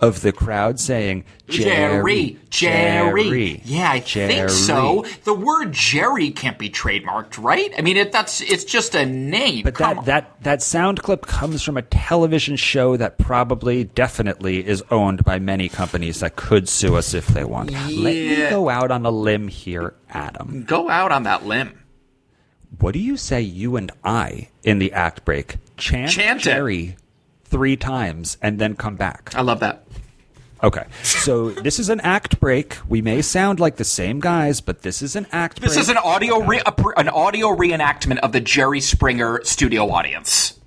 of 0.00 0.20
the 0.22 0.32
crowd 0.32 0.78
saying 0.80 1.24
Jerry, 1.48 2.38
Jerry, 2.50 3.22
Jerry. 3.30 3.62
Yeah, 3.64 3.90
I 3.90 4.00
Jerry. 4.00 4.32
think 4.32 4.50
so. 4.50 5.04
The 5.24 5.34
word 5.34 5.72
Jerry 5.72 6.30
can't 6.30 6.58
be 6.58 6.70
trademarked, 6.70 7.42
right? 7.42 7.72
I 7.76 7.82
mean, 7.82 7.96
it, 7.96 8.12
that's 8.12 8.40
it's 8.40 8.64
just 8.64 8.94
a 8.94 9.06
name. 9.06 9.64
But 9.64 9.74
Come 9.74 9.88
that, 9.90 9.98
on. 9.98 10.04
that 10.06 10.42
that 10.42 10.62
sound 10.62 11.02
clip 11.02 11.26
comes 11.26 11.62
from 11.62 11.76
a 11.76 11.82
television 11.82 12.56
show 12.56 12.96
that 12.96 13.18
probably, 13.18 13.84
definitely 13.84 14.66
is 14.66 14.82
owned 14.90 15.24
by 15.24 15.38
many 15.38 15.68
companies 15.68 16.20
that 16.20 16.36
could 16.36 16.68
sue 16.68 16.96
us 16.96 17.14
if 17.14 17.26
they 17.28 17.44
want. 17.44 17.70
Let 17.70 17.86
me 17.88 18.36
go 18.50 18.68
out 18.68 18.90
on 18.90 19.04
a 19.06 19.10
limb 19.10 19.48
here, 19.48 19.94
Adam. 20.10 20.64
go 20.64 20.88
out 20.88 21.12
on 21.12 21.24
that 21.24 21.46
limb. 21.46 21.74
What 22.80 22.92
do 22.92 22.98
you 22.98 23.16
say 23.16 23.40
you 23.40 23.76
and 23.76 23.90
I, 24.04 24.48
in 24.62 24.78
the 24.78 24.92
act 24.92 25.24
break, 25.24 25.56
chant, 25.78 26.10
Chant 26.10 26.46
it. 26.46 26.96
Jerry 27.48 27.58
three 27.58 27.76
times 27.76 28.36
and 28.42 28.58
then 28.58 28.74
come 28.76 28.96
back? 28.96 29.32
I 29.34 29.42
love 29.42 29.60
that. 29.60 29.84
Okay. 30.62 30.84
So 31.04 31.50
this 31.50 31.78
is 31.78 31.88
an 31.88 32.00
act 32.00 32.40
break. 32.40 32.76
We 32.88 33.00
may 33.00 33.22
sound 33.22 33.60
like 33.60 33.76
the 33.76 33.84
same 33.84 34.18
guys, 34.18 34.60
but 34.60 34.82
this 34.82 35.02
is 35.02 35.14
an 35.14 35.26
act 35.30 35.60
This 35.60 35.74
break. 35.74 35.80
is 35.82 35.88
an 35.88 35.96
audio 35.98 36.40
re- 36.42 36.62
an 36.96 37.08
audio 37.08 37.48
reenactment 37.54 38.18
of 38.18 38.32
the 38.32 38.40
Jerry 38.40 38.80
Springer 38.80 39.40
studio 39.44 39.88
audience. 39.90 40.58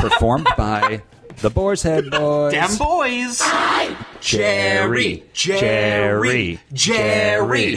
performed 0.00 0.46
by 0.56 1.02
The 1.38 1.48
Boar's 1.48 1.82
Head 1.82 2.10
Boys. 2.10 2.52
Dem 2.52 2.76
boys. 2.76 3.42
Jerry, 4.20 5.22
Jerry, 5.32 6.60
Jerry. 6.72 7.76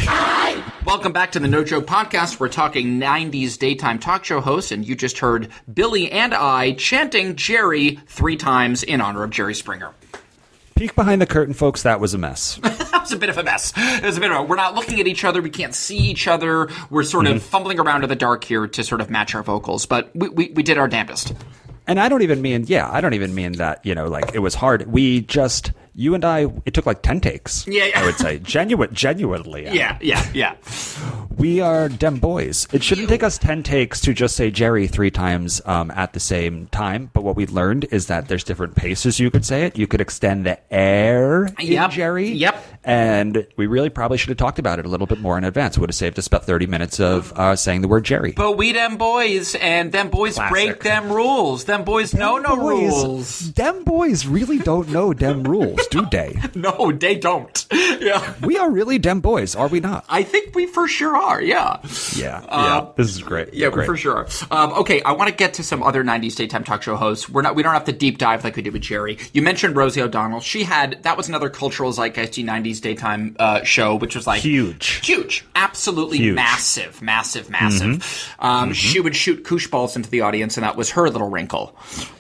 Welcome 0.86 1.14
back 1.14 1.32
to 1.32 1.40
the 1.40 1.48
No 1.48 1.64
Joke 1.64 1.88
Podcast. 1.88 2.40
We're 2.40 2.48
talking 2.48 3.00
90s 3.00 3.58
daytime 3.58 3.98
talk 3.98 4.24
show 4.24 4.40
hosts, 4.40 4.72
and 4.72 4.88
you 4.88 4.96
just 4.96 5.18
heard 5.18 5.50
Billy 5.74 6.12
and 6.12 6.32
I 6.32 6.74
chanting 6.74 7.36
Jerry 7.36 8.00
three 8.06 8.38
times 8.38 8.84
in 8.84 9.02
honor 9.02 9.24
of 9.24 9.32
Jerry 9.32 9.56
Springer. 9.56 9.96
Peek 10.76 10.94
behind 10.94 11.24
the 11.24 11.26
curtain, 11.26 11.56
folks. 11.56 11.82
That 11.82 12.00
was 12.00 12.14
a 12.14 12.20
mess. 12.20 12.60
That 12.96 13.12
was 13.12 13.18
a 13.18 13.20
bit 13.20 13.30
of 13.30 13.38
a 13.38 13.44
mess. 13.44 13.72
It 13.78 14.04
was 14.04 14.18
a 14.18 14.20
bit 14.20 14.32
of 14.32 14.38
a, 14.38 14.44
we're 14.44 14.56
not 14.56 14.74
looking 14.74 15.00
at 15.00 15.06
each 15.06 15.24
other. 15.24 15.40
We 15.40 15.52
can't 15.52 15.76
see 15.76 15.98
each 15.98 16.28
other. 16.28 16.70
We're 16.90 17.04
sort 17.04 17.28
of 17.28 17.38
mm-hmm. 17.38 17.46
fumbling 17.46 17.80
around 17.80 18.02
in 18.04 18.10
the 18.10 18.16
dark 18.16 18.44
here 18.44 18.66
to 18.66 18.84
sort 18.84 19.00
of 19.00 19.12
match 19.12 19.36
our 19.36 19.44
vocals, 19.44 19.86
but 19.86 20.10
we, 20.16 20.30
we, 20.30 20.50
we 20.56 20.64
did 20.64 20.80
our 20.80 20.88
damnedest. 20.88 21.36
And 21.86 22.00
I 22.00 22.10
don't 22.10 22.24
even 22.24 22.42
mean, 22.42 22.66
yeah, 22.68 22.90
I 22.92 23.02
don't 23.02 23.14
even 23.14 23.36
mean 23.36 23.54
that, 23.54 23.86
you 23.86 23.94
know, 23.94 24.08
like 24.08 24.34
it 24.34 24.40
was 24.40 24.56
hard. 24.56 24.88
We 24.88 25.22
just, 25.22 25.72
you 25.96 26.14
and 26.14 26.26
I, 26.26 26.48
it 26.66 26.74
took 26.74 26.86
like 26.86 27.02
10 27.02 27.22
takes. 27.22 27.66
Yeah, 27.68 27.86
yeah. 27.86 28.02
I 28.02 28.06
would 28.06 28.16
say. 28.16 28.40
Genuine, 28.44 28.94
genuinely. 28.94 29.64
Yeah, 29.64 29.98
yeah, 30.02 30.30
yeah. 30.34 30.56
We 31.38 31.60
are 31.60 31.90
dem 31.90 32.18
boys. 32.18 32.66
It 32.72 32.82
shouldn't 32.82 33.10
take 33.10 33.22
us 33.24 33.38
10 33.38 33.64
takes 33.64 34.00
to 34.02 34.14
just 34.14 34.36
say 34.38 34.50
Jerry 34.52 34.88
three 34.88 35.12
times 35.12 35.62
um, 35.66 35.92
at 35.92 36.14
the 36.14 36.20
same 36.20 36.68
time. 36.68 37.10
But 37.14 37.24
what 37.24 37.36
we 37.36 37.46
learned 37.46 37.86
is 37.92 38.08
that 38.08 38.28
there's 38.30 38.44
different 38.44 38.76
paces 38.76 39.20
you 39.20 39.30
could 39.30 39.46
say 39.46 39.64
it. 39.64 39.78
You 39.78 39.86
could 39.86 40.00
extend 40.02 40.46
the 40.46 40.58
air 40.74 41.46
in 41.60 41.68
Yep. 41.68 41.92
Jerry. 41.92 42.30
Yep. 42.30 42.64
And 42.86 43.48
we 43.58 43.66
really 43.68 43.90
probably 43.90 44.18
should 44.18 44.30
have 44.30 44.38
talked 44.38 44.60
about 44.60 44.80
it 44.80 44.86
a 44.86 44.90
little 44.90 45.08
bit 45.08 45.20
more 45.20 45.38
in 45.38 45.44
advance. 45.44 45.76
It 45.76 45.80
would 45.82 45.90
have 45.90 45.96
saved 45.96 46.18
us 46.20 46.28
about 46.28 46.46
30 46.46 46.68
minutes 46.68 47.00
of 47.00 47.34
uh, 47.36 47.56
saying 47.56 47.82
the 47.82 47.88
word 47.88 48.06
Jerry. 48.06 48.32
But 48.32 48.58
we 48.58 48.72
them 48.72 48.98
boys, 48.98 49.56
and 49.56 49.92
them 49.92 50.10
boys 50.10 50.36
Classic. 50.36 50.52
break 50.52 50.84
them 50.84 51.12
rules. 51.12 51.66
Them 51.66 51.84
boys 51.84 52.14
know 52.14 52.38
no 52.38 52.56
boys, 52.56 53.04
rules. 53.04 53.40
Dem 53.40 53.84
boys 53.84 54.26
really 54.28 54.60
don't 54.60 54.90
know 54.90 55.14
dem 55.14 55.44
rules, 55.44 55.86
do 55.88 56.06
they? 56.12 56.40
No, 56.56 56.92
they 56.92 57.16
don't. 57.16 57.66
Yeah. 57.96 58.34
We 58.42 58.58
are 58.58 58.70
really 58.70 59.00
dem 59.00 59.22
boys, 59.22 59.56
are 59.56 59.68
we 59.68 59.80
not? 59.80 60.06
I 60.10 60.22
think 60.22 60.54
we 60.54 60.68
for 60.68 60.88
sure 60.88 61.16
are, 61.16 61.25
yeah. 61.42 61.80
Yeah, 62.16 62.44
Uh, 62.48 62.84
yeah. 62.86 62.92
This 62.98 63.10
is 63.16 63.22
great. 63.22 63.54
Yeah, 63.54 63.70
great. 63.70 63.86
for 63.86 63.98
sure. 63.98 64.28
Um, 64.52 64.74
okay, 64.74 65.02
I 65.02 65.12
want 65.14 65.30
to 65.30 65.36
get 65.36 65.56
to 65.56 65.64
some 65.64 65.84
other 65.84 66.04
'90s 66.04 66.36
daytime 66.36 66.64
talk 66.64 66.82
show 66.84 66.96
hosts. 66.96 67.28
We're 67.30 67.42
not. 67.42 67.56
We 67.56 67.64
don't 67.64 67.74
have 67.74 67.86
to 67.86 67.92
deep 67.92 68.18
dive 68.18 68.44
like 68.44 68.56
we 68.56 68.62
did 68.62 68.74
with 68.74 68.82
Jerry. 68.84 69.18
You 69.34 69.42
mentioned 69.42 69.76
Rosie 69.76 70.02
O'Donnell. 70.02 70.40
She 70.42 70.64
had 70.64 71.02
that 71.04 71.18
was 71.18 71.28
another 71.30 71.50
cultural 71.50 71.92
zeitgeisty 71.92 72.44
'90s 72.46 72.82
daytime 72.82 73.36
uh, 73.40 73.64
show, 73.64 73.96
which 73.96 74.16
was 74.16 74.28
like 74.28 74.42
Huge. 74.42 75.06
huge, 75.06 75.46
absolutely 75.56 76.18
Huge. 76.18 76.36
massive, 76.36 77.02
massive, 77.02 77.50
massive. 77.50 78.36
Um, 78.40 78.74
She 78.74 79.00
would 79.00 79.16
shoot 79.16 79.44
koosh 79.44 79.68
balls 79.68 79.96
into 79.96 80.10
the 80.10 80.22
audience, 80.22 80.58
and 80.58 80.64
that 80.64 80.76
was 80.76 80.92
her 80.92 81.10
little 81.10 81.30
wrinkle. 81.30 81.76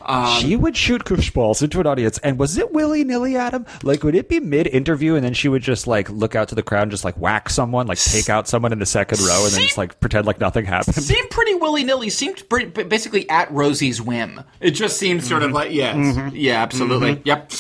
Um, 0.06 0.40
she 0.40 0.56
would 0.56 0.78
shoot 0.78 1.04
koosh 1.06 1.32
balls 1.32 1.62
into 1.64 1.80
an 1.80 1.88
audience, 1.88 2.18
and 2.20 2.38
was 2.38 2.58
it 2.58 2.72
willy 2.74 3.04
nilly, 3.04 3.36
Adam? 3.38 3.66
Like, 3.84 4.04
would 4.04 4.16
it 4.16 4.30
be 4.30 4.40
mid 4.40 4.68
interview, 4.68 5.16
and 5.16 5.24
then 5.26 5.34
she 5.34 5.48
would 5.50 5.62
just 5.64 5.88
like 5.88 6.10
look 6.10 6.36
out 6.36 6.50
to 6.50 6.56
the 6.56 6.64
crowd 6.64 6.84
and 6.84 6.92
just 6.92 7.04
like 7.04 7.16
whack 7.18 7.50
someone, 7.50 7.88
like 7.88 7.98
take 8.00 8.30
out 8.30 8.48
someone 8.48 8.72
in 8.72 8.80
the 8.80 8.86
second 8.96 9.20
row, 9.22 9.44
and 9.46 9.54
then 9.54 9.62
just 9.64 9.78
like 9.78 10.00
pretend 10.00 10.26
like 10.26 10.40
nothing 10.40 10.66
happened? 10.66 10.96
seemed 11.04 11.30
pretty 11.30 11.54
willy 11.56 11.84
nilly. 11.84 12.10
Seemed 12.10 12.48
pretty, 12.50 12.68
basically 12.84 13.30
at 13.30 13.52
Rosie's 13.52 14.02
whim. 14.02 14.42
It 14.62 14.72
just 14.72 14.98
seemed 14.98 15.24
sort 15.24 15.44
of 15.44 15.52
like 15.52 15.72
yes, 15.72 16.34
yeah, 16.34 16.62
absolutely, 16.64 17.22
yep. 17.26 17.52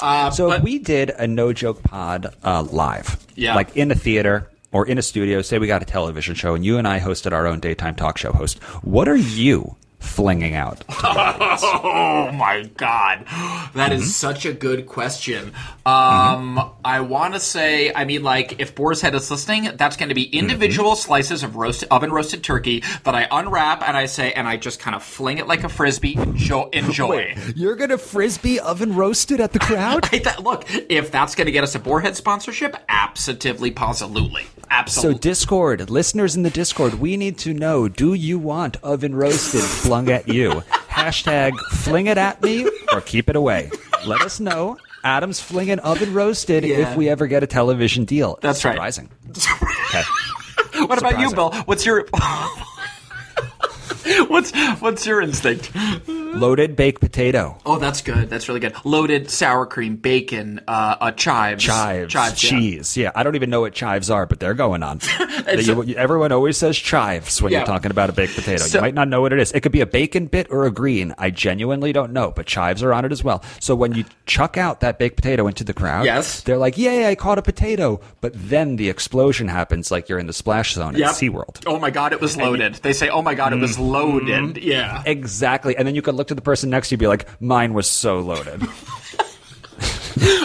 Uh, 0.00 0.30
So 0.30 0.48
but- 0.48 0.58
if 0.58 0.62
we 0.64 0.78
did 0.78 1.10
a 1.10 1.26
no 1.26 1.52
joke 1.52 1.82
pod 1.82 2.34
uh, 2.44 2.62
live, 2.62 3.16
Yeah. 3.34 3.54
like 3.54 3.76
in 3.76 3.90
a 3.90 3.94
theater 3.94 4.48
or 4.72 4.86
in 4.86 4.98
a 4.98 5.02
studio, 5.02 5.40
say 5.42 5.58
we 5.58 5.66
got 5.66 5.82
a 5.82 5.86
television 5.86 6.34
show, 6.34 6.54
and 6.54 6.64
you 6.64 6.78
and 6.78 6.86
I 6.88 6.98
hosted 7.00 7.32
our 7.32 7.46
own 7.46 7.60
daytime 7.60 7.94
talk 7.94 8.18
show 8.18 8.32
host, 8.32 8.58
what 8.82 9.08
are 9.08 9.16
you 9.16 9.76
flinging 10.04 10.54
out? 10.54 10.84
Oh 11.86 12.30
my 12.32 12.62
god, 12.76 13.24
that 13.74 13.92
is 13.92 14.02
Mm-hmm. 14.02 14.08
such 14.10 14.44
a 14.46 14.52
good 14.52 14.86
question. 14.86 15.52
Um, 15.86 16.72
I 16.84 17.00
want 17.00 17.34
to 17.34 17.40
say, 17.40 17.92
I 17.92 18.04
mean, 18.04 18.22
like, 18.22 18.60
if 18.60 18.74
Boar's 18.74 19.00
Head 19.00 19.14
is 19.14 19.30
listening, 19.30 19.70
that's 19.76 19.96
going 19.96 20.08
to 20.08 20.14
be 20.14 20.24
individual 20.24 20.92
Mm-hmm. 20.92 21.00
slices 21.00 21.42
of 21.42 21.56
roasted 21.56 21.88
oven 21.90 22.10
roasted 22.10 22.42
turkey 22.42 22.82
that 23.04 23.14
I 23.14 23.26
unwrap 23.30 23.86
and 23.86 23.96
I 23.96 24.06
say, 24.06 24.32
and 24.32 24.48
I 24.48 24.56
just 24.56 24.80
kind 24.80 24.94
of 24.96 25.02
fling 25.02 25.38
it 25.38 25.46
like 25.46 25.64
a 25.64 25.68
frisbee. 25.68 26.14
Enjoy. 26.16 26.68
enjoy. 26.72 27.36
You're 27.54 27.76
gonna 27.76 27.98
frisbee 27.98 28.58
oven 28.60 28.94
roasted 28.94 29.40
at 29.40 29.52
the 29.52 29.58
crowd? 29.58 30.04
I 30.12 30.18
th- 30.18 30.38
look, 30.40 30.64
if 30.90 31.10
that's 31.10 31.34
going 31.34 31.46
to 31.46 31.52
get 31.52 31.62
us 31.64 31.74
a 31.74 31.80
Boarhead 31.80 32.14
sponsorship, 32.16 32.76
absolutely, 32.88 33.70
positively, 33.70 34.46
absolutely. 34.70 35.14
So. 35.16 35.18
Discord, 35.20 35.90
listeners 35.90 36.34
in 36.36 36.42
the 36.42 36.50
Discord, 36.50 36.94
we 36.94 37.16
need 37.16 37.38
to 37.38 37.52
know: 37.54 37.88
Do 37.88 38.14
you 38.14 38.38
want 38.38 38.76
oven 38.82 39.14
roasted 39.14 39.62
flung 39.94 40.10
at 40.10 40.26
you? 40.28 40.50
Hashtag 40.88 41.56
fling 41.70 42.08
it 42.08 42.18
at 42.18 42.42
me 42.42 42.68
or 42.92 43.00
keep 43.00 43.30
it 43.30 43.36
away. 43.36 43.70
Let 44.06 44.22
us 44.22 44.40
know. 44.40 44.76
Adam's 45.04 45.38
flinging 45.38 45.78
oven 45.80 46.12
roasted 46.12 46.64
Yeah. 46.64 46.78
if 46.90 46.96
we 46.96 47.08
ever 47.08 47.28
get 47.28 47.44
a 47.44 47.46
television 47.46 48.04
deal. 48.04 48.36
That's 48.42 48.64
right. 48.64 48.72
Surprising. 48.74 49.10
Okay. 49.94 50.86
what 50.86 50.98
about 50.98 51.20
you. 51.20 51.32
Bill? 51.32 51.52
What's 51.66 51.86
your 51.86 52.04
what's 54.26 54.50
what's 54.80 55.06
your 55.06 55.20
instinct? 55.20 55.70
Loaded 56.34 56.74
baked 56.76 57.00
potato. 57.00 57.56
Oh, 57.64 57.78
that's 57.78 58.02
good. 58.02 58.28
That's 58.28 58.48
really 58.48 58.58
good. 58.60 58.74
Loaded 58.84 59.30
sour 59.30 59.66
cream, 59.66 59.96
bacon, 59.96 60.60
uh, 60.66 60.96
uh 61.00 61.10
chives, 61.12 61.62
Chives, 61.62 62.12
chives, 62.12 62.40
cheese. 62.40 62.96
Yeah. 62.96 63.12
I 63.14 63.22
don't 63.22 63.36
even 63.36 63.50
know 63.50 63.60
what 63.60 63.72
chives 63.72 64.10
are, 64.10 64.26
but 64.26 64.40
they're 64.40 64.54
going 64.54 64.82
on. 64.82 65.00
It's 65.46 65.66
You- 65.68 65.94
everyone 65.96 66.32
always 66.32 66.56
says 66.56 66.76
chives 66.76 67.40
when 67.42 67.52
Yeah. 67.52 67.58
you're 67.58 67.66
talking 67.66 67.90
about 67.90 68.08
a 68.08 68.12
baked 68.12 68.34
potato. 68.34 68.58
So- 68.64 68.78
you 68.78 68.82
might 68.82 68.94
not 68.94 69.08
know 69.08 69.20
what 69.20 69.32
it 69.32 69.38
is. 69.38 69.52
It 69.52 69.60
could 69.60 69.72
be 69.72 69.80
a 69.82 69.86
bacon 69.86 70.26
bit 70.26 70.46
or 70.50 70.64
a 70.64 70.70
green. 70.70 71.14
I 71.18 71.30
genuinely 71.30 71.92
don't 71.92 72.12
know, 72.12 72.32
but 72.34 72.46
chives 72.46 72.82
are 72.82 72.92
on 72.94 73.04
it 73.04 73.12
as 73.12 73.22
well. 73.22 73.42
So 73.60 73.74
when 73.74 73.92
you 73.94 74.04
chuck 74.26 74.56
out 74.56 74.80
that 74.80 74.98
baked 74.98 75.16
potato 75.16 75.46
into 75.46 75.62
the 75.62 75.74
crowd, 75.74 76.04
Yes. 76.06 76.40
they're 76.40 76.56
like, 76.56 76.78
"Yay, 76.78 77.06
I 77.08 77.14
caught 77.14 77.38
a 77.38 77.42
potato!" 77.42 78.00
But 78.22 78.32
then 78.34 78.76
the 78.76 78.88
explosion 78.88 79.48
happens, 79.48 79.90
like 79.90 80.08
you're 80.08 80.18
in 80.18 80.26
the 80.26 80.32
splash 80.32 80.72
zone 80.74 80.94
Yep. 80.96 81.08
at 81.10 81.14
SeaWorld. 81.14 81.56
Oh 81.66 81.78
my 81.78 81.90
god, 81.90 82.12
it 82.12 82.20
was 82.20 82.36
loaded. 82.36 82.74
They 82.76 82.92
say, 82.94 83.08
"Oh 83.10 83.22
my 83.22 83.34
god, 83.34 83.52
it 83.52 83.60
was 83.60 83.72
Mm-hmm. 83.76 83.82
loaded." 83.82 84.56
Yeah. 84.64 85.02
Exactly, 85.06 85.76
and 85.76 85.86
then 85.86 85.94
you 85.94 86.02
could 86.02 86.14
look 86.14 86.23
to 86.28 86.34
the 86.34 86.42
person 86.42 86.70
next 86.70 86.88
to 86.88 86.94
you, 86.94 86.98
be 86.98 87.06
like, 87.06 87.26
"Mine 87.40 87.74
was 87.74 87.86
so 87.90 88.18
loaded." 88.20 88.62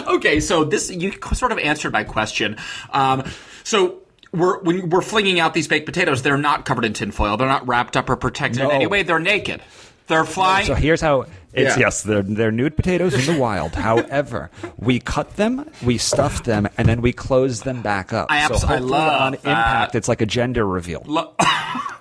Okay, 0.06 0.40
so 0.40 0.64
this 0.64 0.90
you 0.90 1.12
sort 1.32 1.52
of 1.52 1.58
answered 1.58 1.92
my 1.92 2.02
question. 2.02 2.56
Um, 2.92 3.22
so 3.62 4.00
we're 4.32 4.58
when 4.62 4.90
we're 4.90 5.00
flinging 5.00 5.38
out 5.38 5.54
these 5.54 5.68
baked 5.68 5.86
potatoes, 5.86 6.22
they're 6.22 6.36
not 6.36 6.64
covered 6.64 6.84
in 6.84 6.92
tinfoil. 6.92 7.36
They're 7.36 7.46
not 7.48 7.66
wrapped 7.68 7.96
up 7.96 8.10
or 8.10 8.16
protected 8.16 8.62
in 8.62 8.70
any 8.70 8.86
way. 8.88 9.04
They're 9.04 9.20
naked. 9.20 9.62
They're 10.08 10.24
flying. 10.24 10.66
So 10.66 10.74
here's 10.74 11.00
how 11.00 11.22
it's 11.52 11.76
Yeah. 11.76 11.78
yes, 11.78 12.02
they're 12.02 12.22
they're 12.22 12.50
nude 12.50 12.74
potatoes 12.76 13.14
in 13.14 13.32
the 13.32 13.40
wild. 13.40 13.74
However, 13.76 14.50
we 14.76 14.98
cut 14.98 15.36
them, 15.36 15.70
we 15.84 15.96
stuff 15.98 16.42
them, 16.42 16.68
and 16.76 16.88
then 16.88 17.00
we 17.00 17.12
close 17.12 17.62
them 17.62 17.80
back 17.80 18.12
up. 18.12 18.26
I 18.28 18.38
abs- 18.38 18.62
so 18.62 18.68
I 18.68 18.78
love 18.78 19.20
on 19.22 19.32
that. 19.32 19.38
impact, 19.44 19.94
it's 19.94 20.08
like 20.08 20.20
a 20.20 20.26
gender 20.26 20.66
reveal 20.66 21.04
Lo- 21.06 21.32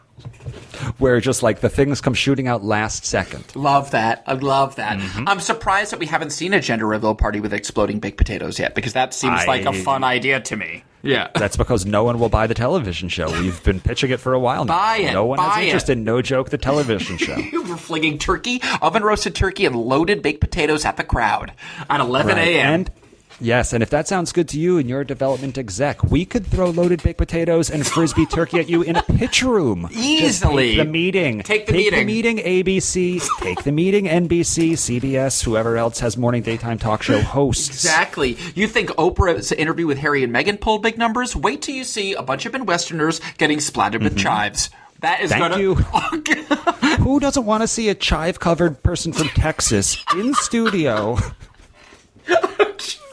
where 0.98 1.20
just 1.20 1.44
like 1.44 1.60
the 1.62 1.70
things 1.70 2.02
come 2.02 2.14
shooting 2.14 2.48
out 2.48 2.64
last 2.64 3.06
second. 3.06 3.44
love 3.56 3.92
that. 3.92 4.24
I 4.28 4.34
love 4.34 4.76
that. 4.78 4.98
Mm-hmm. 5.00 5.28
I'm 5.28 5.40
surprised 5.40 5.92
that 5.92 6.00
we 6.00 6.06
haven't 6.06 6.32
seen 6.32 6.54
a 6.54 6.60
gender 6.62 6.86
reveal 6.88 7.16
party 7.16 7.40
with 7.40 7.54
exploding 7.54 8.00
baked 8.00 8.18
potatoes 8.18 8.60
yet, 8.60 8.76
because 8.76 8.94
that 8.94 9.14
seems 9.14 9.42
I- 9.42 9.46
like 9.46 9.66
a 9.66 9.74
fun 9.74 10.04
idea 10.04 10.40
to 10.42 10.56
me. 10.56 10.84
Yeah. 11.02 11.30
That's 11.34 11.56
because 11.56 11.86
no 11.86 12.04
one 12.04 12.20
will 12.20 12.28
buy 12.28 12.48
the 12.48 12.54
television 12.54 13.08
show. 13.08 13.32
We've 13.32 13.64
been 13.64 13.80
pitching 13.80 14.12
it 14.12 14.20
for 14.20 14.34
a 14.34 14.40
while 14.40 14.66
now. 14.66 14.74
Buy 14.78 14.98
it, 14.98 15.14
No 15.14 15.26
one 15.28 15.40
has 15.40 15.84
it. 15.84 15.90
in 15.94 16.04
No 16.04 16.22
Joke, 16.22 16.50
the 16.50 16.58
television 16.58 17.16
show. 17.18 17.38
We're 17.54 17.78
flinging 17.78 18.18
turkey, 18.18 18.62
oven 18.82 19.04
roasted 19.04 19.34
turkey, 19.34 19.66
and 19.66 19.78
loaded 19.78 20.22
baked 20.22 20.42
potatoes 20.42 20.84
at 20.84 20.98
the 20.98 21.06
crowd 21.06 21.54
at 21.90 22.02
11 22.02 22.36
Right. 22.36 22.48
a.m. 22.50 22.74
And 22.74 22.92
yes, 23.40 23.74
and 23.74 23.82
if 23.84 23.90
that 23.90 24.08
sounds 24.08 24.32
good 24.32 24.48
to 24.50 24.60
you 24.60 24.78
and 24.78 24.90
you're 24.90 25.02
a 25.02 25.06
development 25.06 25.58
exec, 25.58 26.04
we 26.04 26.26
could 26.26 26.46
throw 26.46 26.70
loaded 26.70 27.02
baked 27.04 27.18
potatoes 27.18 27.70
and 27.70 27.86
frisbee 27.86 28.26
turkey 28.26 28.60
at 28.60 28.70
you 28.70 28.82
in 28.82 28.96
a 28.96 29.04
pitch 29.04 29.42
room. 29.44 29.88
Easily. 29.92 30.76
take 30.76 30.78
the 30.78 30.86
meeting. 30.92 31.42
Take 31.44 31.66
the 31.68 31.74
meeting. 31.74 32.06
meeting, 32.06 32.38
ABC. 32.38 33.22
take 33.40 33.64
the 33.64 33.72
meeting, 33.72 34.06
NBC, 34.06 34.74
CBS, 34.74 35.44
whoever 35.44 35.78
else 35.78 36.00
has 36.00 36.18
morning 36.18 36.42
daytime 36.44 36.78
talk 36.78 37.02
show 37.04 37.22
hosts. 37.22 37.70
Exactly. 37.70 38.38
You 38.56 38.68
think 38.68 38.90
Oprah's 38.92 39.52
interview 39.52 39.88
with 39.88 39.98
Harry 40.00 40.24
and 40.24 40.34
Meghan 40.34 40.60
pulled 40.60 40.84
big 40.84 40.98
numbers? 40.98 41.36
Wait 41.36 41.62
till 41.62 41.76
you 41.76 41.84
see 41.84 42.14
a 42.14 42.22
bunch 42.22 42.46
of 42.46 42.54
Midwesterners 42.54 43.22
getting 43.38 43.60
splattered 43.60 44.04
with 44.04 44.18
chives. 44.18 44.70
That 45.02 45.22
is 45.22 45.32
Mm-hmm. 45.32 45.40
Thank 45.40 46.26
gonna. 46.26 46.90
you. 46.90 46.96
Who 47.04 47.20
doesn't 47.22 47.46
want 47.46 47.62
to 47.64 47.68
see 47.68 47.88
a 47.88 47.96
chive 47.96 48.40
covered 48.42 48.84
person 48.84 49.14
from 49.14 49.30
Texas 49.30 49.98
in 50.18 50.34
studio? 50.34 51.18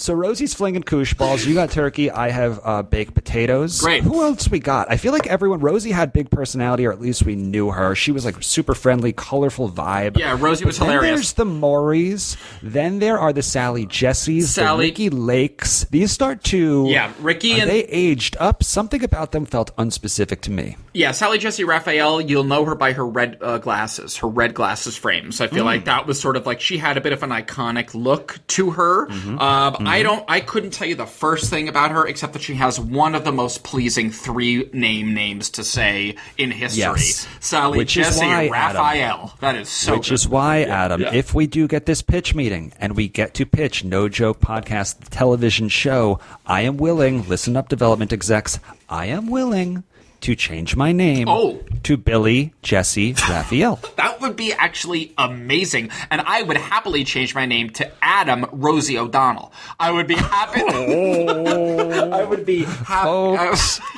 So 0.00 0.14
Rosie's 0.14 0.54
flinging 0.54 0.82
koosh 0.82 1.12
balls. 1.12 1.44
You 1.44 1.52
got 1.52 1.70
turkey. 1.70 2.10
I 2.10 2.30
have 2.30 2.58
uh, 2.64 2.82
baked 2.82 3.12
potatoes. 3.14 3.82
Great. 3.82 4.02
Who 4.02 4.22
else 4.22 4.50
we 4.50 4.58
got? 4.58 4.90
I 4.90 4.96
feel 4.96 5.12
like 5.12 5.26
everyone. 5.26 5.60
Rosie 5.60 5.90
had 5.90 6.10
big 6.14 6.30
personality, 6.30 6.86
or 6.86 6.92
at 6.92 7.00
least 7.02 7.22
we 7.24 7.36
knew 7.36 7.70
her. 7.70 7.94
She 7.94 8.10
was 8.10 8.24
like 8.24 8.42
super 8.42 8.74
friendly, 8.74 9.12
colorful 9.12 9.68
vibe. 9.70 10.16
Yeah, 10.16 10.38
Rosie 10.40 10.64
was 10.64 10.78
then 10.78 10.88
hilarious. 10.88 11.16
There's 11.16 11.32
the 11.34 11.44
Mauries. 11.44 12.38
Then 12.62 12.98
there 12.98 13.18
are 13.18 13.34
the 13.34 13.42
Sally 13.42 13.84
Jessys, 13.84 14.44
Sally- 14.44 14.86
the 14.86 14.90
Ricki 14.90 15.10
Lakes. 15.10 15.84
These 15.90 16.12
start 16.12 16.42
to 16.44 16.86
Yeah, 16.88 17.12
Ricky 17.20 17.58
are 17.58 17.62
and- 17.62 17.70
they 17.70 17.84
aged 17.84 18.38
up. 18.40 18.62
Something 18.64 19.04
about 19.04 19.32
them 19.32 19.44
felt 19.44 19.76
unspecific 19.76 20.40
to 20.42 20.50
me. 20.50 20.76
Yeah, 20.94 21.12
Sally 21.12 21.36
Jessy 21.38 21.62
Raphael, 21.64 22.20
you'll 22.22 22.42
know 22.44 22.64
her 22.64 22.74
by 22.74 22.94
her 22.94 23.06
red 23.06 23.36
uh, 23.42 23.58
glasses, 23.58 24.16
her 24.16 24.26
red 24.28 24.54
glasses 24.54 24.96
frames. 24.96 25.40
I 25.42 25.46
feel 25.46 25.64
like 25.64 25.84
that 25.84 26.06
was 26.06 26.18
sort 26.18 26.36
of 26.36 26.46
like 26.46 26.60
she 26.60 26.78
had 26.78 26.96
a 26.96 27.00
bit 27.00 27.12
of 27.12 27.22
an 27.22 27.30
iconic 27.30 27.94
look 27.94 28.38
to 28.48 28.70
her. 28.70 29.08
Um, 29.10 29.86
I 29.90 29.98
mm-hmm. 29.98 30.08
don't, 30.08 30.24
I 30.28 30.40
couldn't 30.40 30.70
tell 30.70 30.86
you 30.86 30.94
the 30.94 31.04
first 31.04 31.50
thing 31.50 31.68
about 31.68 31.90
her 31.90 32.06
except 32.06 32.34
that 32.34 32.42
she 32.42 32.54
has 32.54 32.78
one 32.78 33.16
of 33.16 33.24
the 33.24 33.32
most 33.32 33.64
pleasing 33.64 34.12
three 34.12 34.70
name 34.72 35.14
names 35.14 35.50
to 35.50 35.64
say 35.64 36.14
in 36.38 36.52
history. 36.52 36.80
Yes. 36.80 37.26
Sally 37.40 37.78
Which 37.78 37.96
is 37.96 38.06
Jesse 38.06 38.24
why, 38.24 38.46
Adam, 38.52 38.82
Raphael. 38.82 39.34
that 39.40 39.56
is 39.56 39.68
so. 39.68 39.96
Which 39.96 40.10
good. 40.10 40.14
is 40.14 40.28
why, 40.28 40.62
Adam, 40.62 41.00
yeah. 41.00 41.12
if 41.12 41.34
we 41.34 41.48
do 41.48 41.66
get 41.66 41.86
this 41.86 42.02
pitch 42.02 42.36
meeting 42.36 42.72
and 42.78 42.94
we 42.94 43.08
get 43.08 43.34
to 43.34 43.46
pitch 43.46 43.82
No 43.82 44.08
Joke 44.08 44.38
Podcast 44.38 45.00
the 45.00 45.10
television 45.10 45.68
show, 45.68 46.20
I 46.46 46.60
am 46.62 46.76
willing, 46.76 47.28
listen 47.28 47.56
up, 47.56 47.68
development 47.68 48.12
execs, 48.12 48.60
I 48.88 49.06
am 49.06 49.26
willing 49.26 49.82
to 50.22 50.34
change 50.34 50.76
my 50.76 50.92
name 50.92 51.28
Oh. 51.28 51.60
to 51.84 51.96
Billy 51.96 52.52
Jesse 52.62 53.14
Raphael. 53.28 53.78
That 53.96 54.20
would 54.20 54.36
be 54.36 54.52
actually 54.52 55.12
amazing, 55.18 55.90
and 56.10 56.20
I 56.20 56.42
would 56.42 56.56
happily 56.56 57.04
change 57.04 57.34
my 57.34 57.46
name 57.46 57.70
to 57.70 57.90
Adam 58.02 58.46
Rosie 58.52 58.98
O'Donnell. 58.98 59.52
I 59.78 59.90
would 59.90 60.06
be 60.06 60.16
happy. 60.16 60.60
Oh. 60.70 62.10
I 62.10 62.24
would 62.24 62.44
be 62.44 62.64
happy. 62.64 63.04
Folks. 63.36 63.80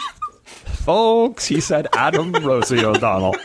Folks, 0.85 1.47
he 1.47 1.61
said 1.61 1.87
Adam 1.95 2.33
Rosie 2.33 2.85
O'Donnell. 2.85 3.37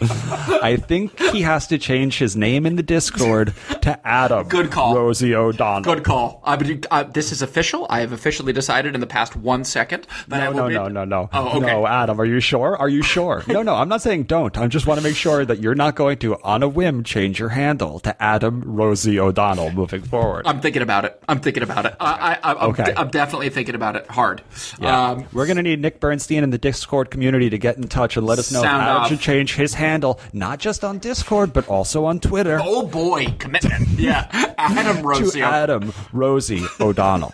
I 0.00 0.76
think 0.76 1.18
he 1.20 1.42
has 1.42 1.66
to 1.68 1.78
change 1.78 2.18
his 2.18 2.36
name 2.36 2.66
in 2.66 2.76
the 2.76 2.82
Discord 2.82 3.52
to 3.82 4.06
Adam 4.06 4.48
Good 4.48 4.70
call. 4.70 4.94
Rosie 4.96 5.34
O'Donnell. 5.34 5.82
Good 5.94 6.04
call. 6.04 6.40
I 6.44 6.56
would, 6.56 6.86
uh, 6.90 7.04
this 7.04 7.32
is 7.32 7.42
official. 7.42 7.86
I 7.90 8.00
have 8.00 8.12
officially 8.12 8.52
decided 8.52 8.94
in 8.94 9.00
the 9.00 9.06
past 9.06 9.36
one 9.36 9.64
second 9.64 10.06
that 10.28 10.40
I 10.42 10.44
No, 10.46 10.50
will 10.50 10.56
no, 10.56 10.68
be- 10.68 10.74
no, 10.74 10.88
no, 10.88 11.04
no. 11.04 11.30
Oh, 11.32 11.48
okay. 11.58 11.60
No, 11.60 11.86
Adam, 11.86 12.20
are 12.20 12.24
you 12.24 12.40
sure? 12.40 12.76
Are 12.76 12.88
you 12.88 13.02
sure? 13.02 13.42
No, 13.46 13.62
no, 13.62 13.74
I'm 13.74 13.88
not 13.88 14.02
saying 14.02 14.24
don't. 14.24 14.56
I 14.58 14.66
just 14.66 14.86
want 14.86 14.98
to 15.00 15.04
make 15.04 15.16
sure 15.16 15.44
that 15.44 15.60
you're 15.60 15.74
not 15.74 15.94
going 15.94 16.18
to, 16.18 16.40
on 16.42 16.62
a 16.62 16.68
whim, 16.68 17.04
change 17.04 17.38
your 17.38 17.50
handle 17.50 18.00
to 18.00 18.22
Adam 18.22 18.62
Rosie 18.64 19.18
O'Donnell 19.18 19.70
moving 19.72 20.02
forward. 20.02 20.46
I'm 20.46 20.60
thinking 20.60 20.82
about 20.82 21.04
it. 21.04 21.20
I'm 21.28 21.40
thinking 21.40 21.62
about 21.62 21.86
it. 21.86 21.94
I, 22.00 22.38
I, 22.42 22.50
I'm, 22.50 22.70
Okay. 22.74 22.92
I'm 22.96 23.08
definitely 23.10 23.50
thinking 23.50 23.74
about 23.74 23.94
it 23.96 24.06
hard. 24.08 24.42
Yeah. 24.80 25.10
Um, 25.10 25.26
We're 25.32 25.46
going 25.46 25.56
to 25.58 25.62
need 25.62 25.80
Nick 25.80 26.00
Bernstein 26.00 26.42
in 26.42 26.50
the 26.50 26.58
Discord 26.58 27.10
community 27.10 27.50
to 27.50 27.58
get 27.58 27.76
in 27.76 27.86
touch 27.88 28.16
and 28.16 28.26
let 28.26 28.38
us 28.38 28.50
know 28.52 28.60
if 28.60 28.64
Sound 28.64 28.82
Adam 28.82 28.96
off. 29.02 29.08
should 29.08 29.20
change 29.20 29.54
his 29.54 29.74
handle, 29.74 29.83
not 30.32 30.58
just 30.58 30.84
on 30.84 30.98
Discord, 30.98 31.52
but 31.52 31.68
also 31.68 32.04
on 32.04 32.20
Twitter. 32.20 32.58
oh 32.62 32.86
boy, 32.86 33.26
commitment. 33.38 33.88
Yeah, 33.98 34.28
Adam 34.58 35.02
Rosie. 35.06 35.42
Adam 35.42 35.92
Rosie 36.12 36.64
O'Donnell 36.80 37.32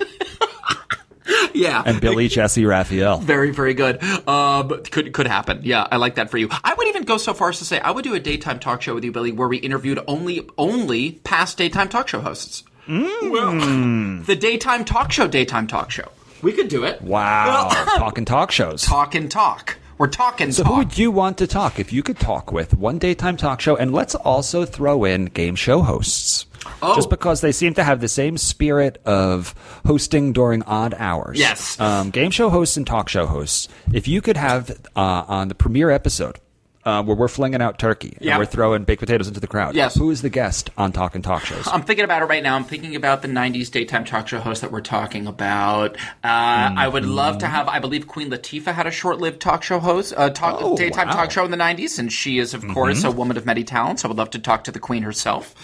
yeah, 1.54 1.82
and 1.86 2.00
Billy 2.00 2.28
Jesse 2.28 2.64
Raphael. 2.64 3.18
Very, 3.18 3.50
very 3.50 3.74
good. 3.74 4.02
Um, 4.28 4.82
could 4.90 5.12
could 5.12 5.26
happen. 5.26 5.60
Yeah, 5.62 5.86
I 5.90 5.96
like 5.96 6.16
that 6.16 6.30
for 6.30 6.38
you. 6.38 6.48
I 6.64 6.74
would 6.74 6.88
even 6.88 7.04
go 7.04 7.16
so 7.18 7.34
far 7.34 7.50
as 7.50 7.58
to 7.58 7.64
say 7.64 7.78
I 7.80 7.90
would 7.90 8.04
do 8.04 8.14
a 8.14 8.20
daytime 8.20 8.58
talk 8.58 8.82
show 8.82 8.94
with 8.94 9.04
you, 9.04 9.12
Billy, 9.12 9.32
where 9.32 9.48
we 9.48 9.58
interviewed 9.58 10.00
only 10.06 10.48
only 10.58 11.12
past 11.12 11.58
daytime 11.58 11.88
talk 11.88 12.08
show 12.08 12.20
hosts. 12.20 12.64
Mm. 12.86 13.30
Well, 13.30 14.24
the 14.24 14.34
daytime 14.34 14.84
talk 14.84 15.12
show, 15.12 15.28
daytime 15.28 15.66
talk 15.66 15.90
show. 15.90 16.08
We 16.42 16.52
could 16.52 16.68
do 16.68 16.84
it. 16.84 17.02
Wow. 17.02 17.68
Talking 17.98 18.24
talk 18.24 18.50
shows. 18.50 18.82
Talk 18.82 19.14
and 19.14 19.30
talk. 19.30 19.76
We're 20.00 20.06
talking 20.08 20.50
So 20.50 20.62
talk. 20.62 20.72
who 20.72 20.78
would 20.78 20.96
you 20.96 21.10
want 21.10 21.36
to 21.36 21.46
talk 21.46 21.78
if 21.78 21.92
you 21.92 22.02
could 22.02 22.18
talk 22.18 22.52
with 22.52 22.74
one 22.74 22.98
daytime 22.98 23.36
talk 23.36 23.60
show? 23.60 23.76
And 23.76 23.92
let's 23.92 24.14
also 24.14 24.64
throw 24.64 25.04
in 25.04 25.26
game 25.26 25.54
show 25.56 25.82
hosts. 25.82 26.46
Oh. 26.80 26.94
Just 26.94 27.10
because 27.10 27.42
they 27.42 27.52
seem 27.52 27.74
to 27.74 27.84
have 27.84 28.00
the 28.00 28.08
same 28.08 28.38
spirit 28.38 28.96
of 29.04 29.54
hosting 29.84 30.32
during 30.32 30.62
odd 30.62 30.94
hours. 30.96 31.38
Yes. 31.38 31.78
Um, 31.78 32.08
game 32.08 32.30
show 32.30 32.48
hosts 32.48 32.78
and 32.78 32.86
talk 32.86 33.10
show 33.10 33.26
hosts. 33.26 33.68
If 33.92 34.08
you 34.08 34.22
could 34.22 34.38
have 34.38 34.70
uh, 34.96 35.24
on 35.28 35.48
the 35.48 35.54
premiere 35.54 35.90
episode 35.90 36.38
uh, 36.84 37.02
where 37.02 37.14
we're 37.16 37.28
flinging 37.28 37.60
out 37.60 37.78
turkey 37.78 38.16
Yep. 38.20 38.22
and 38.32 38.38
we're 38.38 38.46
throwing 38.46 38.84
baked 38.84 39.00
potatoes 39.00 39.28
into 39.28 39.40
the 39.40 39.46
crowd. 39.46 39.74
Yes. 39.74 39.94
Who 39.96 40.10
is 40.10 40.22
the 40.22 40.30
guest 40.30 40.70
on 40.78 40.92
Talking 40.92 41.20
Talk 41.22 41.44
Shows? 41.44 41.68
I'm 41.68 41.82
thinking 41.82 42.04
about 42.04 42.22
it 42.22 42.26
right 42.26 42.42
now. 42.42 42.56
I'm 42.56 42.64
thinking 42.64 42.96
about 42.96 43.22
the 43.22 43.28
90s 43.28 43.70
daytime 43.70 44.04
talk 44.04 44.28
show 44.28 44.40
host 44.40 44.62
that 44.62 44.72
we're 44.72 44.80
talking 44.80 45.26
about. 45.26 45.96
Uh, 46.24 46.72
I 46.76 46.88
would 46.88 47.04
love 47.04 47.38
to 47.38 47.46
have, 47.46 47.68
I 47.68 47.78
believe 47.80 48.06
Queen 48.06 48.30
Latifah 48.30 48.72
had 48.74 48.86
a 48.86 48.90
short 48.90 49.18
lived 49.18 49.40
talk 49.40 49.62
show 49.62 49.78
host, 49.78 50.14
uh, 50.16 50.30
talk, 50.30 50.56
Oh, 50.60 50.76
daytime 50.76 51.08
wow. 51.08 51.14
talk 51.14 51.30
show 51.30 51.44
in 51.44 51.50
the 51.50 51.56
90s, 51.56 51.98
and 51.98 52.10
she 52.12 52.38
is, 52.38 52.54
of 52.54 52.66
course, 52.68 53.04
a 53.04 53.10
woman 53.10 53.36
of 53.36 53.44
many 53.44 53.62
talents. 53.64 54.04
I 54.04 54.08
would 54.08 54.16
love 54.16 54.30
to 54.30 54.38
talk 54.38 54.64
to 54.64 54.72
the 54.72 54.78
Queen 54.80 55.02
herself. 55.02 55.54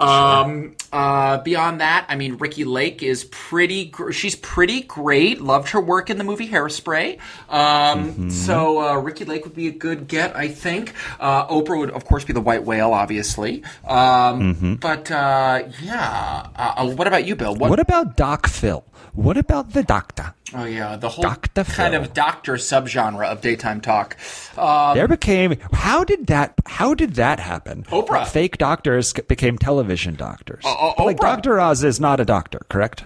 Um, 0.00 0.76
uh, 0.92 1.38
beyond 1.38 1.80
that, 1.80 2.06
I 2.08 2.16
mean, 2.16 2.36
Ricki 2.38 2.64
Lake 2.64 3.02
is 3.02 3.24
pretty, 3.24 3.84
gr- 3.86 4.12
she's 4.12 4.34
pretty 4.34 4.82
great. 4.82 5.40
Loved 5.40 5.70
her 5.70 5.80
work 5.80 6.10
in 6.10 6.18
the 6.18 6.24
movie 6.24 6.48
Hairspray. 6.48 7.18
Um, 7.48 8.30
so, 8.30 8.80
uh, 8.80 8.96
Ricki 8.96 9.24
Lake 9.24 9.44
would 9.44 9.54
be 9.54 9.68
a 9.68 9.72
good 9.72 10.08
get, 10.08 10.34
I 10.34 10.48
think. 10.48 10.94
Uh, 11.20 11.46
Oprah 11.48 11.78
would, 11.78 11.90
of 11.90 12.04
course, 12.06 12.24
be 12.24 12.32
the 12.32 12.40
white 12.40 12.64
whale, 12.64 12.92
obviously. 12.92 13.62
Um, 13.86 14.78
but, 14.80 15.10
uh, 15.10 15.64
yeah. 15.82 16.48
Uh, 16.56 16.74
uh, 16.76 16.90
what 16.94 17.06
about 17.06 17.26
you, 17.26 17.36
Bill? 17.36 17.54
What, 17.54 17.70
what 17.70 17.80
about 17.80 18.16
Doc 18.16 18.48
Phil? 18.48 18.84
What 19.12 19.36
about 19.36 19.72
the 19.72 19.82
doctor? 19.82 20.34
Oh, 20.54 20.64
yeah. 20.64 20.96
The 20.96 21.08
whole 21.08 21.22
Dr. 21.22 21.64
kind 21.64 21.92
Phil. 21.94 22.02
of 22.02 22.12
doctor 22.14 22.54
subgenre 22.54 23.24
of 23.26 23.40
daytime 23.40 23.80
talk. 23.80 24.16
Um, 24.56 24.96
there 24.96 25.08
became 25.08 25.56
how 25.72 26.04
did 26.04 26.26
that 26.28 26.54
how 26.66 26.94
did 26.94 27.14
that 27.14 27.40
happen? 27.40 27.84
Oprah. 27.84 28.26
Fake 28.26 28.58
doctors 28.58 29.12
became 29.12 29.58
television 29.58 30.14
doctors. 30.14 30.64
uh, 30.64 30.92
But, 30.96 31.04
like 31.06 31.18
Doctor 31.18 31.60
Oz 31.60 31.84
is 31.84 32.00
not 32.00 32.20
a 32.20 32.24
doctor, 32.24 32.60
correct? 32.68 33.04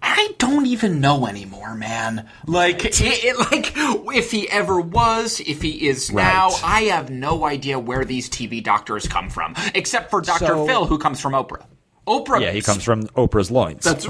I 0.00 0.32
don't 0.38 0.66
even 0.66 1.00
know 1.00 1.26
anymore, 1.26 1.74
man. 1.74 2.28
Like, 2.46 2.84
it, 2.84 3.00
it, 3.00 3.38
like 3.52 3.72
if 4.16 4.30
he 4.30 4.48
ever 4.50 4.80
was, 4.80 5.38
if 5.40 5.62
he 5.62 5.86
is 5.88 6.12
now, 6.12 6.48
Right. 6.48 6.60
I 6.64 6.80
have 6.82 7.10
no 7.10 7.44
idea 7.44 7.78
where 7.78 8.04
these 8.04 8.28
TV 8.28 8.62
doctors 8.62 9.06
come 9.06 9.30
from, 9.30 9.54
except 9.74 10.10
for 10.10 10.20
Dr. 10.20 10.46
So- 10.46 10.66
Phil, 10.66 10.86
who 10.86 10.98
comes 10.98 11.20
from 11.20 11.34
Oprah. 11.34 11.66
Oprah. 12.06 12.40
Yeah, 12.40 12.52
he 12.52 12.62
comes 12.62 12.82
from 12.82 13.02
Oprah's 13.08 13.50
loins. 13.50 13.84
That's 13.84 14.06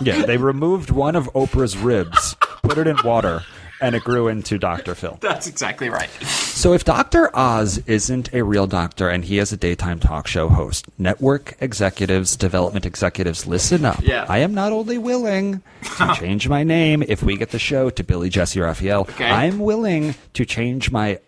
yeah, 0.00 0.24
they 0.26 0.36
removed 0.36 0.90
one 0.90 1.16
of 1.16 1.26
Oprah's 1.34 1.76
ribs, 1.76 2.34
put 2.62 2.78
it 2.78 2.86
in 2.86 2.96
water, 3.04 3.42
and 3.80 3.94
it 3.94 4.02
grew 4.04 4.28
into 4.28 4.56
Dr. 4.58 4.94
Phil. 4.94 5.18
That's 5.20 5.46
exactly 5.46 5.90
right. 5.90 6.08
So 6.22 6.72
if 6.72 6.84
Dr. 6.84 7.30
Oz 7.36 7.78
isn't 7.86 8.32
a 8.32 8.42
real 8.42 8.66
doctor 8.66 9.08
and 9.10 9.22
he 9.24 9.38
is 9.38 9.52
a 9.52 9.56
daytime 9.58 10.00
talk 10.00 10.26
show 10.26 10.48
host, 10.48 10.86
network 10.98 11.54
executives, 11.60 12.36
development 12.36 12.86
executives, 12.86 13.46
listen 13.46 13.84
up. 13.84 14.00
Yeah. 14.02 14.24
I 14.28 14.38
am 14.38 14.54
not 14.54 14.72
only 14.72 14.96
willing 14.96 15.62
to 15.98 16.14
change 16.18 16.48
my 16.48 16.62
name 16.64 17.02
if 17.06 17.22
we 17.22 17.36
get 17.36 17.50
the 17.50 17.58
show 17.58 17.90
to 17.90 18.02
Billy 18.02 18.30
Jesse 18.30 18.60
Raphael, 18.60 19.02
Okay. 19.02 19.28
I'm 19.30 19.58
willing 19.58 20.14
to 20.32 20.46
change 20.46 20.90
my 20.90 21.18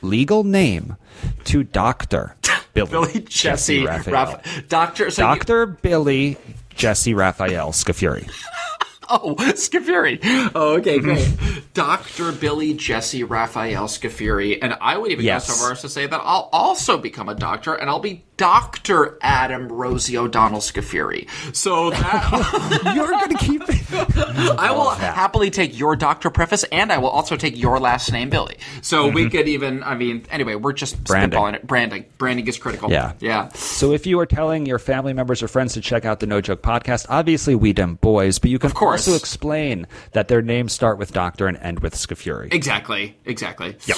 legal 0.00 0.44
name 0.44 0.96
to 1.44 1.62
Dr. 1.64 2.34
Billy, 2.72 2.88
Billy 2.90 3.20
Jesse, 3.20 3.84
Raphael. 3.84 4.14
Raff- 4.14 4.68
Doctor. 4.68 5.10
So 5.10 5.22
you- 5.30 5.34
Dr. 5.38 5.66
Billy 5.66 6.38
Jesse 6.78 7.12
Raphael 7.12 7.72
Scafuri. 7.72 8.30
oh, 9.08 9.34
Scafuri. 9.38 10.18
Oh, 10.54 10.76
okay, 10.76 11.00
great. 11.00 11.18
Mm-hmm. 11.26 11.58
Dr. 11.74 12.32
Billy 12.32 12.74
Jesse 12.74 13.24
Raphael 13.24 13.84
Scafuri. 13.86 14.58
And 14.62 14.76
I 14.80 14.96
would 14.96 15.10
even 15.10 15.24
Yes. 15.24 15.48
go 15.48 15.54
so 15.54 15.60
far 15.60 15.72
as 15.72 15.80
to 15.82 15.88
say 15.88 16.06
that 16.06 16.20
I'll 16.22 16.48
also 16.52 16.96
become 16.98 17.28
a 17.28 17.34
doctor 17.34 17.74
and 17.74 17.90
I'll 17.90 17.98
be 18.00 18.24
Dr. 18.38 19.18
Adam 19.20 19.68
Rosie 19.68 20.16
O'Donnell 20.16 20.60
Scafuri. 20.60 21.28
So 21.54 21.90
that. 21.90 22.92
You're 22.96 23.08
going 23.10 23.30
to 23.30 23.44
keep 23.44 23.62
it. 23.68 23.92
I 24.58 24.70
will 24.70 24.90
happily 24.90 25.50
take 25.50 25.78
your 25.78 25.94
doctor 25.96 26.30
preface, 26.30 26.64
and 26.72 26.90
I 26.90 26.98
will 26.98 27.10
also 27.10 27.36
take 27.36 27.58
your 27.58 27.78
last 27.78 28.10
name, 28.12 28.30
Billy. 28.30 28.56
So 28.80 29.08
we 29.10 29.28
could 29.28 29.48
even, 29.48 29.82
I 29.82 29.94
mean, 29.94 30.24
anyway, 30.30 30.54
we're 30.54 30.72
just 30.72 30.88
Mm-hmm. 30.88 31.02
Branding. 31.04 31.38
spitballing 31.38 31.54
it. 31.56 31.66
Branding. 31.66 32.04
Branding 32.16 32.46
is 32.46 32.56
critical. 32.58 32.90
Yeah. 32.90 33.12
Yeah. 33.20 33.48
So 33.50 33.92
if 33.92 34.06
you 34.06 34.18
are 34.20 34.26
telling 34.26 34.64
your 34.66 34.78
family 34.78 35.12
members 35.12 35.42
or 35.42 35.48
friends 35.48 35.74
to 35.74 35.80
check 35.80 36.04
out 36.06 36.20
the 36.20 36.26
No 36.26 36.40
Joke 36.40 36.62
podcast, 36.62 37.06
obviously 37.10 37.54
we 37.54 37.72
dem 37.72 37.96
boys, 37.96 38.38
but 38.38 38.50
you 38.50 38.58
can 38.58 38.70
course. 38.70 39.06
also 39.06 39.16
explain 39.18 39.86
that 40.12 40.28
their 40.28 40.40
names 40.40 40.72
start 40.72 40.96
with 40.98 41.12
Doctor 41.12 41.46
and 41.48 41.58
end 41.58 41.80
with 41.80 41.94
Scafuri. 41.94 42.52
Exactly. 42.54 43.16
Exactly. 43.26 43.76
Yep. 43.86 43.96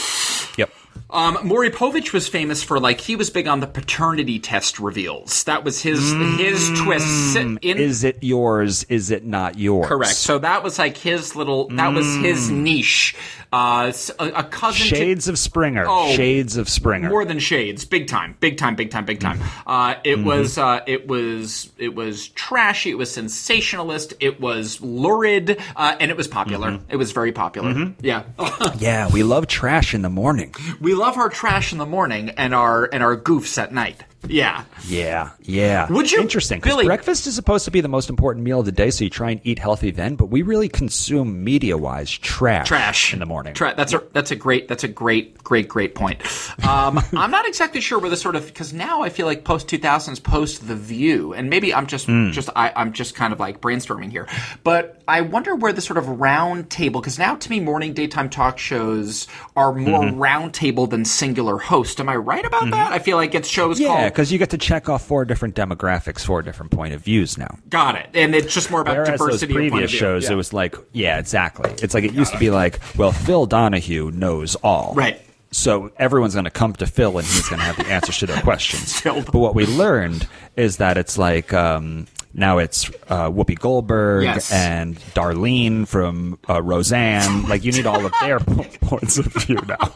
Um, 1.09 1.38
Maury 1.42 1.70
Povich 1.70 2.12
was 2.12 2.28
famous 2.28 2.62
for 2.62 2.78
like 2.78 3.01
he 3.01 3.16
was 3.16 3.30
big 3.30 3.48
on 3.48 3.61
the 3.61 3.66
paternity 3.66 4.38
test 4.38 4.78
reveals. 4.78 5.44
That 5.44 5.64
was 5.64 5.80
his 5.82 6.12
his 6.38 6.70
twist. 6.80 7.36
In, 7.36 7.59
Is 7.62 8.05
it 8.05 8.18
yours? 8.22 8.84
Is 8.84 9.11
it 9.11 9.24
not 9.24 9.59
yours? 9.59 9.86
correct. 9.88 10.14
So 10.14 10.38
that 10.38 10.62
was 10.62 10.78
like 10.78 10.96
his 10.96 11.34
little. 11.34 11.68
That 11.68 11.92
was 11.94 12.07
his 12.16 12.51
niche. 12.51 13.16
Uh, 13.53 13.92
a, 14.20 14.26
a 14.28 14.44
cousin 14.44 14.86
to 14.88 14.94
Shades 14.94 15.26
of 15.26 15.36
Springer. 15.36 15.84
Oh, 15.88 16.12
Shades 16.12 16.57
of 16.57 16.68
Springer. 16.68 17.09
more 17.09 17.24
than 17.24 17.40
shades 17.40 17.84
big 17.84 18.07
time 18.07 18.36
big 18.38 18.57
time 18.59 18.76
big 18.76 18.92
time 18.92 19.05
big 19.05 19.18
time 19.18 19.40
uh, 19.66 19.96
it 20.05 20.22
was 20.22 20.57
uh, 20.57 20.78
it 20.86 21.09
was 21.09 21.72
it 21.76 21.92
was 21.96 22.28
trashy 22.28 22.90
it 22.90 22.98
was 22.98 23.11
sensationalist 23.12 24.14
it 24.20 24.40
was 24.40 24.80
lurid 24.80 25.61
uh, 25.74 25.96
and 25.98 26.12
it 26.12 26.16
was 26.16 26.28
popular 26.28 26.78
it 26.88 26.94
was 26.94 27.11
very 27.11 27.32
popular 27.32 27.92
yeah 28.01 28.22
yeah, 28.78 29.09
we 29.09 29.24
love 29.24 29.48
trash 29.48 29.94
in 29.94 30.03
the 30.03 30.09
morning. 30.11 30.55
we 30.80 30.89
love 30.97 31.16
our 31.16 31.28
trash 31.28 31.72
in 31.72 31.78
the 31.78 31.86
morning 31.86 32.30
and 32.30 32.55
our 32.55 32.88
and 32.93 33.03
our 33.03 33.16
goofs 33.16 33.59
at 33.59 33.72
night 33.72 34.05
yeah 34.28 34.64
Yeah, 34.86 35.30
yeah. 35.42 35.90
Would 35.90 36.10
you- 36.10 36.20
Interesting. 36.20 36.58
Because 36.60 36.72
Billy- 36.74 36.86
breakfast 36.86 37.26
is 37.26 37.34
supposed 37.34 37.64
to 37.66 37.70
be 37.70 37.80
the 37.80 37.88
most 37.88 38.10
important 38.10 38.44
meal 38.44 38.60
of 38.60 38.66
the 38.66 38.72
day, 38.72 38.90
so 38.90 39.04
you 39.04 39.10
try 39.10 39.30
and 39.30 39.40
eat 39.44 39.58
healthy 39.58 39.90
then. 39.90 40.16
But 40.16 40.26
we 40.26 40.42
really 40.42 40.68
consume 40.68 41.42
media-wise 41.44 42.10
trash, 42.10 42.68
trash 42.68 43.12
in 43.12 43.18
the 43.20 43.26
morning. 43.26 43.54
Tra- 43.54 43.74
that's 43.76 43.92
a 43.94 44.02
that's 44.12 44.30
a 44.30 44.36
great 44.36 44.68
that's 44.68 44.84
a 44.84 44.88
great 44.88 45.42
great 45.42 45.68
great 45.68 45.94
point. 45.94 46.20
Um, 46.66 46.98
I'm 47.12 47.30
not 47.30 47.46
exactly 47.46 47.80
sure 47.80 47.98
where 47.98 48.10
the 48.10 48.16
sort 48.16 48.36
of 48.36 48.46
because 48.46 48.72
now 48.72 49.02
I 49.02 49.08
feel 49.08 49.26
like 49.26 49.44
post 49.44 49.68
2000s, 49.68 50.22
post 50.22 50.66
The 50.66 50.76
View, 50.76 51.32
and 51.34 51.48
maybe 51.50 51.72
I'm 51.74 51.86
just 51.86 52.06
Hmm. 52.06 52.30
just 52.30 52.48
I, 52.56 52.72
I'm 52.76 52.92
just 52.92 53.14
kind 53.14 53.32
of 53.32 53.40
like 53.40 53.60
brainstorming 53.60 54.10
here, 54.10 54.26
but 54.64 55.02
I 55.08 55.20
wonder 55.22 55.54
where 55.54 55.72
the 55.72 55.80
sort 55.80 55.98
of 55.98 56.08
round 56.20 56.70
table 56.70 57.00
because 57.00 57.18
now 57.18 57.34
to 57.36 57.50
me 57.50 57.60
morning 57.60 57.94
daytime 57.94 58.28
talk 58.30 58.58
shows 58.58 59.26
are 59.56 59.72
more 59.74 60.00
Mm-hmm. 60.00 60.18
round 60.18 60.54
table 60.54 60.86
than 60.86 61.04
singular 61.04 61.58
host. 61.58 62.00
Am 62.00 62.08
I 62.08 62.16
right 62.16 62.44
about 62.44 62.70
that? 62.70 62.92
I 62.92 62.98
feel 63.00 63.16
like 63.16 63.34
it's 63.34 63.48
shows 63.48 63.78
Yeah, 63.78 63.88
called 63.88 64.09
because 64.11 64.30
you 64.30 64.38
get 64.38 64.50
to 64.50 64.58
check 64.58 64.88
off 64.88 65.06
four 65.06 65.24
different 65.24 65.54
demographics, 65.54 66.24
four 66.24 66.42
different 66.42 66.70
point 66.72 66.92
of 66.94 67.02
views 67.02 67.38
now. 67.38 67.58
Got 67.68 67.96
it, 67.96 68.08
and 68.14 68.34
it's 68.34 68.52
just 68.52 68.70
more 68.70 68.80
about 68.82 68.96
Whereas 68.96 69.11
diversity. 69.18 69.52
point 69.54 69.70
previous 69.70 69.84
of 69.88 69.90
view. 69.90 69.98
shows, 69.98 70.24
Yeah. 70.24 70.32
it 70.32 70.36
was 70.36 70.52
like, 70.52 70.74
yeah, 70.92 71.18
exactly. 71.18 71.70
It's 71.82 71.94
like 71.94 72.04
it 72.04 72.12
used 72.12 72.32
to 72.32 72.38
be 72.38 72.50
like, 72.50 72.78
well, 72.96 73.12
Phil 73.12 73.46
Donahue 73.46 74.11
knows 74.11 74.54
all. 74.56 74.92
Right. 74.94 75.20
So 75.52 75.90
everyone's 75.96 76.34
going 76.34 76.44
to 76.44 76.50
come 76.50 76.74
to 76.74 76.86
Phil 76.86 77.18
and 77.18 77.26
he's 77.26 77.48
going 77.48 77.58
to 77.58 77.64
have 77.64 77.76
the 77.76 77.86
answers 77.86 78.18
to 78.18 78.26
their 78.26 78.40
questions. 78.42 79.00
But 79.02 79.34
what 79.34 79.54
we 79.56 79.66
learned 79.66 80.28
is 80.56 80.76
that 80.76 80.96
it's 80.96 81.18
like 81.18 81.52
um, 81.52 82.06
now 82.32 82.58
it's 82.58 82.88
uh, 83.08 83.28
Whoopi 83.30 83.58
Goldberg 83.58 84.22
Yes. 84.24 84.52
and 84.52 84.96
Darlene 85.14 85.88
from 85.88 86.38
uh, 86.48 86.62
Roseanne. 86.62 87.48
Like 87.48 87.64
you 87.64 87.72
need 87.72 87.84
all 87.86 88.06
of 88.06 88.12
their 88.20 88.38
points 88.80 89.18
of 89.18 89.26
view 89.26 89.58
now. 89.66 89.92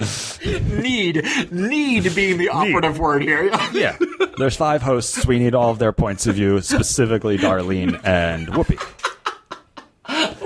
need 0.44 1.24
need 1.50 2.14
being 2.14 2.38
the 2.38 2.48
operative 2.48 2.98
word 2.98 3.22
here. 3.22 3.50
Yeah. 3.72 3.96
There's 4.38 4.56
five 4.56 4.82
hosts. 4.82 5.26
We 5.26 5.38
need 5.38 5.54
all 5.54 5.70
of 5.70 5.78
their 5.78 5.92
points 5.92 6.26
of 6.26 6.34
view, 6.34 6.60
specifically 6.60 7.38
Darlene 7.38 8.00
and 8.04 8.48
Whoopi. 8.48 8.78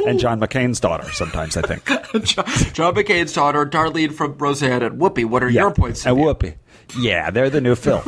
And 0.06 0.18
John 0.20 0.40
McCain's 0.40 0.78
daughter, 0.80 1.10
sometimes, 1.12 1.56
I 1.56 1.62
think. 1.62 1.84
John, 2.24 2.44
John 2.74 2.94
McCain's 2.94 3.32
daughter, 3.32 3.64
Darlene 3.64 4.12
from 4.12 4.36
Roseanne 4.36 4.82
and 4.82 5.00
Whoopi. 5.00 5.24
What 5.24 5.42
are 5.42 5.48
your 5.48 5.72
points? 5.72 6.04
And 6.04 6.12
of 6.12 6.18
view? 6.18 6.52
Whoopi. 6.52 6.54
Yeah, 7.00 7.30
they're 7.30 7.50
the 7.50 7.60
new 7.60 7.74
Phil. 7.74 8.02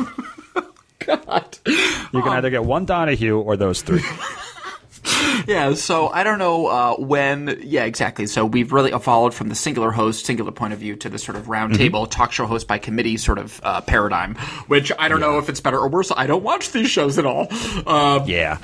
God. 0.99 1.57
You 1.65 2.21
can 2.21 2.27
either 2.33 2.49
get 2.49 2.63
one 2.63 2.85
Donahue 2.85 3.39
or 3.39 3.57
those 3.57 3.81
three. 3.81 4.03
Yeah, 5.47 5.73
so 5.75 6.09
I 6.09 6.23
don't 6.23 6.39
know 6.39 6.67
uh, 6.67 6.95
when. 6.97 7.59
Yeah, 7.63 7.85
exactly. 7.85 8.27
So 8.27 8.45
we've 8.45 8.73
really 8.73 8.91
evolved 8.91 9.33
from 9.33 9.47
the 9.47 9.55
singular 9.55 9.91
host, 9.91 10.25
singular 10.25 10.51
point 10.51 10.73
of 10.73 10.79
view 10.79 10.95
to 10.97 11.09
the 11.09 11.17
sort 11.17 11.37
of 11.37 11.45
roundtable 11.45 12.09
talk 12.09 12.33
show 12.33 12.45
host 12.45 12.67
by 12.67 12.77
committee 12.77 13.15
sort 13.17 13.37
of 13.39 13.59
uh, 13.63 13.79
paradigm, 13.81 14.35
which 14.67 14.91
I 14.99 15.07
don't 15.07 15.21
know 15.21 15.37
if 15.39 15.47
it's 15.47 15.61
better 15.61 15.79
or 15.79 15.87
worse. 15.87 16.11
I 16.15 16.27
don't 16.27 16.43
watch 16.43 16.71
these 16.73 16.89
shows 16.89 17.17
at 17.17 17.25
all. 17.25 17.47
Uh, 17.87 18.23
Yeah. 18.25 18.57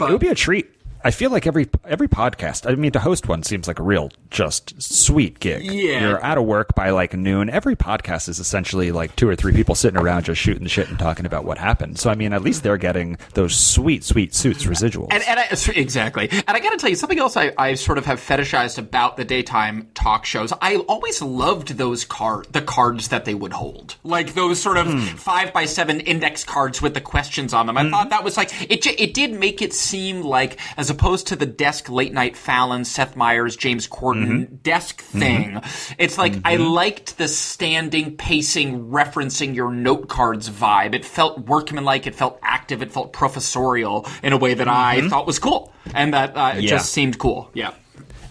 it 0.00 0.10
would 0.10 0.20
be 0.20 0.28
a 0.28 0.34
treat. 0.34 0.68
I 1.04 1.10
feel 1.10 1.30
like 1.30 1.46
every 1.46 1.68
every 1.84 2.08
podcast. 2.08 2.70
I 2.70 2.74
mean, 2.76 2.92
to 2.92 3.00
host 3.00 3.28
one 3.28 3.42
seems 3.42 3.66
like 3.66 3.78
a 3.78 3.82
real 3.82 4.10
just 4.30 4.80
sweet 4.80 5.40
gig. 5.40 5.64
Yeah. 5.64 6.00
you're 6.00 6.24
out 6.24 6.38
of 6.38 6.44
work 6.44 6.74
by 6.74 6.90
like 6.90 7.14
noon. 7.14 7.50
Every 7.50 7.74
podcast 7.74 8.28
is 8.28 8.38
essentially 8.38 8.92
like 8.92 9.16
two 9.16 9.28
or 9.28 9.34
three 9.34 9.52
people 9.52 9.74
sitting 9.74 9.98
around 9.98 10.24
just 10.24 10.40
shooting 10.40 10.66
shit 10.66 10.88
and 10.88 10.98
talking 10.98 11.26
about 11.26 11.44
what 11.44 11.58
happened. 11.58 11.98
So 11.98 12.10
I 12.10 12.14
mean, 12.14 12.32
at 12.32 12.42
least 12.42 12.62
they're 12.62 12.76
getting 12.76 13.18
those 13.34 13.56
sweet, 13.56 14.04
sweet 14.04 14.34
suits 14.34 14.64
residuals. 14.64 15.08
And, 15.10 15.22
and 15.26 15.40
I, 15.40 15.48
exactly. 15.74 16.28
And 16.30 16.44
I 16.48 16.60
got 16.60 16.70
to 16.70 16.76
tell 16.76 16.90
you 16.90 16.96
something 16.96 17.18
else. 17.18 17.36
I, 17.36 17.52
I 17.58 17.74
sort 17.74 17.98
of 17.98 18.06
have 18.06 18.20
fetishized 18.20 18.78
about 18.78 19.16
the 19.16 19.24
daytime 19.24 19.88
talk 19.94 20.24
shows. 20.24 20.52
I 20.62 20.76
always 20.76 21.20
loved 21.20 21.76
those 21.78 22.04
card, 22.04 22.46
the 22.52 22.62
cards 22.62 23.08
that 23.08 23.24
they 23.24 23.34
would 23.34 23.52
hold, 23.52 23.96
like 24.04 24.34
those 24.34 24.62
sort 24.62 24.76
of 24.76 24.86
hmm. 24.86 25.00
five 25.16 25.52
by 25.52 25.64
seven 25.64 26.00
index 26.00 26.44
cards 26.44 26.80
with 26.80 26.94
the 26.94 27.00
questions 27.00 27.52
on 27.52 27.66
them. 27.66 27.76
I 27.76 27.84
hmm. 27.84 27.90
thought 27.90 28.10
that 28.10 28.22
was 28.22 28.36
like 28.36 28.70
it. 28.70 28.86
It 28.86 29.14
did 29.14 29.32
make 29.32 29.62
it 29.62 29.72
seem 29.72 30.22
like, 30.22 30.58
as 30.76 30.90
opposed 30.92 31.26
to 31.28 31.36
the 31.36 31.46
desk 31.46 31.88
late 31.88 32.12
night 32.12 32.36
Fallon, 32.36 32.84
Seth 32.84 33.16
Meyers, 33.16 33.56
James 33.56 33.88
Corden 33.88 34.26
mm-hmm. 34.26 34.54
desk 34.56 35.02
mm-hmm. 35.02 35.18
thing. 35.18 35.60
It's 35.98 36.16
like 36.16 36.34
I 36.44 36.56
mm-hmm. 36.56 36.64
liked 36.64 37.18
the 37.18 37.26
standing, 37.26 38.16
pacing, 38.16 38.90
referencing 38.90 39.56
your 39.56 39.72
note 39.72 40.08
cards 40.08 40.48
vibe. 40.48 40.94
It 40.94 41.04
felt 41.04 41.46
workmanlike. 41.46 42.06
It 42.06 42.14
felt 42.14 42.38
active. 42.42 42.82
It 42.82 42.92
felt 42.92 43.12
professorial 43.12 44.06
in 44.22 44.32
a 44.32 44.36
way 44.36 44.54
that 44.54 44.68
I 44.68 45.08
thought 45.08 45.26
was 45.26 45.40
cool, 45.40 45.72
and 45.94 46.14
that 46.14 46.36
uh, 46.36 46.54
Yeah. 46.58 46.70
just 46.70 46.92
seemed 46.92 47.18
cool. 47.18 47.50
Yeah. 47.54 47.72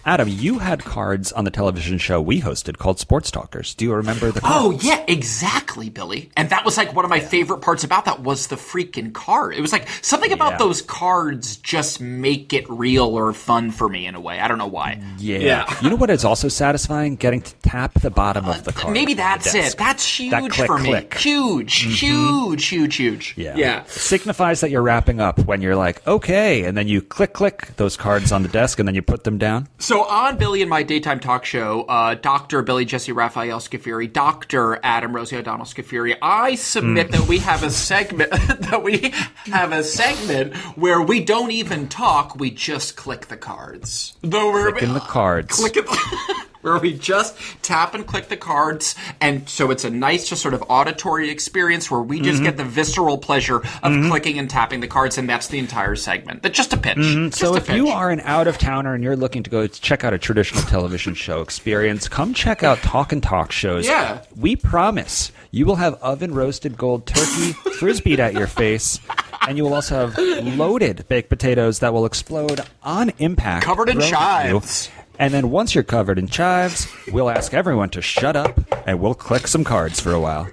Adam, 0.04 0.26
you 0.28 0.58
had 0.58 0.82
cards 0.84 1.30
on 1.30 1.44
the 1.44 1.50
television 1.50 1.96
show 1.96 2.20
we 2.20 2.40
hosted 2.40 2.76
called 2.76 2.98
Sports 2.98 3.30
Talkers. 3.30 3.72
Do 3.74 3.84
you 3.84 3.94
remember 3.94 4.32
the 4.32 4.40
Oh 4.42 4.76
yeah, 4.82 5.04
exactly, 5.06 5.90
Billy. 5.90 6.28
And 6.36 6.50
that 6.50 6.64
was 6.64 6.76
like 6.76 6.92
one 6.92 7.04
of 7.04 7.08
my 7.08 7.20
favorite 7.20 7.60
parts 7.60 7.84
about 7.84 8.06
that 8.06 8.20
was 8.20 8.48
the 8.48 8.56
freaking 8.56 9.12
card. 9.12 9.54
It 9.54 9.60
was 9.60 9.70
like 9.70 9.86
something 10.02 10.32
about 10.32 10.52
Yeah. 10.52 10.58
those 10.58 10.82
cards 10.82 11.56
just 11.56 12.00
make 12.00 12.52
it 12.52 12.68
real 12.68 13.04
or 13.16 13.32
fun 13.32 13.70
for 13.70 13.88
me 13.88 14.06
in 14.06 14.16
a 14.16 14.20
way. 14.20 14.40
I 14.40 14.48
don't 14.48 14.58
know 14.58 14.66
why. 14.66 15.00
Yeah. 15.18 15.38
Yeah. 15.38 15.74
You 15.80 15.90
know 15.90 15.96
what 15.96 16.10
is 16.10 16.24
also 16.24 16.48
satisfying? 16.48 17.14
Getting 17.14 17.42
to 17.42 17.54
tap 17.62 17.94
the 18.00 18.10
bottom 18.10 18.44
of 18.46 18.56
uh, 18.56 18.60
the 18.62 18.72
card. 18.72 18.94
Maybe 18.94 19.14
that's 19.14 19.54
it. 19.54 19.76
That's 19.78 20.04
huge 20.04 20.32
That 20.32 20.50
click, 20.50 20.66
for 20.66 20.78
me. 20.78 20.88
click. 20.88 21.14
Huge, 21.14 21.82
mm-hmm. 21.82 21.90
huge, 21.90 22.66
huge, 22.66 22.96
huge. 22.96 23.34
Yeah. 23.36 23.54
Yeah. 23.56 23.84
Signifies 23.84 24.62
that 24.62 24.70
you're 24.70 24.82
wrapping 24.82 25.20
up 25.20 25.38
when 25.46 25.62
you're 25.62 25.76
like, 25.76 26.04
okay, 26.08 26.64
and 26.64 26.76
then 26.76 26.88
you 26.88 27.02
click, 27.02 27.32
click 27.34 27.68
those 27.76 27.96
cards 27.96 28.32
on 28.32 28.42
the 28.42 28.48
desk 28.48 28.80
and 28.80 28.88
then 28.88 28.96
you 28.96 29.02
put 29.02 29.22
them 29.22 29.38
down. 29.38 29.68
So 29.78 29.91
on 30.00 30.38
Billy 30.38 30.62
and 30.62 30.70
my 30.70 30.82
daytime 30.82 31.20
talk 31.20 31.44
show, 31.44 31.82
uh, 31.82 32.14
Dr. 32.14 32.62
Billy 32.62 32.84
Jesse 32.84 33.12
Raphael 33.12 33.58
Scafuri, 33.58 34.10
Dr. 34.12 34.80
Adam 34.82 35.14
Rosie 35.14 35.36
O'Donnell 35.36 35.66
Scafuri, 35.66 36.16
I 36.22 36.54
submit 36.54 37.06
Hmm. 37.08 37.12
that 37.12 37.28
we 37.28 37.38
have 37.38 37.62
a 37.62 37.70
segment 37.70 38.30
that 38.70 38.82
we 38.82 39.12
have 39.46 39.72
a 39.72 39.84
segment 39.84 40.56
where 40.76 41.00
we 41.02 41.22
don't 41.24 41.50
even 41.50 41.88
talk, 41.88 42.36
we 42.38 42.50
just 42.50 42.96
click 42.96 43.26
the 43.26 43.36
cards. 43.36 44.16
Though 44.22 44.50
we're 44.50 44.70
Clicking 44.72 44.94
the 44.94 45.00
cards. 45.00 45.54
Click 45.56 45.76
it. 45.76 45.84
Where 46.62 46.78
we 46.78 46.92
just 46.94 47.36
tap 47.62 47.94
and 47.94 48.06
click 48.06 48.28
the 48.28 48.36
cards, 48.36 48.94
and 49.20 49.48
so 49.48 49.70
it's 49.70 49.84
a 49.84 49.90
nice, 49.90 50.28
just 50.28 50.40
sort 50.42 50.54
of 50.54 50.62
auditory 50.68 51.28
experience 51.30 51.90
where 51.90 52.00
we 52.00 52.16
Mm-hmm. 52.22 52.24
just 52.30 52.42
get 52.44 52.56
the 52.56 52.64
visceral 52.64 53.18
pleasure 53.18 53.56
of 53.82 53.92
clicking 54.08 54.38
and 54.38 54.48
tapping 54.48 54.78
the 54.80 54.86
cards, 54.86 55.18
and 55.18 55.28
that's 55.28 55.48
the 55.48 55.58
entire 55.58 55.96
segment. 55.96 56.42
That's 56.42 56.56
just 56.56 56.72
a 56.72 56.76
pitch. 56.76 56.98
Mm-hmm. 56.98 57.30
So 57.30 57.54
a 57.54 57.56
if 57.56 57.68
you 57.68 57.88
are 57.88 58.10
an 58.10 58.20
out 58.20 58.46
of 58.46 58.58
towner 58.58 58.94
and 58.94 59.02
you're 59.02 59.16
looking 59.16 59.42
to 59.42 59.50
go 59.50 59.66
check 59.66 60.04
out 60.04 60.12
a 60.14 60.18
traditional 60.18 60.62
television 60.62 61.14
show 61.14 61.40
experience, 61.40 62.06
come 62.08 62.32
check 62.32 62.62
out 62.62 62.78
Talk 62.78 63.10
and 63.12 63.22
Talk 63.22 63.50
shows. 63.50 63.86
Yeah. 63.86 64.22
We 64.36 64.54
promise 64.54 65.32
you 65.50 65.66
will 65.66 65.76
have 65.76 65.94
oven 65.94 66.32
roasted 66.32 66.76
gold 66.78 67.06
turkey 67.06 67.52
frisbeed 67.78 68.18
at 68.20 68.34
your 68.34 68.46
face. 68.46 69.00
And 69.48 69.56
you 69.58 69.64
will 69.64 69.74
also 69.74 70.08
have 70.08 70.16
loaded 70.56 71.06
baked 71.08 71.28
potatoes 71.28 71.80
that 71.80 71.92
will 71.92 72.06
explode 72.06 72.60
on 72.84 73.10
impact. 73.18 73.64
Covered 73.64 73.88
in 73.88 74.00
chives. 74.00 74.88
you. 74.94 75.01
And 75.22 75.32
then 75.32 75.50
once 75.50 75.72
you're 75.72 75.84
covered 75.84 76.18
in 76.18 76.26
chives, 76.26 76.88
we'll 77.12 77.30
ask 77.30 77.54
everyone 77.54 77.90
to 77.90 78.02
shut 78.02 78.34
up 78.34 78.58
and 78.88 78.98
we'll 78.98 79.14
click 79.14 79.46
some 79.46 79.62
cards 79.62 80.00
for 80.00 80.10
a 80.12 80.18
while. 80.18 80.48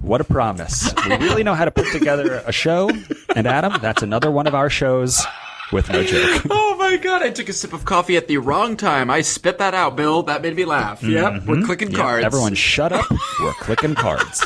What 0.00 0.20
a 0.20 0.24
promise. 0.24 0.92
We 1.08 1.16
really 1.16 1.42
know 1.42 1.54
how 1.54 1.64
to 1.64 1.70
put 1.70 1.90
together 1.90 2.42
a 2.46 2.52
show. 2.52 2.90
And 3.34 3.46
Adam, 3.46 3.78
that's 3.80 4.02
another 4.02 4.30
one 4.30 4.46
of 4.46 4.54
our 4.54 4.68
shows 4.68 5.24
with 5.72 5.88
no 5.90 6.02
joke. 6.04 6.42
Oh 6.50 6.76
my 6.76 6.98
god, 6.98 7.22
I 7.22 7.30
took 7.30 7.48
a 7.48 7.52
sip 7.54 7.72
of 7.72 7.86
coffee 7.86 8.16
at 8.18 8.28
the 8.28 8.36
wrong 8.36 8.76
time. 8.76 9.08
I 9.08 9.22
spit 9.22 9.56
that 9.58 9.72
out, 9.72 9.96
Bill. 9.96 10.24
That 10.24 10.42
made 10.42 10.54
me 10.56 10.64
laugh. 10.66 11.02
Yep, 11.02 11.44
we're 11.46 11.62
clicking 11.62 11.88
Mm-hmm. 11.88 11.96
Cards. 11.96 12.24
everyone 12.26 12.54
shut 12.54 12.92
up. 12.92 13.06
We're 13.40 13.54
clicking 13.54 13.94
cards. 13.94 14.44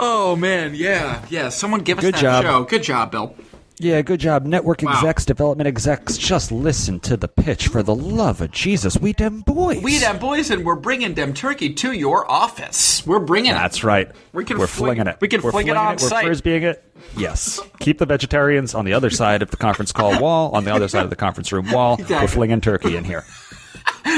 Oh 0.00 0.36
man, 0.38 0.74
yeah, 0.76 1.24
yeah. 1.28 1.48
Someone 1.48 1.80
give 1.80 1.98
us 1.98 2.04
Good 2.04 2.14
that 2.14 2.20
job. 2.20 2.44
show. 2.44 2.64
Good 2.64 2.82
job, 2.84 3.10
Bill. 3.10 3.34
Yeah, 3.80 4.02
good 4.02 4.18
job. 4.18 4.44
Network 4.44 4.82
Wow. 4.82 4.92
execs, 4.92 5.24
development 5.24 5.68
execs, 5.68 6.16
just 6.18 6.50
listen 6.50 6.98
to 7.00 7.16
the 7.16 7.28
pitch 7.28 7.68
for 7.68 7.82
the 7.82 7.94
love 7.94 8.40
of 8.40 8.50
Jesus. 8.50 8.96
We 8.98 9.12
dem 9.12 9.40
boys. 9.42 9.82
We 9.82 9.98
them 9.98 10.18
boys, 10.18 10.50
and 10.50 10.64
we're 10.64 10.74
bringing 10.74 11.14
them 11.14 11.32
turkey 11.32 11.72
to 11.74 11.92
your 11.92 12.28
office. 12.30 13.06
We're 13.06 13.20
bringing 13.20 13.52
it. 13.52 13.54
That's 13.54 13.84
right. 13.84 14.10
We 14.32 14.44
can 14.44 14.58
We're 14.58 14.66
fling- 14.66 14.96
flinging 14.96 15.06
it. 15.06 15.18
we 15.20 15.28
can 15.28 15.42
We're 15.42 15.52
fling 15.52 15.68
it 15.68 15.74
flinging 15.74 15.86
on 15.88 15.92
We're 15.94 16.08
site. 16.08 16.26
frisbeeing 16.26 16.62
it. 16.62 16.84
Yes. 17.16 17.60
Keep 17.78 17.98
the 17.98 18.06
vegetarians 18.06 18.74
on 18.74 18.84
the 18.84 18.92
other 18.94 19.10
side 19.10 19.42
of 19.42 19.50
the 19.52 19.56
conference 19.56 19.92
call 19.92 20.18
wall, 20.18 20.50
on 20.56 20.64
the 20.64 20.74
other 20.74 20.88
side 20.88 21.04
of 21.04 21.10
the 21.10 21.16
conference 21.16 21.52
room 21.52 21.70
wall. 21.70 21.98
We're 22.10 22.26
flinging 22.26 22.60
turkey 22.60 22.96
in 22.96 23.04
here. 23.04 23.24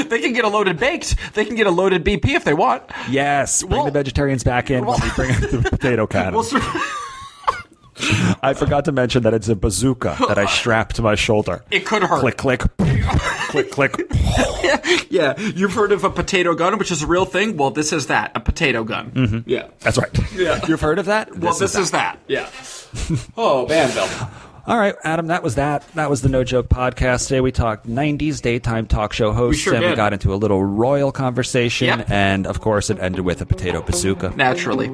They 0.07 0.19
can 0.21 0.31
get 0.33 0.45
a 0.45 0.47
loaded 0.47 0.77
baked. 0.79 1.15
They 1.33 1.43
can 1.43 1.55
get 1.55 1.67
a 1.67 1.71
loaded 1.71 2.03
BP 2.05 2.29
if 2.29 2.43
they 2.45 2.53
want. 2.53 2.83
Yes. 3.09 3.61
Bring 3.61 3.73
Well- 3.73 3.85
the 3.85 3.91
vegetarians 3.91 4.43
back 4.43 4.71
in 4.71 4.85
when 4.85 4.99
we 5.01 5.09
bring 5.15 5.31
the 5.39 5.69
potato 5.69 6.07
cannon. 6.07 6.33
We'll 6.33 6.43
sort- 6.43 6.63
I 8.41 8.53
forgot 8.53 8.85
to 8.85 8.91
mention 8.91 9.23
that 9.23 9.33
it's 9.33 9.47
a 9.49 9.55
bazooka 9.55 10.15
that 10.27 10.37
I 10.37 10.45
strap 10.45 10.93
to 10.93 11.01
my 11.01 11.15
shoulder. 11.15 11.63
It 11.71 11.85
could 11.85 12.03
hurt. 12.03 12.19
Click, 12.19 12.37
click, 12.37 12.61
click, 13.49 13.71
click. 13.71 13.95
yeah, 15.09 15.39
you've 15.39 15.73
heard 15.73 15.91
of 15.91 16.03
a 16.03 16.09
potato 16.09 16.53
gun, 16.53 16.77
which 16.77 16.91
is 16.91 17.01
a 17.01 17.07
real 17.07 17.25
thing. 17.25 17.55
Well, 17.57 17.71
this 17.71 17.93
is 17.93 18.07
that 18.07 18.31
a 18.35 18.39
potato 18.39 18.83
gun. 18.83 19.11
Mm-hmm. 19.11 19.49
Yeah. 19.49 19.69
That's 19.79 19.97
right. 19.97 20.11
Yeah. 20.33 20.65
You've 20.67 20.81
heard 20.81 20.99
of 20.99 21.05
that? 21.05 21.35
Well, 21.37 21.53
this 21.53 21.75
is 21.75 21.91
that. 21.91 22.19
Yeah. 22.27 22.49
oh, 23.37 23.65
Banville. 23.67 24.29
All 24.67 24.77
right, 24.77 24.93
Adam, 25.03 25.27
that 25.27 25.41
was 25.41 25.55
that. 25.55 25.87
That 25.95 26.09
was 26.09 26.21
the 26.21 26.29
No 26.29 26.43
Joke 26.43 26.69
podcast. 26.69 27.27
Today 27.27 27.41
we 27.41 27.51
talked 27.51 27.87
90s 27.87 28.41
daytime 28.41 28.85
talk 28.85 29.11
show 29.11 29.31
hosts, 29.33 29.61
sure 29.61 29.73
and 29.73 29.83
we 29.83 29.95
got 29.95 30.13
into 30.13 30.33
a 30.33 30.35
little 30.35 30.63
royal 30.63 31.11
conversation, 31.11 31.87
Yep. 31.87 32.11
and 32.11 32.45
of 32.45 32.61
course 32.61 32.91
it 32.91 32.99
ended 32.99 33.21
with 33.21 33.41
a 33.41 33.45
potato 33.45 33.81
bazooka. 33.81 34.31
Naturally. 34.35 34.85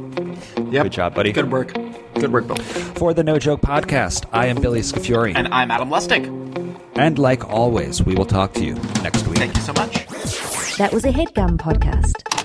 Yep. 0.72 0.84
Good 0.84 0.92
job, 0.94 1.14
buddy. 1.16 1.34
Good 1.34 1.52
work. 1.52 1.74
Good 2.14 2.32
work, 2.32 2.48
Bill. 2.48 2.56
For 2.56 3.14
the 3.14 3.24
No 3.24 3.38
Joke 3.40 3.60
podcast, 3.62 4.26
I 4.32 4.46
am 4.48 4.56
Billy 4.62 4.80
Scafuri, 4.80 5.34
And 5.36 5.50
I'm 5.50 5.70
Adam 5.70 5.90
Lustick. 5.90 6.24
and 6.96 7.20
like 7.20 7.48
always, 7.50 8.02
we 8.02 8.16
will 8.16 8.26
talk 8.26 8.54
to 8.54 8.64
you 8.64 8.76
next 9.04 9.28
week. 9.28 9.38
Thank 9.38 9.56
you 9.58 9.62
so 9.64 9.74
much. 9.74 10.08
That 10.78 10.94
was 10.94 11.04
a 11.04 11.12
headgum 11.12 11.58
podcast. 11.58 12.37